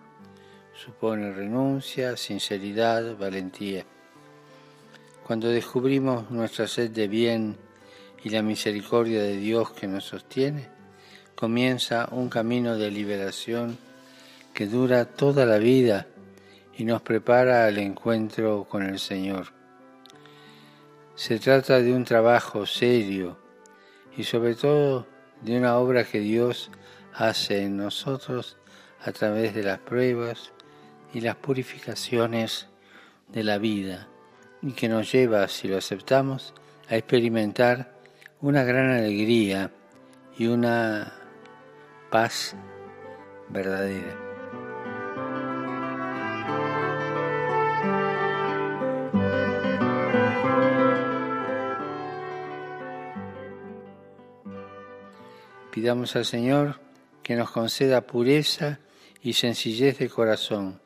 supone 0.73 1.33
renuncia, 1.33 2.15
sinceridad, 2.15 3.17
valentía. 3.17 3.85
Cuando 5.27 5.49
descubrimos 5.49 6.31
nuestra 6.31 6.69
sed 6.69 6.91
de 6.91 7.09
bien 7.09 7.57
y 8.23 8.29
la 8.29 8.41
misericordia 8.41 9.21
de 9.21 9.35
Dios 9.35 9.71
que 9.71 9.87
nos 9.87 10.05
sostiene, 10.05 10.69
comienza 11.35 12.07
un 12.11 12.29
camino 12.29 12.77
de 12.77 12.91
liberación 12.91 13.77
que 14.53 14.67
dura 14.67 15.03
toda 15.03 15.45
la 15.45 15.57
vida 15.57 16.07
y 16.79 16.85
nos 16.85 17.01
prepara 17.01 17.65
al 17.65 17.77
encuentro 17.77 18.63
con 18.63 18.83
el 18.83 18.99
Señor. 18.99 19.47
Se 21.13 21.37
trata 21.37 21.81
de 21.81 21.93
un 21.93 22.05
trabajo 22.05 22.65
serio 22.65 23.37
y 24.15 24.23
sobre 24.23 24.55
todo 24.55 25.05
de 25.41 25.57
una 25.57 25.77
obra 25.77 26.05
que 26.05 26.21
Dios 26.21 26.71
hace 27.13 27.63
en 27.63 27.75
nosotros 27.75 28.55
a 29.01 29.11
través 29.11 29.53
de 29.53 29.63
las 29.63 29.79
pruebas 29.79 30.53
y 31.13 31.19
las 31.19 31.35
purificaciones 31.35 32.69
de 33.27 33.43
la 33.43 33.57
vida 33.57 34.07
y 34.61 34.71
que 34.71 34.87
nos 34.87 35.11
lleva, 35.11 35.49
si 35.49 35.67
lo 35.67 35.77
aceptamos, 35.77 36.53
a 36.87 36.95
experimentar 36.95 37.93
una 38.39 38.63
gran 38.63 38.89
alegría 38.89 39.69
y 40.37 40.47
una 40.47 41.11
paz 42.09 42.55
verdadera. 43.49 44.28
Pidamos 55.79 56.17
al 56.17 56.25
Señor 56.25 56.81
que 57.23 57.37
nos 57.37 57.51
conceda 57.51 58.05
pureza 58.05 58.79
y 59.21 59.31
sencillez 59.31 59.97
de 59.99 60.09
corazón 60.09 60.81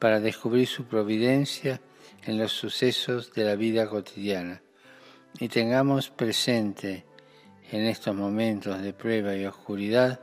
para 0.00 0.18
descubrir 0.18 0.66
su 0.66 0.82
providencia 0.86 1.80
en 2.24 2.36
los 2.36 2.50
sucesos 2.50 3.32
de 3.34 3.44
la 3.44 3.54
vida 3.54 3.88
cotidiana 3.88 4.62
y 5.38 5.46
tengamos 5.46 6.10
presente 6.10 7.06
en 7.70 7.82
estos 7.82 8.16
momentos 8.16 8.82
de 8.82 8.92
prueba 8.92 9.36
y 9.36 9.46
oscuridad 9.46 10.18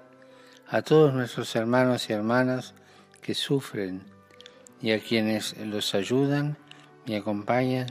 a 0.68 0.82
todos 0.82 1.14
nuestros 1.14 1.56
hermanos 1.56 2.10
y 2.10 2.12
hermanas 2.12 2.74
que 3.22 3.34
sufren 3.34 4.04
y 4.82 4.92
a 4.92 5.00
quienes 5.00 5.56
los 5.60 5.96
ayudan 5.96 6.58
y 7.06 7.16
acompañan 7.16 7.88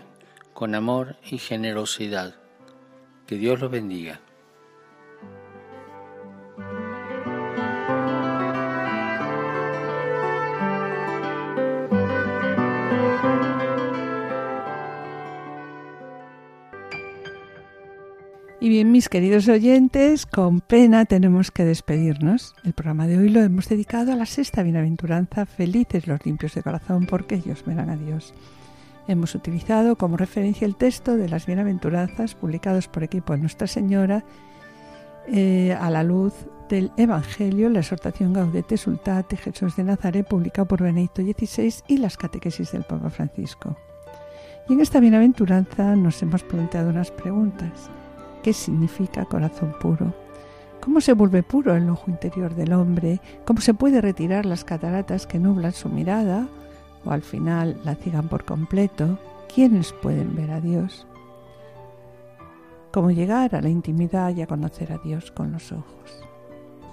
con 0.53 0.75
amor 0.75 1.17
y 1.31 1.39
generosidad. 1.39 2.35
Que 3.27 3.39
Dios 3.39 3.59
los 3.59 3.71
bendiga. 3.71 4.21
Mis 18.93 19.09
queridos 19.09 19.49
oyentes, 19.49 20.27
con 20.27 20.61
pena 20.61 21.07
tenemos 21.07 21.51
que 21.51 21.65
despedirnos. 21.65 22.55
El 22.63 22.75
programa 22.75 23.07
de 23.07 23.17
hoy 23.17 23.31
lo 23.31 23.41
hemos 23.41 23.67
dedicado 23.67 24.13
a 24.13 24.17
la 24.17 24.27
sexta 24.27 24.63
bienaventuranza, 24.63 25.47
felices 25.47 26.07
los 26.07 26.25
limpios 26.27 26.55
de 26.55 26.63
corazón, 26.63 27.07
porque 27.07 27.37
ellos 27.37 27.65
verán 27.65 27.89
a 27.89 27.97
Dios. 27.97 28.35
Hemos 29.09 29.35
utilizado 29.35 29.97
como 29.97 30.19
referencia 30.19 30.67
el 30.67 30.77
texto 30.77 31.17
de 31.17 31.31
las 31.31 31.47
bienaventuranzas 31.47 32.35
publicados 32.35 32.87
por 32.87 33.03
equipo 33.03 33.33
de 33.33 33.39
Nuestra 33.39 33.67
Señora 33.67 34.25
eh, 35.27 35.75
a 35.81 35.89
la 35.89 36.03
luz 36.03 36.35
del 36.69 36.93
Evangelio, 36.99 37.71
la 37.71 37.81
exhortación 37.81 38.35
Gaudete 38.35 38.77
Sultate 38.77 39.39
Jesús 39.39 39.75
de 39.75 39.85
Nazaret, 39.85 40.29
publicado 40.29 40.69
por 40.69 40.83
Benedicto 40.83 41.23
XVI 41.23 41.73
y 41.89 41.97
las 41.97 42.19
catequesis 42.19 42.73
del 42.73 42.85
Papa 42.85 43.09
Francisco. 43.09 43.75
Y 44.69 44.75
en 44.75 44.81
esta 44.81 45.01
bienaventuranza 45.01 45.97
nos 45.97 46.23
hemos 46.23 46.43
planteado 46.43 46.91
unas 46.91 47.11
preguntas. 47.11 47.91
¿Qué 48.43 48.53
significa 48.53 49.25
corazón 49.25 49.75
puro? 49.81 50.15
¿Cómo 50.81 51.01
se 51.01 51.13
vuelve 51.13 51.45
puro 51.45 51.77
el 51.77 51.89
ojo 51.89 52.11
interior 52.11 52.55
del 52.55 52.73
hombre? 52.73 53.21
¿Cómo 53.45 53.61
se 53.61 53.73
puede 53.73 54.01
retirar 54.01 54.47
las 54.47 54.65
cataratas 54.65 55.29
que 55.29 55.39
nublan 55.39 55.73
su 55.73 55.89
mirada 55.89 56.49
o 57.05 57.13
al 57.13 57.23
final 57.23 57.81
la 57.85 57.95
cigan 57.95 58.29
por 58.29 58.45
completo? 58.45 59.19
¿Quiénes 59.55 59.93
pueden 59.93 60.35
ver 60.35 60.51
a 60.51 60.61
Dios? 60.61 61.07
¿Cómo 62.91 63.13
llegar 63.13 63.55
a 63.55 63.63
la 63.63 63.69
intimidad 63.69 64.35
y 64.35 64.43
a 64.43 64.47
conocer 64.47 64.93
a 64.93 64.99
Dios 64.99 65.31
con 65.31 65.53
los 65.53 65.71
ojos? 65.71 66.23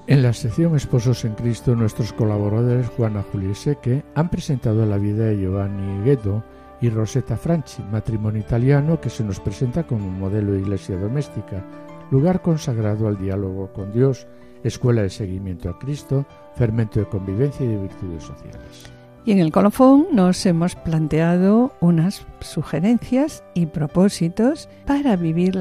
En 0.06 0.22
la 0.24 0.34
sección 0.34 0.76
Esposos 0.76 1.26
en 1.26 1.34
Cristo, 1.34 1.76
nuestros 1.76 2.14
colaboradores 2.14 2.88
Juana 2.90 3.24
Julia 3.32 3.54
Seque 3.56 4.04
han 4.16 4.30
presentado 4.30 4.86
la 4.86 4.98
vida 4.98 5.26
de 5.26 5.40
Giovanni 5.40 6.04
Guedo, 6.04 6.44
y 6.82 6.90
Rosetta 6.90 7.38
Franchi, 7.38 7.84
matrimonio 7.92 8.42
italiano 8.42 9.00
que 9.00 9.10
se 9.10 9.24
nos 9.24 9.40
presenta 9.40 9.86
como 9.86 10.08
un 10.08 10.20
modelo 10.20 10.54
de 10.54 10.60
iglesia 10.60 10.98
doméstica, 10.98 11.64
lugar 12.12 12.42
consagrado 12.42 13.08
al 13.08 13.18
diálogo 13.18 13.72
con 13.74 13.92
Dios, 13.92 14.28
escuela 14.64 15.02
de 15.02 15.10
seguimiento 15.10 15.70
a 15.70 15.78
Cristo, 15.80 16.26
fermento 16.56 17.00
de 17.00 17.08
convivencia 17.08 17.66
y 17.66 17.70
de 17.70 17.82
virtudes 17.82 18.24
sociales. 18.24 18.92
Y 19.26 19.34
en 19.34 19.40
el 19.40 19.52
colofón 19.52 20.08
nos 20.12 20.46
hemos 20.46 20.76
planteado 20.76 21.74
unas 21.82 22.26
sugerencias 22.40 23.44
y 23.54 23.66
propósitos 23.66 24.70
para 24.88 25.16
vivir 25.18 25.60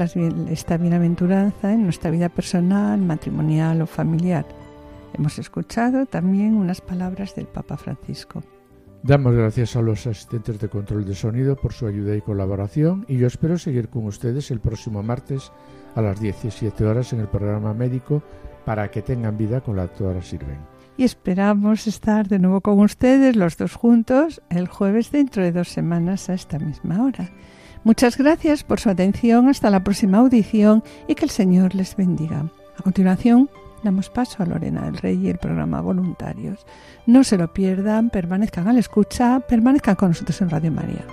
esta 0.49 0.77
bienaventuranza 0.77 1.73
en 1.73 1.83
nuestra 1.83 2.09
vida 2.09 2.29
personal, 2.29 2.99
matrimonial 3.01 3.81
o 3.81 3.85
familiar. 3.85 4.45
Hemos 5.13 5.37
escuchado 5.39 6.05
también 6.05 6.55
unas 6.55 6.81
palabras 6.81 7.35
del 7.35 7.47
Papa 7.47 7.77
Francisco. 7.77 8.41
Damos 9.01 9.33
gracias 9.33 9.77
a 9.77 9.81
los 9.81 10.05
asistentes 10.07 10.59
de 10.59 10.67
control 10.67 11.05
de 11.05 11.15
sonido 11.15 11.55
por 11.55 11.71
su 11.71 11.87
ayuda 11.87 12.15
y 12.15 12.21
colaboración 12.21 13.05
y 13.07 13.17
yo 13.17 13.27
espero 13.27 13.57
seguir 13.57 13.87
con 13.87 14.05
ustedes 14.05 14.51
el 14.51 14.59
próximo 14.59 15.01
martes 15.01 15.51
a 15.95 16.01
las 16.01 16.19
17 16.19 16.83
horas 16.85 17.13
en 17.13 17.21
el 17.21 17.27
programa 17.27 17.73
médico 17.73 18.21
para 18.65 18.91
que 18.91 19.01
tengan 19.01 19.37
vida 19.37 19.61
con 19.61 19.77
la 19.77 19.83
doctora 19.83 20.21
Sirven. 20.21 20.59
Y 20.97 21.05
esperamos 21.05 21.87
estar 21.87 22.27
de 22.27 22.39
nuevo 22.39 22.59
con 22.59 22.79
ustedes 22.81 23.37
los 23.37 23.55
dos 23.55 23.73
juntos 23.73 24.41
el 24.49 24.67
jueves 24.67 25.11
dentro 25.11 25.43
de 25.43 25.53
dos 25.53 25.69
semanas 25.69 26.29
a 26.29 26.33
esta 26.33 26.59
misma 26.59 27.05
hora. 27.05 27.31
Muchas 27.85 28.17
gracias 28.17 28.65
por 28.65 28.81
su 28.81 28.89
atención, 28.89 29.47
hasta 29.47 29.69
la 29.69 29.81
próxima 29.81 30.17
audición 30.17 30.83
y 31.07 31.15
que 31.15 31.23
el 31.23 31.31
Señor 31.31 31.73
les 31.73 31.95
bendiga. 31.95 32.51
A 32.77 32.83
continuación, 32.83 33.49
damos 33.83 34.09
paso 34.09 34.43
a 34.43 34.45
Lorena 34.45 34.81
del 34.81 34.97
Rey 34.97 35.17
y 35.17 35.29
el 35.29 35.37
programa 35.37 35.81
Voluntarios. 35.81 36.65
No 37.05 37.23
se 37.23 37.37
lo 37.37 37.53
pierdan, 37.53 38.09
permanezcan 38.09 38.67
a 38.67 38.73
la 38.73 38.79
escucha, 38.79 39.39
permanezcan 39.41 39.95
con 39.95 40.09
nosotros 40.09 40.39
en 40.41 40.49
Radio 40.49 40.71
María. 40.71 41.05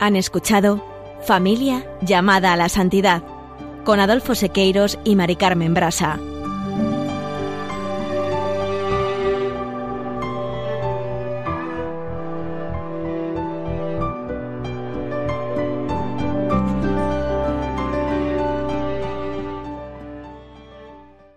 Han 0.00 0.16
escuchado 0.16 0.84
Familia 1.24 1.86
llamada 2.00 2.52
a 2.52 2.56
la 2.56 2.68
santidad 2.68 3.22
con 3.84 4.00
Adolfo 4.00 4.34
Sequeiros 4.34 4.98
y 5.04 5.14
Mari 5.14 5.36
Carmen 5.36 5.74
Brasa. 5.74 6.18